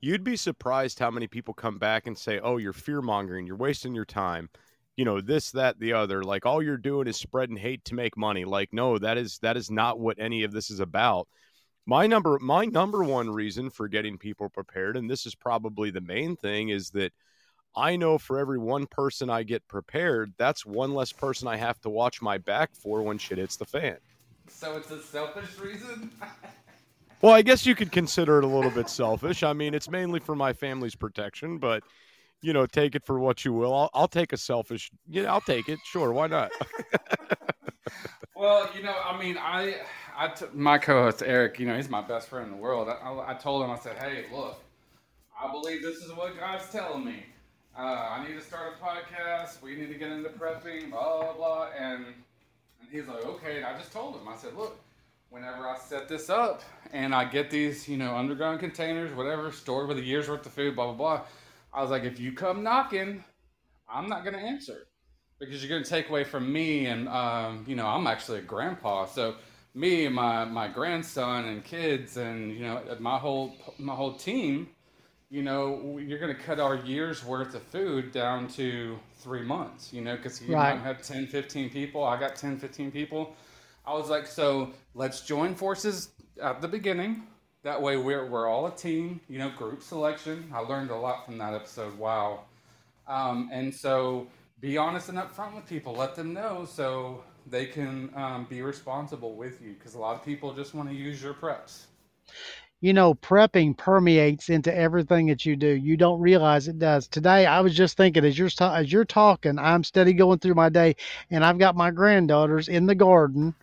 you'd 0.00 0.24
be 0.24 0.36
surprised 0.36 0.98
how 0.98 1.12
many 1.12 1.28
people 1.28 1.54
come 1.54 1.78
back 1.78 2.08
and 2.08 2.18
say, 2.18 2.40
"Oh, 2.40 2.56
you're 2.56 2.72
fear 2.72 3.00
mongering. 3.00 3.46
You're 3.46 3.56
wasting 3.56 3.94
your 3.94 4.04
time." 4.04 4.50
You 4.96 5.04
know, 5.04 5.20
this, 5.20 5.52
that, 5.52 5.78
the 5.78 5.92
other. 5.92 6.24
Like 6.24 6.44
all 6.44 6.60
you're 6.60 6.76
doing 6.76 7.06
is 7.06 7.16
spreading 7.16 7.56
hate 7.56 7.84
to 7.86 7.94
make 7.94 8.16
money. 8.16 8.44
Like, 8.44 8.72
no, 8.72 8.98
that 8.98 9.16
is 9.16 9.38
that 9.38 9.56
is 9.56 9.70
not 9.70 10.00
what 10.00 10.18
any 10.18 10.42
of 10.42 10.50
this 10.52 10.68
is 10.68 10.80
about. 10.80 11.28
My 11.86 12.08
number 12.08 12.38
my 12.40 12.64
number 12.64 13.04
one 13.04 13.30
reason 13.30 13.70
for 13.70 13.86
getting 13.86 14.18
people 14.18 14.48
prepared, 14.48 14.96
and 14.96 15.08
this 15.08 15.24
is 15.24 15.36
probably 15.36 15.90
the 15.92 16.00
main 16.00 16.34
thing, 16.36 16.70
is 16.70 16.90
that 16.90 17.12
I 17.74 17.96
know 17.96 18.18
for 18.18 18.38
every 18.38 18.58
one 18.58 18.86
person 18.86 19.30
I 19.30 19.42
get 19.42 19.66
prepared, 19.68 20.32
that's 20.38 20.66
one 20.66 20.94
less 20.94 21.12
person 21.12 21.48
I 21.48 21.56
have 21.56 21.80
to 21.82 21.90
watch 21.90 22.20
my 22.20 22.38
back 22.38 22.70
for 22.74 23.02
when 23.02 23.18
shit 23.18 23.38
hits 23.38 23.56
the 23.56 23.64
fan. 23.64 23.96
So 24.48 24.76
it's 24.76 24.90
a 24.90 25.00
selfish 25.00 25.58
reason. 25.58 26.10
Well, 27.22 27.32
I 27.32 27.42
guess 27.42 27.64
you 27.64 27.76
could 27.76 27.92
consider 27.92 28.38
it 28.38 28.44
a 28.44 28.48
little 28.48 28.72
bit 28.72 28.88
selfish. 28.88 29.44
I 29.44 29.52
mean, 29.52 29.74
it's 29.74 29.88
mainly 29.88 30.18
for 30.18 30.34
my 30.34 30.52
family's 30.52 30.96
protection, 30.96 31.58
but 31.58 31.84
you 32.42 32.52
know, 32.52 32.66
take 32.66 32.96
it 32.96 33.04
for 33.04 33.20
what 33.20 33.44
you 33.44 33.52
will. 33.52 33.72
I'll, 33.72 33.90
I'll 33.94 34.08
take 34.08 34.32
a 34.32 34.36
selfish. 34.36 34.90
Yeah, 35.08 35.32
I'll 35.32 35.40
take 35.40 35.68
it. 35.68 35.78
Sure, 35.84 36.12
why 36.12 36.26
not? 36.26 36.50
well, 38.36 38.68
you 38.74 38.82
know, 38.82 38.96
I 39.04 39.16
mean, 39.16 39.38
I, 39.38 39.76
I 40.16 40.28
t- 40.28 40.46
my 40.52 40.78
co-host 40.78 41.22
Eric, 41.24 41.60
you 41.60 41.66
know, 41.66 41.76
he's 41.76 41.88
my 41.88 42.02
best 42.02 42.28
friend 42.28 42.46
in 42.46 42.50
the 42.50 42.60
world. 42.60 42.88
I, 42.88 42.94
I, 42.94 43.30
I 43.30 43.34
told 43.34 43.62
him, 43.62 43.70
I 43.70 43.78
said, 43.78 43.96
hey, 43.98 44.24
look, 44.32 44.60
I 45.40 45.48
believe 45.52 45.80
this 45.82 45.98
is 45.98 46.12
what 46.12 46.36
God's 46.36 46.68
telling 46.70 47.04
me. 47.04 47.24
Uh, 47.76 47.80
I 47.80 48.26
need 48.26 48.34
to 48.34 48.40
start 48.40 48.74
a 48.78 48.84
podcast. 48.84 49.62
We 49.62 49.74
need 49.74 49.88
to 49.88 49.94
get 49.94 50.10
into 50.10 50.28
prepping, 50.28 50.90
blah 50.90 51.22
blah 51.22 51.32
blah. 51.32 51.68
And 51.78 52.04
and 52.04 52.90
he's 52.90 53.06
like, 53.06 53.24
okay. 53.24 53.56
And 53.56 53.66
I 53.66 53.76
just 53.78 53.92
told 53.92 54.14
him, 54.16 54.28
I 54.28 54.36
said, 54.36 54.54
look, 54.54 54.78
whenever 55.30 55.66
I 55.66 55.78
set 55.78 56.08
this 56.08 56.28
up 56.28 56.62
and 56.92 57.14
I 57.14 57.24
get 57.24 57.50
these, 57.50 57.88
you 57.88 57.96
know, 57.96 58.14
underground 58.14 58.60
containers, 58.60 59.12
whatever, 59.14 59.50
stored 59.50 59.88
with 59.88 59.98
a 59.98 60.02
year's 60.02 60.28
worth 60.28 60.44
of 60.44 60.52
food, 60.52 60.76
blah 60.76 60.86
blah 60.86 60.94
blah. 60.94 61.20
I 61.72 61.80
was 61.80 61.90
like, 61.90 62.04
if 62.04 62.20
you 62.20 62.32
come 62.32 62.62
knocking, 62.62 63.24
I'm 63.88 64.06
not 64.06 64.24
gonna 64.24 64.38
answer 64.38 64.86
because 65.38 65.64
you're 65.64 65.70
gonna 65.70 65.88
take 65.88 66.10
away 66.10 66.24
from 66.24 66.52
me, 66.52 66.86
and 66.86 67.08
um, 67.08 67.64
you 67.66 67.74
know, 67.74 67.86
I'm 67.86 68.06
actually 68.06 68.38
a 68.40 68.42
grandpa, 68.42 69.06
so 69.06 69.36
me 69.74 70.04
and 70.04 70.14
my 70.14 70.44
my 70.44 70.68
grandson 70.68 71.46
and 71.46 71.64
kids, 71.64 72.18
and 72.18 72.52
you 72.52 72.60
know, 72.60 72.82
my 73.00 73.16
whole 73.16 73.56
my 73.78 73.94
whole 73.94 74.14
team 74.14 74.68
you 75.32 75.42
know, 75.42 75.98
you're 75.98 76.18
going 76.18 76.36
to 76.36 76.40
cut 76.42 76.60
our 76.60 76.76
year's 76.76 77.24
worth 77.24 77.54
of 77.54 77.62
food 77.62 78.12
down 78.12 78.48
to 78.48 78.98
three 79.20 79.40
months, 79.42 79.90
you 79.90 80.02
know, 80.02 80.14
because 80.14 80.42
you 80.42 80.54
Right. 80.54 80.76
might 80.76 80.82
have 80.84 81.00
10, 81.02 81.26
15 81.26 81.70
people. 81.70 82.04
I 82.04 82.20
got 82.20 82.36
10, 82.36 82.58
15 82.58 82.90
people. 82.92 83.34
I 83.86 83.94
was 83.94 84.10
like, 84.10 84.26
so 84.26 84.72
let's 84.94 85.22
join 85.22 85.54
forces 85.54 86.10
at 86.40 86.60
the 86.60 86.68
beginning. 86.68 87.22
That 87.62 87.80
way 87.80 87.96
we're, 87.96 88.26
we're 88.26 88.46
all 88.46 88.66
a 88.66 88.76
team, 88.76 89.22
you 89.26 89.38
know, 89.38 89.48
group 89.48 89.82
selection. 89.82 90.50
I 90.52 90.58
learned 90.58 90.90
a 90.90 90.96
lot 90.96 91.24
from 91.24 91.38
that 91.38 91.54
episode. 91.54 91.98
Wow. 91.98 92.42
Um, 93.08 93.48
and 93.50 93.74
so 93.74 94.26
be 94.60 94.76
honest 94.76 95.08
and 95.08 95.16
upfront 95.16 95.54
with 95.54 95.66
people. 95.66 95.94
Let 95.94 96.14
them 96.14 96.34
know 96.34 96.66
so 96.70 97.24
they 97.46 97.64
can 97.64 98.10
um, 98.14 98.46
be 98.50 98.60
responsible 98.60 99.34
with 99.34 99.62
you 99.62 99.72
because 99.72 99.94
a 99.94 99.98
lot 99.98 100.14
of 100.14 100.24
people 100.26 100.52
just 100.52 100.74
want 100.74 100.90
to 100.90 100.94
use 100.94 101.22
your 101.22 101.32
preps. 101.32 101.86
You 102.82 102.92
know, 102.92 103.14
prepping 103.14 103.76
permeates 103.78 104.50
into 104.50 104.76
everything 104.76 105.28
that 105.28 105.46
you 105.46 105.54
do. 105.54 105.68
You 105.68 105.96
don't 105.96 106.20
realize 106.20 106.66
it 106.66 106.80
does. 106.80 107.06
Today, 107.06 107.46
I 107.46 107.60
was 107.60 107.74
just 107.76 107.96
thinking 107.96 108.24
as 108.24 108.36
you're 108.36 108.50
as 108.60 108.92
you're 108.92 109.04
talking, 109.04 109.56
I'm 109.56 109.84
steady 109.84 110.12
going 110.12 110.40
through 110.40 110.56
my 110.56 110.68
day, 110.68 110.96
and 111.30 111.44
I've 111.44 111.58
got 111.58 111.76
my 111.76 111.92
granddaughters 111.92 112.68
in 112.68 112.86
the 112.86 112.96
garden 112.96 113.54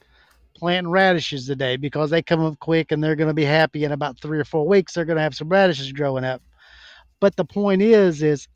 planting 0.56 0.90
radishes 0.90 1.46
today 1.46 1.76
because 1.76 2.10
they 2.10 2.22
come 2.22 2.44
up 2.44 2.60
quick 2.60 2.92
and 2.92 3.04
they're 3.04 3.18
going 3.18 3.28
to 3.28 3.34
be 3.34 3.46
happy 3.46 3.84
in 3.84 3.92
about 3.92 4.20
three 4.20 4.40
or 4.40 4.46
four 4.46 4.66
weeks. 4.66 4.94
They're 4.94 5.06
going 5.06 5.18
to 5.18 5.24
have 5.24 5.36
some 5.36 5.50
radishes 5.50 5.92
growing 5.92 6.24
up. 6.24 6.42
But 7.20 7.36
the 7.36 7.46
point 7.46 7.82
is, 7.82 8.24
is 8.24 8.48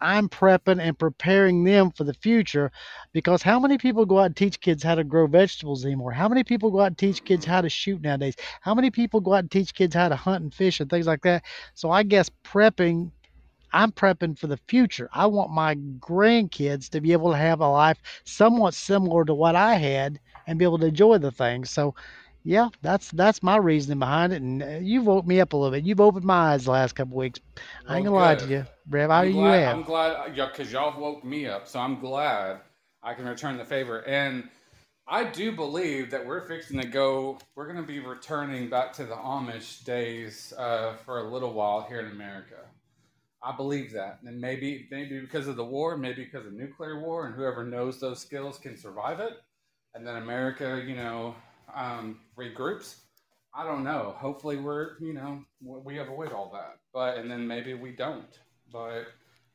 I'm 0.00 0.28
prepping 0.28 0.80
and 0.80 0.98
preparing 0.98 1.64
them 1.64 1.90
for 1.90 2.04
the 2.04 2.14
future 2.14 2.70
because 3.12 3.42
how 3.42 3.58
many 3.58 3.78
people 3.78 4.06
go 4.06 4.18
out 4.18 4.26
and 4.26 4.36
teach 4.36 4.60
kids 4.60 4.82
how 4.82 4.94
to 4.94 5.04
grow 5.04 5.26
vegetables 5.26 5.84
anymore? 5.84 6.12
How 6.12 6.28
many 6.28 6.44
people 6.44 6.70
go 6.70 6.80
out 6.80 6.86
and 6.88 6.98
teach 6.98 7.24
kids 7.24 7.44
how 7.44 7.60
to 7.60 7.68
shoot 7.68 8.00
nowadays? 8.00 8.36
How 8.60 8.74
many 8.74 8.90
people 8.90 9.20
go 9.20 9.34
out 9.34 9.40
and 9.40 9.50
teach 9.50 9.74
kids 9.74 9.94
how 9.94 10.08
to 10.08 10.16
hunt 10.16 10.42
and 10.42 10.54
fish 10.54 10.80
and 10.80 10.88
things 10.88 11.06
like 11.06 11.22
that? 11.22 11.44
So 11.74 11.90
I 11.90 12.02
guess 12.02 12.30
prepping, 12.44 13.10
I'm 13.72 13.92
prepping 13.92 14.38
for 14.38 14.46
the 14.46 14.58
future. 14.68 15.08
I 15.12 15.26
want 15.26 15.50
my 15.50 15.74
grandkids 15.74 16.88
to 16.90 17.00
be 17.00 17.12
able 17.12 17.32
to 17.32 17.38
have 17.38 17.60
a 17.60 17.68
life 17.68 17.98
somewhat 18.24 18.74
similar 18.74 19.24
to 19.24 19.34
what 19.34 19.56
I 19.56 19.74
had 19.74 20.20
and 20.46 20.58
be 20.58 20.64
able 20.64 20.78
to 20.78 20.86
enjoy 20.86 21.18
the 21.18 21.30
things. 21.30 21.70
So 21.70 21.94
yeah, 22.48 22.70
that's 22.80 23.10
that's 23.10 23.42
my 23.42 23.58
reasoning 23.58 23.98
behind 23.98 24.32
it. 24.32 24.40
And 24.40 24.62
uh, 24.62 24.66
you've 24.80 25.04
woke 25.04 25.26
me 25.26 25.38
up 25.38 25.52
a 25.52 25.56
little 25.58 25.70
bit. 25.70 25.84
You've 25.84 26.00
opened 26.00 26.24
my 26.24 26.54
eyes 26.54 26.64
the 26.64 26.70
last 26.70 26.94
couple 26.94 27.14
weeks. 27.14 27.40
I 27.86 27.96
ain't 27.96 28.06
gonna 28.06 28.16
lie 28.16 28.36
to 28.36 28.46
you, 28.46 28.64
Rev. 28.88 29.10
How 29.10 29.18
I'm 29.18 29.26
you 29.26 29.32
glad, 29.34 29.60
have? 29.64 29.76
I'm 29.76 29.82
glad, 29.82 30.34
yeah, 30.34 30.46
because 30.46 30.72
y'all 30.72 30.98
woke 30.98 31.22
me 31.24 31.46
up, 31.46 31.68
so 31.68 31.78
I'm 31.78 32.00
glad 32.00 32.60
I 33.02 33.12
can 33.12 33.26
return 33.26 33.58
the 33.58 33.66
favor. 33.66 33.98
And 34.08 34.48
I 35.06 35.24
do 35.24 35.52
believe 35.52 36.10
that 36.10 36.24
we're 36.24 36.40
fixing 36.40 36.80
to 36.80 36.88
go. 36.88 37.38
We're 37.54 37.70
going 37.70 37.84
to 37.84 37.86
be 37.86 37.98
returning 38.00 38.70
back 38.70 38.94
to 38.94 39.04
the 39.04 39.16
Amish 39.16 39.84
days 39.84 40.54
uh, 40.56 40.94
for 41.04 41.18
a 41.18 41.30
little 41.30 41.52
while 41.52 41.82
here 41.86 42.00
in 42.00 42.10
America. 42.12 42.60
I 43.42 43.54
believe 43.54 43.92
that, 43.92 44.20
and 44.24 44.40
maybe 44.40 44.88
maybe 44.90 45.20
because 45.20 45.48
of 45.48 45.56
the 45.56 45.64
war, 45.66 45.98
maybe 45.98 46.24
because 46.24 46.46
of 46.46 46.54
nuclear 46.54 46.98
war, 46.98 47.26
and 47.26 47.34
whoever 47.34 47.62
knows 47.62 48.00
those 48.00 48.20
skills 48.20 48.56
can 48.58 48.78
survive 48.78 49.20
it, 49.20 49.34
and 49.94 50.06
then 50.06 50.16
America, 50.16 50.82
you 50.86 50.96
know, 50.96 51.34
um, 51.74 52.20
regroups. 52.36 52.96
I 53.54 53.64
don't 53.64 53.82
know. 53.82 54.14
Hopefully, 54.16 54.56
we're 54.56 54.98
you 55.00 55.14
know 55.14 55.42
we 55.62 55.98
avoid 55.98 56.32
all 56.32 56.50
that, 56.52 56.78
but 56.92 57.18
and 57.18 57.30
then 57.30 57.46
maybe 57.46 57.74
we 57.74 57.92
don't. 57.92 58.38
But 58.72 59.04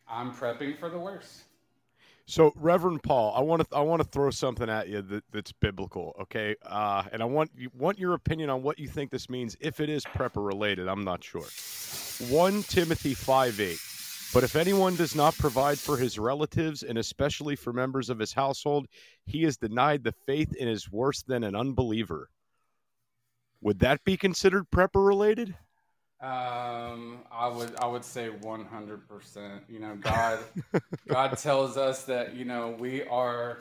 I'm 0.08 0.34
prepping 0.34 0.78
for 0.78 0.90
the 0.90 1.00
worst. 1.00 1.44
So, 2.26 2.54
Reverend 2.56 3.04
Paul, 3.04 3.34
I 3.36 3.42
want 3.42 3.70
to 3.70 3.76
I 3.76 3.82
want 3.82 4.02
to 4.02 4.08
throw 4.08 4.30
something 4.30 4.70
at 4.70 4.88
you 4.88 5.02
that, 5.02 5.24
that's 5.32 5.52
biblical, 5.52 6.16
okay? 6.22 6.56
Uh, 6.66 7.04
and 7.12 7.22
I 7.22 7.26
want 7.26 7.52
you 7.58 7.70
want 7.78 8.00
your 8.00 8.14
opinion 8.14 8.50
on 8.50 8.64
what 8.64 8.80
you 8.80 8.88
think 8.88 9.12
this 9.12 9.30
means. 9.30 9.58
If 9.60 9.82
it 9.82 9.90
is 9.90 10.06
prepper 10.06 10.46
related, 10.46 10.88
I'm 10.88 11.04
not 11.04 11.24
sure. 11.24 11.46
One 12.30 12.64
Timothy 12.64 13.14
five 13.14 13.60
eight. 13.60 13.80
But 14.34 14.44
if 14.44 14.56
anyone 14.56 14.96
does 14.96 15.16
not 15.16 15.38
provide 15.38 15.78
for 15.78 15.96
his 15.96 16.18
relatives 16.18 16.82
and 16.82 16.98
especially 16.98 17.56
for 17.56 17.72
members 17.72 18.10
of 18.10 18.18
his 18.18 18.34
household, 18.34 18.88
he 19.28 19.44
is 19.44 19.58
denied 19.58 20.04
the 20.04 20.12
faith 20.26 20.56
and 20.60 20.68
is 20.68 20.92
worse 20.92 21.22
than 21.22 21.44
an 21.44 21.56
unbeliever. 21.56 22.30
Would 23.62 23.78
that 23.80 24.04
be 24.04 24.18
considered 24.18 24.72
prepper 24.72 25.06
related? 25.06 25.56
Um, 26.20 27.20
I 27.32 27.48
would 27.48 27.76
I 27.80 27.86
would 27.86 28.04
say 28.04 28.30
100. 28.30 29.08
percent 29.08 29.64
You 29.70 29.80
know, 29.80 29.96
God 29.98 30.40
God 31.08 31.38
tells 31.38 31.78
us 31.78 32.04
that 32.06 32.34
you 32.34 32.46
know 32.46 32.76
we 32.80 33.04
are 33.04 33.60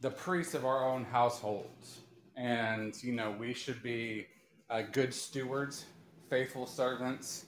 the 0.00 0.10
priests 0.10 0.54
of 0.54 0.64
our 0.64 0.88
own 0.88 1.04
households, 1.04 2.00
and 2.36 2.94
you 3.02 3.12
know 3.12 3.34
we 3.38 3.54
should 3.54 3.82
be 3.82 4.26
uh, 4.70 4.82
good 4.92 5.12
stewards, 5.12 5.86
faithful 6.30 6.66
servants, 6.66 7.46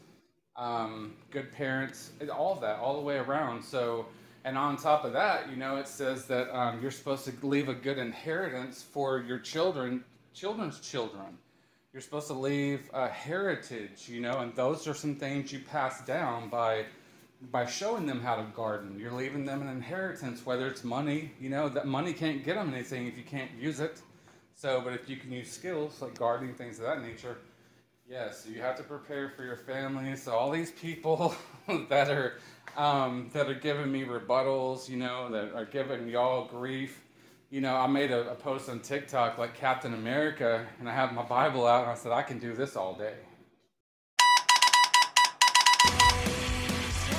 um, 0.57 1.15
good 1.31 1.53
parents, 1.53 2.11
all 2.33 2.53
of 2.53 2.61
that, 2.61 2.79
all 2.79 2.97
the 2.97 3.03
way 3.03 3.17
around. 3.17 3.63
So, 3.63 4.07
and 4.45 4.59
on 4.59 4.77
top 4.77 5.05
of 5.05 5.13
that, 5.15 5.51
you 5.51 5.57
know, 5.57 5.77
it 5.77 5.89
says 5.89 6.27
that 6.27 6.55
um, 6.57 6.81
you're 6.83 6.91
supposed 6.91 7.25
to 7.25 7.47
leave 7.47 7.69
a 7.69 7.75
good 7.75 7.99
inheritance 7.99 8.83
for 8.83 9.21
your 9.21 9.39
children, 9.39 10.05
children's 10.35 10.81
children. 10.81 11.39
You're 11.93 12.03
supposed 12.03 12.27
to 12.27 12.35
leave 12.35 12.91
a 12.93 13.09
heritage, 13.09 14.09
you 14.09 14.21
know, 14.21 14.41
and 14.41 14.55
those 14.55 14.87
are 14.89 14.95
some 14.95 15.15
things 15.15 15.53
you 15.53 15.61
pass 15.61 16.05
down 16.05 16.49
by 16.49 16.87
by 17.51 17.67
showing 17.67 18.07
them 18.07 18.21
how 18.21 18.37
to 18.37 18.43
garden. 18.55 18.99
You're 18.99 19.13
leaving 19.13 19.45
them 19.45 19.61
an 19.61 19.69
inheritance, 19.69 20.47
whether 20.47 20.67
it's 20.67 20.83
money, 20.83 21.33
you 21.39 21.51
know, 21.51 21.69
that 21.69 21.87
money 21.87 22.13
can't 22.13 22.45
get 22.45 22.55
them 22.55 22.73
anything 22.73 23.07
if 23.07 23.19
you 23.19 23.25
can't 23.25 23.51
use 23.59 23.81
it. 23.81 24.01
So, 24.55 24.81
but 24.81 24.93
if 24.93 25.09
you 25.09 25.17
can 25.17 25.33
use 25.33 25.51
skills 25.51 26.01
like 26.01 26.19
gardening, 26.19 26.55
things 26.55 26.79
of 26.79 26.85
that 26.85 27.03
nature, 27.03 27.39
yes, 28.15 28.47
you 28.49 28.63
have 28.63 28.77
to 28.77 28.85
prepare 28.85 29.29
for 29.29 29.45
your 29.45 29.57
family. 29.57 30.15
So 30.17 30.33
all 30.33 30.53
these 30.53 30.71
people 30.71 31.35
that 31.89 32.09
are 32.11 32.35
um, 32.77 33.31
that 33.33 33.49
are 33.49 33.55
giving 33.55 33.91
me 33.91 34.05
rebuttals, 34.05 34.89
you 34.89 34.97
know, 34.97 35.29
that 35.31 35.53
are 35.55 35.65
giving 35.65 36.09
y'all 36.09 36.47
grief. 36.47 37.01
You 37.51 37.61
know, 37.61 37.77
I 37.77 37.87
made 37.87 38.11
a, 38.11 38.31
a 38.31 38.35
post 38.35 38.69
on 38.69 38.81
TikTok 38.81 39.39
like 39.39 39.55
Captain 39.55 39.95
America, 39.95 40.67
and 40.81 40.89
I 40.89 40.93
have 40.93 41.13
my 41.13 41.23
Bible 41.23 41.65
out, 41.67 41.83
and 41.83 41.91
I 41.91 41.95
said 41.95 42.13
I 42.13 42.23
can 42.23 42.39
do 42.39 42.55
this 42.55 42.77
all 42.77 42.95
day. 42.95 43.15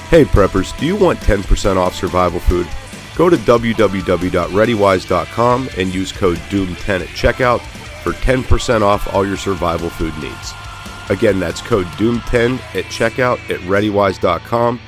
Hey 0.09 0.23
preppers, 0.23 0.77
do 0.79 0.85
you 0.85 0.95
want 0.95 1.19
10% 1.19 1.77
off 1.77 1.95
survival 1.95 2.39
food? 2.39 2.67
Go 3.17 3.29
to 3.29 3.37
www.readywise.com 3.37 5.69
and 5.77 5.93
use 5.93 6.11
code 6.11 6.37
DOOM10 6.37 7.01
at 7.01 7.07
checkout 7.07 7.61
for 8.03 8.11
10% 8.11 8.81
off 8.81 9.13
all 9.13 9.25
your 9.25 9.37
survival 9.37 9.89
food 9.89 10.15
needs. 10.21 10.53
Again, 11.09 11.39
that's 11.39 11.61
code 11.61 11.85
DOOM10 11.97 12.59
at 12.75 12.85
checkout 12.85 13.37
at 13.49 13.59
readywise.com, 13.61 14.79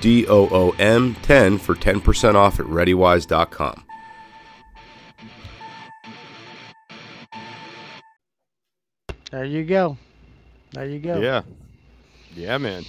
D 0.00 0.26
O 0.28 0.48
O 0.50 0.70
M 0.78 1.14
10 1.22 1.58
for 1.58 1.74
10% 1.74 2.34
off 2.34 2.60
at 2.60 2.66
readywise.com. 2.66 3.84
There 9.30 9.46
you 9.46 9.64
go. 9.64 9.96
There 10.72 10.86
you 10.86 10.98
go. 10.98 11.18
Yeah. 11.20 11.42
Yeah, 12.34 12.58
man. 12.58 12.84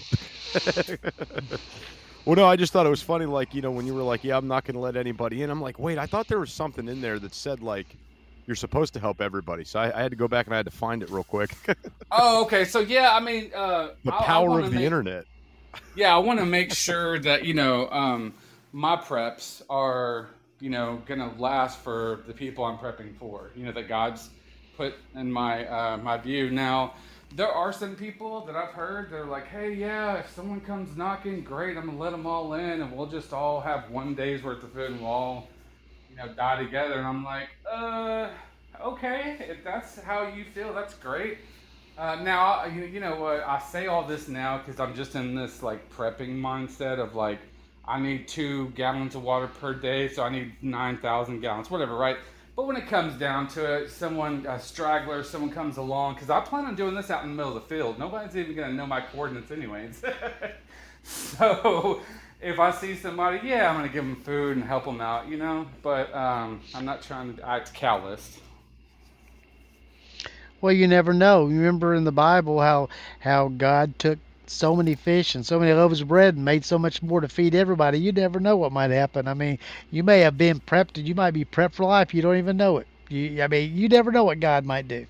well, 2.26 2.36
no, 2.36 2.46
I 2.46 2.58
just 2.58 2.74
thought 2.74 2.86
it 2.86 2.90
was 2.90 3.02
funny. 3.02 3.26
Like, 3.26 3.56
you 3.56 3.62
know, 3.62 3.72
when 3.72 3.88
you 3.88 3.94
were 3.94 4.04
like, 4.04 4.26
yeah, 4.26 4.38
I'm 4.38 4.48
not 4.48 4.66
going 4.66 4.76
to 4.76 4.82
let 4.82 4.98
anybody 4.98 5.44
in, 5.44 5.50
I'm 5.50 5.62
like, 5.62 5.80
wait, 5.80 5.98
I 5.98 6.06
thought 6.06 6.28
there 6.28 6.40
was 6.40 6.52
something 6.52 6.90
in 6.90 7.00
there 7.00 7.18
that 7.20 7.34
said, 7.34 7.62
like, 7.62 7.96
you're 8.46 8.56
supposed 8.56 8.94
to 8.94 9.00
help 9.00 9.22
everybody. 9.22 9.64
So 9.64 9.80
I, 9.80 9.98
I 9.98 10.02
had 10.02 10.12
to 10.12 10.18
go 10.18 10.28
back 10.28 10.48
and 10.48 10.54
I 10.54 10.58
had 10.58 10.66
to 10.66 10.72
find 10.72 11.02
it 11.02 11.10
real 11.10 11.24
quick. 11.24 11.52
oh, 12.12 12.44
okay. 12.44 12.66
So 12.66 12.80
yeah, 12.80 13.16
I 13.16 13.20
mean, 13.20 13.52
uh, 13.56 13.90
the 14.04 14.12
power 14.12 14.60
of 14.60 14.66
the 14.66 14.76
make- 14.78 14.86
internet. 14.86 15.26
Yeah, 15.96 16.16
I 16.16 16.20
want 16.20 16.40
to 16.40 16.46
make 16.46 16.72
sure 16.72 17.20
that 17.20 17.46
you 17.46 17.54
know 17.54 17.90
um, 17.90 18.34
my 18.74 18.96
preps 18.96 19.62
are 19.70 20.30
you 20.60 20.70
know 20.70 21.02
gonna 21.06 21.34
last 21.38 21.80
for 21.80 22.24
the 22.28 22.34
people 22.34 22.64
I'm 22.64 22.78
prepping 22.78 23.18
for. 23.18 23.52
You 23.56 23.66
know 23.66 23.72
that 23.72 23.88
God's 23.88 24.30
put 24.78 24.96
in 25.16 25.32
my 25.32 25.66
uh, 25.68 25.98
my 25.98 26.18
view. 26.18 26.52
Now 26.52 26.94
there 27.36 27.52
are 27.52 27.74
some 27.74 27.96
people 27.96 28.46
that 28.46 28.56
I've 28.56 28.74
heard 28.74 29.10
they're 29.10 29.26
like, 29.26 29.48
hey, 29.48 29.74
yeah, 29.74 30.18
if 30.18 30.30
someone 30.32 30.62
comes 30.62 30.96
knocking, 30.96 31.44
great, 31.44 31.78
I'm 31.78 31.88
gonna 31.88 31.98
let 31.98 32.12
them 32.12 32.28
all 32.28 32.54
in, 32.54 32.82
and 32.82 32.96
we'll 32.96 33.08
just 33.08 33.34
all 33.34 33.60
have 33.62 33.90
one 33.90 34.14
day's 34.14 34.44
worth 34.44 34.64
of 34.64 34.72
food, 34.74 34.92
and 34.92 35.02
we'll 35.02 35.10
all 35.10 35.48
you 36.14 36.24
know 36.24 36.34
die 36.34 36.64
together. 36.64 36.96
And 36.96 37.08
I'm 37.08 37.24
like, 37.24 37.50
uh, 37.72 38.30
okay, 38.82 39.38
if 39.50 39.64
that's 39.64 40.00
how 40.02 40.28
you 40.28 40.44
feel, 40.44 40.74
that's 40.74 40.94
great. 40.94 41.40
Uh, 41.98 42.16
now, 42.16 42.66
you, 42.66 42.86
you 42.86 43.00
know 43.00 43.16
what? 43.20 43.44
I 43.44 43.60
say 43.60 43.88
all 43.88 44.04
this 44.04 44.28
now 44.28 44.58
because 44.58 44.80
I'm 44.80 44.96
just 44.96 45.16
in 45.16 45.36
this 45.36 45.62
like 45.62 45.92
prepping 45.92 46.40
mindset 46.40 47.00
of 47.00 47.16
like, 47.16 47.40
I 47.86 48.00
need 48.00 48.28
two 48.28 48.70
gallons 48.70 49.16
of 49.16 49.24
water 49.24 49.48
per 49.48 49.74
day, 49.74 50.08
so 50.08 50.24
I 50.24 50.30
need 50.30 50.54
9,000 50.62 51.42
gallons, 51.42 51.70
whatever, 51.70 51.96
right? 51.96 52.18
But 52.56 52.66
when 52.66 52.78
it 52.78 52.88
comes 52.88 53.20
down 53.20 53.48
to 53.50 53.76
it, 53.76 53.90
someone, 53.90 54.46
a 54.48 54.58
straggler, 54.58 55.22
someone 55.24 55.52
comes 55.52 55.78
along, 55.78 56.14
because 56.14 56.30
I 56.30 56.40
plan 56.40 56.66
on 56.66 56.76
doing 56.76 56.96
this 56.96 57.10
out 57.10 57.24
in 57.24 57.32
the 57.32 57.36
middle 57.36 57.58
of 57.58 57.62
the 57.62 57.68
field. 57.68 58.00
Nobody's 58.00 58.38
even 58.38 58.56
going 58.56 58.70
to 58.70 58.74
know 58.74 58.86
my 58.86 59.02
coordinates, 59.02 59.52
anyways. 59.52 60.02
so 61.04 62.02
if 62.44 62.60
I 62.60 62.72
see 62.72 62.96
somebody, 62.96 63.40
yeah, 63.48 63.70
I'm 63.70 63.78
going 63.78 63.88
to 63.88 63.94
give 63.94 64.04
them 64.04 64.22
food 64.24 64.58
and 64.58 64.66
help 64.66 64.86
them 64.86 65.02
out, 65.02 65.28
you 65.28 65.38
know? 65.38 65.66
But 65.82 66.14
um, 66.14 66.62
I'm 66.76 66.86
not 66.86 67.02
trying 67.02 67.36
to 67.38 67.48
act 67.48 67.74
callous. 67.74 68.40
Well, 70.62 70.74
you 70.74 70.88
never 70.88 71.14
know. 71.14 71.48
You 71.48 71.58
remember 71.58 71.94
in 71.94 72.06
the 72.06 72.12
Bible 72.12 72.62
how 72.62 72.88
how 73.20 73.50
God 73.50 74.00
took 74.00 74.18
so 74.46 74.76
many 74.76 74.96
fish 74.96 75.36
and 75.36 75.46
so 75.46 75.60
many 75.60 75.74
loaves 75.74 76.02
of 76.02 76.08
bread 76.08 76.36
and 76.36 76.46
made 76.46 76.64
so 76.64 76.78
much 76.78 77.02
more 77.02 77.22
to 77.22 77.28
feed 77.28 77.56
everybody. 77.56 78.00
You 78.00 78.12
never 78.12 78.40
know 78.40 78.56
what 78.56 78.72
might 78.72 78.92
happen. 78.92 79.28
I 79.28 79.34
mean, 79.34 79.60
you 79.92 80.04
may 80.04 80.20
have 80.20 80.38
been 80.38 80.60
prepped 80.60 80.98
and 80.98 81.08
you 81.08 81.16
might 81.16 81.32
be 81.32 81.44
prepped 81.44 81.74
for 81.74 81.86
life. 81.86 82.14
You 82.14 82.22
don't 82.22 82.38
even 82.38 82.56
know 82.56 82.78
it. 82.78 82.88
You, 83.10 83.44
I 83.44 83.48
mean, 83.48 83.76
you 83.76 83.90
never 83.90 84.12
know 84.12 84.24
what 84.24 84.40
God 84.40 84.66
might 84.66 84.88
do. 84.88 85.06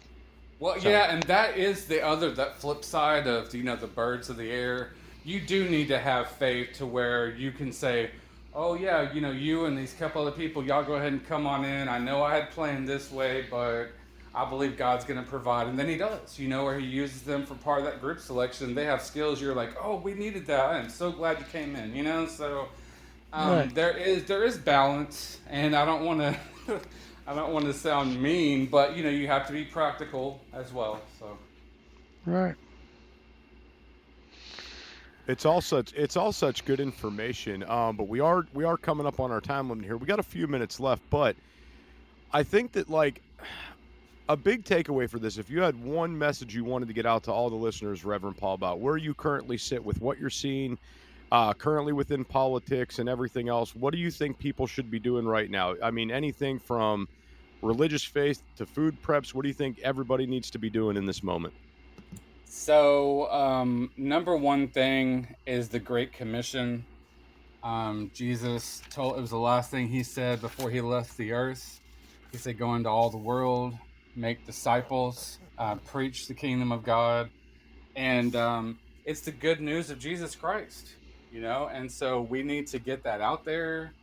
Well, 0.59 0.79
yeah, 0.79 1.13
and 1.13 1.21
that 1.23 1.57
is 1.57 1.85
the 1.85 2.03
other 2.03 2.31
that 2.31 2.55
flip 2.59 2.83
side 2.83 3.27
of 3.27 3.53
you 3.53 3.63
know 3.63 3.75
the 3.75 3.87
birds 3.87 4.29
of 4.29 4.37
the 4.37 4.49
air. 4.49 4.93
You 5.25 5.39
do 5.39 5.69
need 5.69 5.87
to 5.87 5.99
have 5.99 6.31
faith 6.31 6.73
to 6.77 6.85
where 6.85 7.31
you 7.31 7.51
can 7.51 7.71
say, 7.71 8.11
"Oh 8.53 8.73
yeah, 8.75 9.11
you 9.13 9.21
know, 9.21 9.31
you 9.31 9.65
and 9.65 9.77
these 9.77 9.93
couple 9.93 10.21
other 10.21 10.31
people, 10.35 10.63
y'all 10.63 10.83
go 10.83 10.95
ahead 10.95 11.13
and 11.13 11.25
come 11.25 11.47
on 11.47 11.63
in. 11.65 11.87
I 11.87 11.97
know 11.99 12.21
I 12.23 12.35
had 12.35 12.51
planned 12.51 12.87
this 12.87 13.11
way, 13.11 13.45
but 13.49 13.87
I 14.35 14.45
believe 14.49 14.77
God's 14.77 15.05
going 15.05 15.23
to 15.23 15.29
provide." 15.29 15.67
And 15.67 15.79
then 15.79 15.87
He 15.87 15.97
does. 15.97 16.37
You 16.37 16.47
know, 16.49 16.65
where 16.65 16.77
He 16.77 16.85
uses 16.85 17.21
them 17.21 17.45
for 17.45 17.55
part 17.55 17.79
of 17.79 17.85
that 17.85 18.01
group 18.01 18.19
selection. 18.19 18.75
They 18.75 18.85
have 18.85 19.01
skills. 19.01 19.41
You're 19.41 19.55
like, 19.55 19.75
"Oh, 19.81 19.95
we 19.97 20.13
needed 20.13 20.45
that. 20.47 20.59
I 20.59 20.79
am 20.79 20.89
so 20.89 21.11
glad 21.11 21.39
you 21.39 21.45
came 21.45 21.75
in." 21.75 21.95
You 21.95 22.03
know, 22.03 22.25
so 22.27 22.67
um, 23.31 23.49
Right. 23.57 23.75
there 23.75 23.95
is 23.97 24.25
there 24.25 24.43
is 24.43 24.57
balance, 24.57 25.39
and 25.49 25.75
I 25.75 25.85
don't 25.85 26.03
want 26.05 26.19
to. 26.19 26.37
I 27.25 27.33
don't 27.33 27.53
want 27.53 27.63
to 27.65 27.73
sound 27.73 28.21
mean, 28.21 28.65
but 28.65 28.97
you 28.97 29.03
know 29.03 29.09
you 29.09 29.27
have 29.27 29.47
to 29.47 29.53
be 29.53 29.63
practical 29.63 30.41
as 30.53 30.73
well. 30.73 31.01
So 31.19 31.37
Right. 32.25 32.55
It's 35.27 35.45
all 35.45 35.61
such 35.61 35.93
it's 35.93 36.17
all 36.17 36.31
such 36.31 36.65
good 36.65 36.79
information. 36.79 37.63
Um, 37.69 37.95
but 37.95 38.07
we 38.07 38.19
are 38.19 38.45
we 38.53 38.63
are 38.63 38.77
coming 38.77 39.07
up 39.07 39.19
on 39.19 39.31
our 39.31 39.41
time 39.41 39.69
limit 39.69 39.85
here. 39.85 39.97
We 39.97 40.05
got 40.05 40.19
a 40.19 40.23
few 40.23 40.47
minutes 40.47 40.79
left, 40.79 41.01
but 41.09 41.35
I 42.33 42.43
think 42.43 42.73
that 42.73 42.89
like 42.89 43.21
a 44.29 44.35
big 44.35 44.63
takeaway 44.63 45.09
for 45.09 45.19
this, 45.19 45.37
if 45.37 45.49
you 45.49 45.61
had 45.61 45.81
one 45.81 46.17
message 46.17 46.55
you 46.55 46.63
wanted 46.63 46.87
to 46.87 46.93
get 46.93 47.05
out 47.05 47.23
to 47.23 47.31
all 47.31 47.49
the 47.49 47.55
listeners, 47.55 48.03
Reverend 48.03 48.37
Paul, 48.37 48.55
about 48.55 48.79
where 48.79 48.97
you 48.97 49.13
currently 49.13 49.57
sit 49.57 49.83
with 49.83 50.01
what 50.01 50.19
you're 50.19 50.29
seeing 50.29 50.77
uh, 51.31 51.53
currently 51.53 51.93
within 51.93 52.23
politics 52.23 52.99
and 52.99 53.09
everything 53.09 53.49
else, 53.49 53.75
what 53.75 53.91
do 53.91 53.97
you 53.97 54.11
think 54.11 54.37
people 54.37 54.67
should 54.67 54.91
be 54.91 54.99
doing 54.99 55.25
right 55.25 55.49
now? 55.49 55.75
I 55.81 55.89
mean, 55.89 56.11
anything 56.11 56.59
from 56.59 57.07
religious 57.63 58.03
faith 58.03 58.43
to 58.57 58.65
food 58.65 59.01
preps. 59.01 59.33
What 59.33 59.41
do 59.41 59.47
you 59.47 59.53
think 59.53 59.79
everybody 59.79 60.25
needs 60.25 60.51
to 60.51 60.59
be 60.59 60.69
doing 60.69 60.97
in 60.97 61.05
this 61.05 61.23
moment? 61.23 61.53
So, 62.55 63.29
um, 63.31 63.89
number 63.97 64.37
one 64.37 64.67
thing 64.67 65.35
is 65.47 65.69
the 65.69 65.79
Great 65.79 66.13
Commission. 66.13 66.85
Um, 67.63 68.11
Jesus 68.13 68.83
told 68.91 69.17
it 69.17 69.21
was 69.21 69.31
the 69.31 69.37
last 69.37 69.71
thing 69.71 69.87
he 69.87 70.03
said 70.03 70.39
before 70.39 70.69
he 70.69 70.79
left 70.79 71.17
the 71.17 71.31
earth. 71.31 71.81
He 72.31 72.37
said, 72.37 72.59
"Go 72.59 72.75
into 72.75 72.89
all 72.89 73.09
the 73.09 73.17
world, 73.17 73.73
make 74.15 74.45
disciples, 74.45 75.39
uh, 75.57 75.75
preach 75.77 76.27
the 76.27 76.35
kingdom 76.35 76.71
of 76.71 76.83
God," 76.83 77.31
and 77.95 78.35
um, 78.35 78.79
it's 79.03 79.21
the 79.21 79.31
good 79.31 79.59
news 79.59 79.89
of 79.89 79.97
Jesus 79.97 80.35
Christ. 80.35 80.93
You 81.31 81.41
know, 81.41 81.69
and 81.73 81.91
so 81.91 82.21
we 82.21 82.43
need 82.43 82.67
to 82.67 82.79
get 82.79 83.03
that 83.03 83.19
out 83.19 83.43
there. 83.43 83.93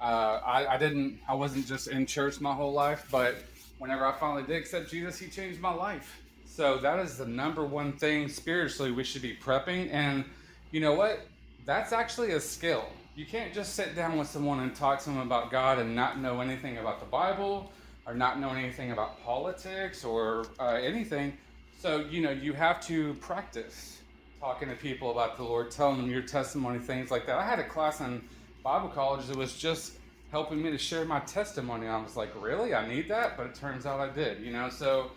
Uh, 0.00 0.40
I, 0.46 0.74
I 0.74 0.78
didn't, 0.78 1.18
I 1.28 1.34
wasn't 1.34 1.66
just 1.66 1.88
in 1.88 2.06
church 2.06 2.40
my 2.40 2.54
whole 2.54 2.72
life, 2.72 3.08
but 3.10 3.34
whenever 3.78 4.06
I 4.06 4.12
finally 4.12 4.44
did 4.44 4.56
accept 4.56 4.88
Jesus, 4.88 5.18
He 5.18 5.28
changed 5.28 5.60
my 5.60 5.74
life. 5.74 6.22
So 6.58 6.76
that 6.78 6.98
is 6.98 7.16
the 7.16 7.24
number 7.24 7.64
one 7.64 7.92
thing 7.92 8.26
spiritually 8.26 8.90
we 8.90 9.04
should 9.04 9.22
be 9.22 9.32
prepping. 9.32 9.92
And 9.92 10.24
you 10.72 10.80
know 10.80 10.92
what? 10.92 11.20
That's 11.64 11.92
actually 11.92 12.32
a 12.32 12.40
skill. 12.40 12.84
You 13.14 13.26
can't 13.26 13.54
just 13.54 13.76
sit 13.76 13.94
down 13.94 14.18
with 14.18 14.26
someone 14.26 14.58
and 14.58 14.74
talk 14.74 14.98
to 15.04 15.10
them 15.10 15.20
about 15.20 15.52
God 15.52 15.78
and 15.78 15.94
not 15.94 16.18
know 16.20 16.40
anything 16.40 16.78
about 16.78 16.98
the 16.98 17.06
Bible 17.06 17.70
or 18.08 18.14
not 18.14 18.40
know 18.40 18.50
anything 18.50 18.90
about 18.90 19.22
politics 19.22 20.02
or 20.02 20.46
uh, 20.58 20.80
anything. 20.82 21.38
So, 21.78 22.00
you 22.10 22.22
know, 22.22 22.32
you 22.32 22.54
have 22.54 22.84
to 22.88 23.14
practice 23.20 24.00
talking 24.40 24.68
to 24.68 24.74
people 24.74 25.12
about 25.12 25.36
the 25.36 25.44
Lord, 25.44 25.70
telling 25.70 25.98
them 25.98 26.10
your 26.10 26.22
testimony, 26.22 26.80
things 26.80 27.12
like 27.12 27.24
that. 27.26 27.38
I 27.38 27.44
had 27.44 27.60
a 27.60 27.68
class 27.68 28.00
in 28.00 28.20
Bible 28.64 28.88
college 28.88 29.26
that 29.26 29.36
was 29.36 29.56
just 29.56 29.92
helping 30.32 30.60
me 30.60 30.72
to 30.72 30.78
share 30.78 31.04
my 31.04 31.20
testimony. 31.20 31.86
I 31.86 32.02
was 32.02 32.16
like, 32.16 32.30
really? 32.34 32.74
I 32.74 32.84
need 32.88 33.06
that? 33.10 33.36
But 33.36 33.46
it 33.46 33.54
turns 33.54 33.86
out 33.86 34.00
I 34.00 34.12
did, 34.12 34.40
you 34.40 34.50
know? 34.50 34.68
So, 34.70 35.12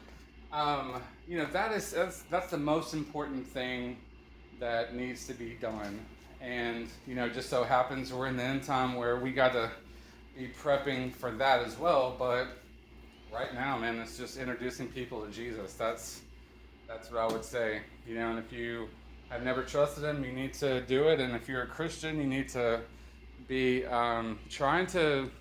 um, 0.53 1.01
you 1.31 1.37
know, 1.37 1.45
that 1.53 1.71
is, 1.71 1.91
that's, 1.91 2.23
that's 2.23 2.51
the 2.51 2.57
most 2.57 2.93
important 2.93 3.47
thing 3.47 3.95
that 4.59 4.93
needs 4.93 5.25
to 5.27 5.33
be 5.33 5.51
done. 5.61 5.97
And, 6.41 6.89
you 7.07 7.15
know, 7.15 7.29
just 7.29 7.49
so 7.49 7.63
happens 7.63 8.11
we're 8.11 8.27
in 8.27 8.35
the 8.35 8.43
end 8.43 8.65
time 8.65 8.95
where 8.95 9.15
we 9.15 9.31
got 9.31 9.53
to 9.53 9.71
be 10.37 10.49
prepping 10.61 11.13
for 11.13 11.31
that 11.31 11.61
as 11.61 11.79
well. 11.79 12.17
But 12.19 12.47
right 13.33 13.53
now, 13.53 13.77
man, 13.77 13.97
it's 13.99 14.17
just 14.17 14.35
introducing 14.35 14.89
people 14.89 15.25
to 15.25 15.31
Jesus. 15.31 15.71
That's, 15.75 16.19
that's 16.85 17.09
what 17.09 17.21
I 17.21 17.27
would 17.27 17.45
say, 17.45 17.79
you 18.05 18.15
know, 18.15 18.31
and 18.31 18.37
if 18.37 18.51
you 18.51 18.89
have 19.29 19.41
never 19.41 19.63
trusted 19.63 20.03
him, 20.03 20.25
you 20.25 20.33
need 20.33 20.53
to 20.55 20.81
do 20.81 21.07
it. 21.07 21.21
And 21.21 21.33
if 21.33 21.47
you're 21.47 21.63
a 21.63 21.67
Christian, 21.67 22.17
you 22.17 22.27
need 22.27 22.49
to 22.49 22.81
be 23.47 23.85
um, 23.85 24.37
trying 24.49 24.85
to 24.87 25.31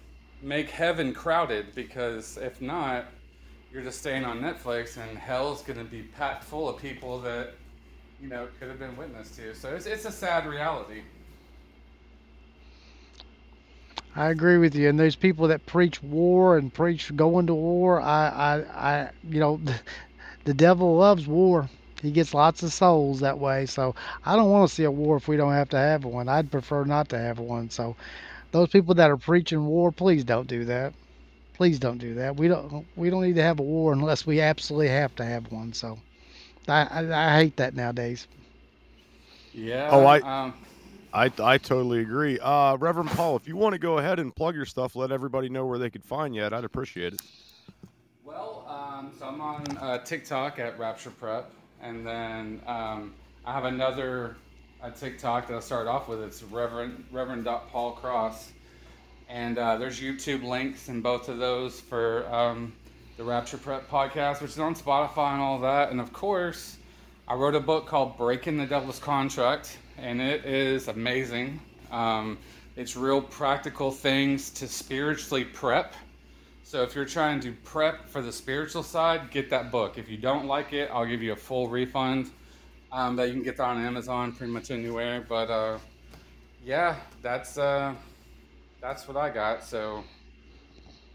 make 0.41 0.70
heaven 0.70 1.12
crowded 1.12 1.74
because 1.74 2.36
if 2.36 2.62
not, 2.62 3.07
you're 3.73 3.83
just 3.83 4.01
staying 4.01 4.25
on 4.25 4.41
Netflix 4.41 4.97
and 4.97 5.16
hell's 5.16 5.62
going 5.62 5.79
to 5.79 5.85
be 5.85 6.03
packed 6.03 6.45
full 6.45 6.68
of 6.68 6.81
people 6.81 7.21
that, 7.21 7.55
you 8.21 8.29
know, 8.29 8.49
could 8.59 8.68
have 8.68 8.79
been 8.79 8.97
witness 8.97 9.31
to. 9.37 9.55
So 9.55 9.75
it's, 9.75 9.87
it's 9.87 10.05
a 10.05 10.12
sad 10.12 10.47
reality. 10.47 11.03
I 14.16 14.31
agree 14.31 14.59
with 14.59 14.75
you. 14.75 14.89
And 14.89 14.99
those 14.99 15.14
people 15.14 15.49
that 15.49 15.66
preach 15.66 16.03
war 16.03 16.59
and 16.59 16.75
preach 16.75 17.14
going 17.14 17.47
to 17.47 17.55
war, 17.55 18.01
I, 18.01 18.29
I, 18.29 18.55
I 18.91 19.11
you 19.29 19.39
know, 19.39 19.61
the, 19.62 19.75
the 20.45 20.55
devil 20.55 20.97
loves 20.97 21.27
war. 21.29 21.68
He 22.03 22.11
gets 22.11 22.35
lots 22.35 22.62
of 22.62 22.73
souls 22.73 23.21
that 23.21 23.39
way. 23.39 23.66
So 23.66 23.95
I 24.25 24.35
don't 24.35 24.51
want 24.51 24.68
to 24.68 24.75
see 24.75 24.85
a 24.85 24.91
war 24.91 25.16
if 25.16 25.29
we 25.29 25.37
don't 25.37 25.53
have 25.53 25.68
to 25.71 25.79
have 25.79 26.05
one. 26.05 26.29
I'd 26.29 26.51
prefer 26.51 26.85
not 26.85 27.09
to 27.11 27.18
have 27.18 27.39
one. 27.39 27.71
So 27.71 27.95
those 28.51 28.71
people 28.71 28.95
that 28.95 29.11
are 29.11 29.16
preaching 29.16 29.64
war, 29.64 29.93
please 29.93 30.25
don't 30.25 30.49
do 30.49 30.64
that. 30.64 30.93
Please 31.61 31.78
don't 31.78 31.98
do 31.98 32.14
that. 32.14 32.36
We 32.38 32.48
don't 32.48 32.86
we 32.96 33.11
don't 33.11 33.20
need 33.22 33.34
to 33.34 33.42
have 33.42 33.61
a 33.61 33.62
war 33.62 33.92
unless 33.92 34.24
we 34.24 34.40
absolutely 34.40 34.88
have 34.88 35.14
to 35.16 35.24
have 35.26 35.52
one. 35.52 35.74
So 35.74 35.98
I 36.66 36.84
I, 36.84 37.34
I 37.34 37.36
hate 37.38 37.58
that 37.58 37.74
nowadays. 37.74 38.26
Yeah. 39.52 39.90
Oh, 39.92 40.06
I- 40.06 40.20
Um, 40.20 40.54
I, 41.12 41.30
I 41.38 41.58
totally 41.58 42.00
agree. 42.00 42.38
Uh, 42.40 42.76
Reverend 42.78 43.11
Paul, 43.11 43.36
if 43.36 43.46
you 43.46 43.56
want 43.58 43.74
to 43.74 43.78
go 43.78 43.98
ahead 43.98 44.18
and 44.20 44.34
plug 44.34 44.54
your 44.54 44.64
stuff, 44.64 44.96
let 44.96 45.12
everybody 45.12 45.50
know 45.50 45.66
where 45.66 45.76
they 45.78 45.90
could 45.90 46.02
find 46.04 46.34
you 46.34 46.42
at. 46.42 46.54
I'd 46.54 46.64
appreciate 46.64 47.12
it. 47.12 47.20
Well, 48.24 48.64
um, 48.66 49.12
so 49.18 49.26
I'm 49.26 49.40
on 49.42 49.76
uh, 49.76 49.98
TikTok 50.02 50.58
at 50.61 50.78
Rapture 50.78 51.11
Prep, 51.11 51.50
and 51.82 52.06
then 52.06 52.62
um, 52.66 53.12
I 53.44 53.52
have 53.52 53.64
another 53.66 54.36
uh, 54.82 54.92
TikTok 54.92 55.46
that 55.48 55.56
I 55.58 55.61
started 55.61 55.90
off 55.90 56.08
with. 56.08 56.22
It's 56.22 56.42
Reverend 56.42 57.04
Reverend 57.12 57.44
Paul 57.70 57.92
Cross, 57.92 58.52
and 59.31 59.59
uh, 59.59 59.76
there's 59.76 60.01
YouTube 60.01 60.43
links 60.43 60.89
in 60.89 61.01
both 61.01 61.28
of 61.28 61.39
those 61.39 61.81
for 61.81 62.26
um, 62.35 62.72
the 63.16 63.22
Rapture 63.22 63.59
Prep 63.59 63.89
podcast, 63.89 64.43
which 64.43 64.51
is 64.51 64.59
on 64.59 64.74
Spotify 64.74 65.35
and 65.35 65.41
all 65.41 65.61
that. 65.61 65.91
And 65.91 66.01
of 66.01 66.12
course, 66.12 66.78
I 67.28 67.35
wrote 67.35 67.55
a 67.55 67.61
book 67.61 67.87
called 67.87 68.18
Breaking 68.18 68.59
the 68.59 68.66
Devil's 68.66 68.99
Contract, 68.99 69.78
and 69.97 70.20
it 70.20 70.45
is 70.45 70.89
amazing. 70.89 71.61
Um, 71.93 72.39
it's 72.76 72.97
real 72.97 73.22
practical 73.22 73.93
things 73.93 74.51
to 74.51 74.66
spiritually 74.66 75.45
prep. 75.45 75.95
So 76.64 76.83
if 76.83 76.95
you're 76.97 77.05
trying 77.05 77.39
to 77.41 77.53
prep 77.64 78.09
for 78.09 78.22
the 78.22 78.33
spiritual 78.33 78.83
side, 78.83 79.31
get 79.31 79.49
that 79.51 79.70
book. 79.70 79.97
If 79.97 80.09
you 80.09 80.16
don't 80.16 80.47
like 80.47 80.72
it, 80.72 80.91
I'll 80.93 81.07
give 81.07 81.22
you 81.22 81.33
a 81.33 81.37
full 81.37 81.68
refund. 81.68 82.31
Um, 82.93 83.14
that 83.14 83.28
you 83.28 83.35
can 83.35 83.45
get 83.45 83.57
that 83.59 83.62
on 83.62 83.85
Amazon, 83.85 84.33
pretty 84.33 84.53
much 84.53 84.72
anywhere. 84.72 85.24
But 85.28 85.51
uh, 85.51 85.78
yeah, 86.64 86.97
that's 87.22 87.57
uh, 87.59 87.95
that's 88.81 89.07
what 89.07 89.16
I 89.16 89.31
got. 89.31 89.64
So 89.64 90.05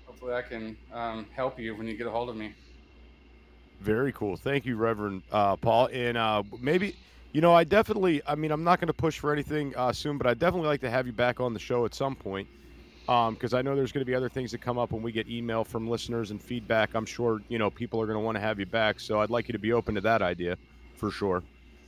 hopefully 0.06 0.34
I 0.34 0.42
can 0.42 0.78
um, 0.94 1.26
help 1.36 1.60
you 1.60 1.76
when 1.76 1.88
you 1.88 1.98
get 1.98 2.08
a 2.08 2.12
hold 2.12 2.30
of 2.30 2.36
me. 2.36 2.54
Very 3.82 4.12
cool. 4.14 4.38
Thank 4.38 4.66
you, 4.66 4.78
Reverend 4.78 5.24
uh, 5.32 5.56
Paul. 5.58 5.90
And 5.92 6.18
uh, 6.18 6.44
maybe, 6.62 6.96
you 7.34 7.42
know, 7.42 7.54
I 7.54 7.64
definitely, 7.64 8.22
I 8.26 8.36
mean, 8.36 8.52
I'm 8.52 8.64
not 8.64 8.80
going 8.80 8.88
to 8.88 8.94
push 8.94 9.20
for 9.20 9.34
anything 9.34 9.76
uh, 9.76 9.92
soon, 9.92 10.18
but 10.18 10.28
I'd 10.28 10.40
definitely 10.40 10.68
like 10.68 10.82
to 10.82 10.90
have 10.90 11.06
you 11.06 11.14
back 11.14 11.40
on 11.40 11.54
the 11.54 11.60
show 11.60 11.86
at 11.86 11.94
some 11.94 12.16
point 12.16 12.48
because 13.06 13.54
um, 13.54 13.60
I 13.60 13.62
know 13.62 13.76
there's 13.76 13.92
going 13.92 14.02
to 14.02 14.10
be 14.10 14.16
other 14.16 14.30
things 14.30 14.52
that 14.52 14.62
come 14.62 14.80
up 14.80 14.92
when 14.92 15.04
we 15.04 15.12
get 15.12 15.28
email 15.28 15.64
from 15.64 15.88
listeners 15.88 16.32
and 16.32 16.42
feedback. 16.42 16.96
I'm 16.96 17.06
sure, 17.06 17.42
you 17.50 17.60
know, 17.60 17.70
people 17.70 18.02
are 18.02 18.06
going 18.06 18.18
to 18.18 18.24
want 18.24 18.36
to 18.36 18.42
have 18.42 18.60
you 18.60 18.66
back. 18.66 19.00
So 19.00 19.20
I'd 19.20 19.30
like 19.30 19.48
you 19.48 19.52
to 19.52 19.60
be 19.60 19.74
open 19.74 19.94
to 19.96 20.02
that 20.02 20.22
idea 20.22 20.58
for 20.96 21.12
sure. 21.12 21.44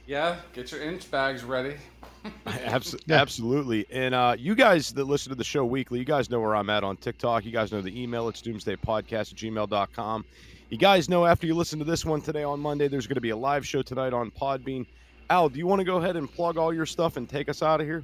Yeah, 0.08 0.38
get 0.54 0.72
your 0.72 0.82
inch 0.82 1.12
bags 1.12 1.44
ready. 1.44 1.76
Absolutely. 2.48 3.14
Absolutely. 3.14 3.86
And 3.92 4.16
uh, 4.16 4.36
you 4.40 4.56
guys 4.56 4.92
that 4.94 5.04
listen 5.04 5.30
to 5.32 5.36
the 5.36 5.44
show 5.44 5.66
weekly, 5.66 6.00
you 6.00 6.06
guys 6.06 6.30
know 6.30 6.40
where 6.40 6.56
I'm 6.56 6.70
at 6.70 6.84
on 6.84 6.96
TikTok. 6.96 7.46
You 7.46 7.52
guys 7.52 7.74
know 7.74 7.82
the 7.82 8.02
email. 8.02 8.30
It's 8.30 8.42
doomsdaypodcast 8.42 9.12
at 9.12 9.38
gmail.com. 9.38 10.26
You 10.70 10.78
guys 10.78 11.10
know 11.10 11.26
after 11.26 11.46
you 11.46 11.56
listen 11.56 11.78
to 11.80 11.86
this 11.86 12.06
one 12.06 12.22
today 12.22 12.44
on 12.44 12.60
Monday, 12.62 12.88
there's 12.88 13.06
going 13.06 13.16
to 13.16 13.22
be 13.22 13.30
a 13.32 13.38
live 13.38 13.68
show 13.68 13.82
tonight 13.82 14.14
on 14.14 14.32
Podbean. 14.32 14.86
Al, 15.30 15.50
do 15.50 15.60
you 15.60 15.68
want 15.68 15.80
to 15.80 15.86
go 15.86 15.98
ahead 15.98 16.16
and 16.16 16.32
plug 16.32 16.58
all 16.58 16.74
your 16.74 16.86
stuff 16.86 17.18
and 17.18 17.28
take 17.30 17.50
us 17.50 17.62
out 17.62 17.82
of 17.82 17.88
here? 17.88 18.04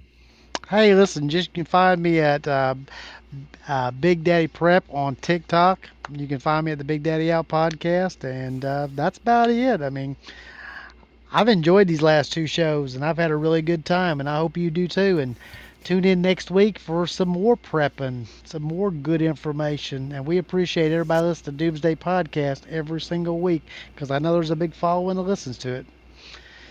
Hey, 0.70 0.96
listen, 0.96 1.30
just 1.30 1.50
you 1.50 1.54
can 1.64 1.66
find 1.66 2.02
me 2.02 2.20
at 2.20 2.48
uh, 2.48 2.76
uh, 3.68 3.92
Big 3.92 4.24
Daddy 4.24 4.48
Prep 4.48 4.84
on 4.90 5.16
TikTok. 5.18 5.90
You 6.12 6.28
can 6.28 6.40
find 6.40 6.66
me 6.66 6.74
at 6.74 6.78
the 6.78 6.84
Big 6.84 7.04
Daddy 7.04 7.32
Out 7.32 7.48
podcast, 7.48 8.24
and 8.24 8.64
uh, 8.64 8.88
that's 8.92 9.18
about 9.18 9.50
it. 9.50 9.82
I 9.82 9.90
mean, 9.90 10.16
I've 11.36 11.48
enjoyed 11.48 11.88
these 11.88 12.04
last 12.04 12.32
two 12.32 12.46
shows 12.46 12.94
and 12.94 13.04
I've 13.04 13.18
had 13.18 13.32
a 13.32 13.36
really 13.36 13.64
good 13.64 13.86
time 13.86 14.20
and 14.20 14.30
I 14.30 14.38
hope 14.38 14.56
you 14.56 14.70
do 14.70 14.88
too. 14.88 15.18
And 15.18 15.36
tune 15.84 16.06
in 16.06 16.22
next 16.22 16.52
week 16.52 16.78
for 16.78 17.08
some 17.08 17.28
more 17.30 17.58
prepping, 17.58 18.28
some 18.46 18.62
more 18.62 18.92
good 18.92 19.20
information. 19.20 20.12
And 20.12 20.28
we 20.28 20.38
appreciate 20.38 20.92
everybody 20.92 21.26
listening 21.26 21.58
to 21.58 21.66
Doomsday 21.66 21.96
Podcast 21.96 22.70
every 22.70 23.02
single 23.02 23.40
week 23.40 23.64
because 23.96 24.12
I 24.12 24.20
know 24.20 24.34
there's 24.34 24.52
a 24.52 24.56
big 24.56 24.76
following 24.76 25.18
that 25.18 25.24
listens 25.24 25.58
to 25.60 25.70
it. 25.70 25.88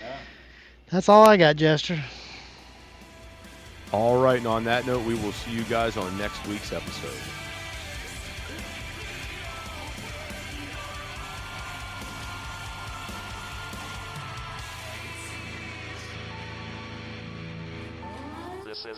Yeah. 0.01 0.17
That's 0.91 1.09
all 1.09 1.27
I 1.29 1.37
got, 1.37 1.57
Jester. 1.57 2.01
All 3.91 4.23
right. 4.23 4.39
And 4.39 4.47
on 4.47 4.63
that 4.65 4.87
note, 4.87 5.05
we 5.05 5.15
will 5.15 5.33
see 5.33 5.51
you 5.51 5.65
guys 5.65 5.97
on 5.97 6.17
next 6.17 6.47
week's 6.47 6.73
episode. 6.73 7.42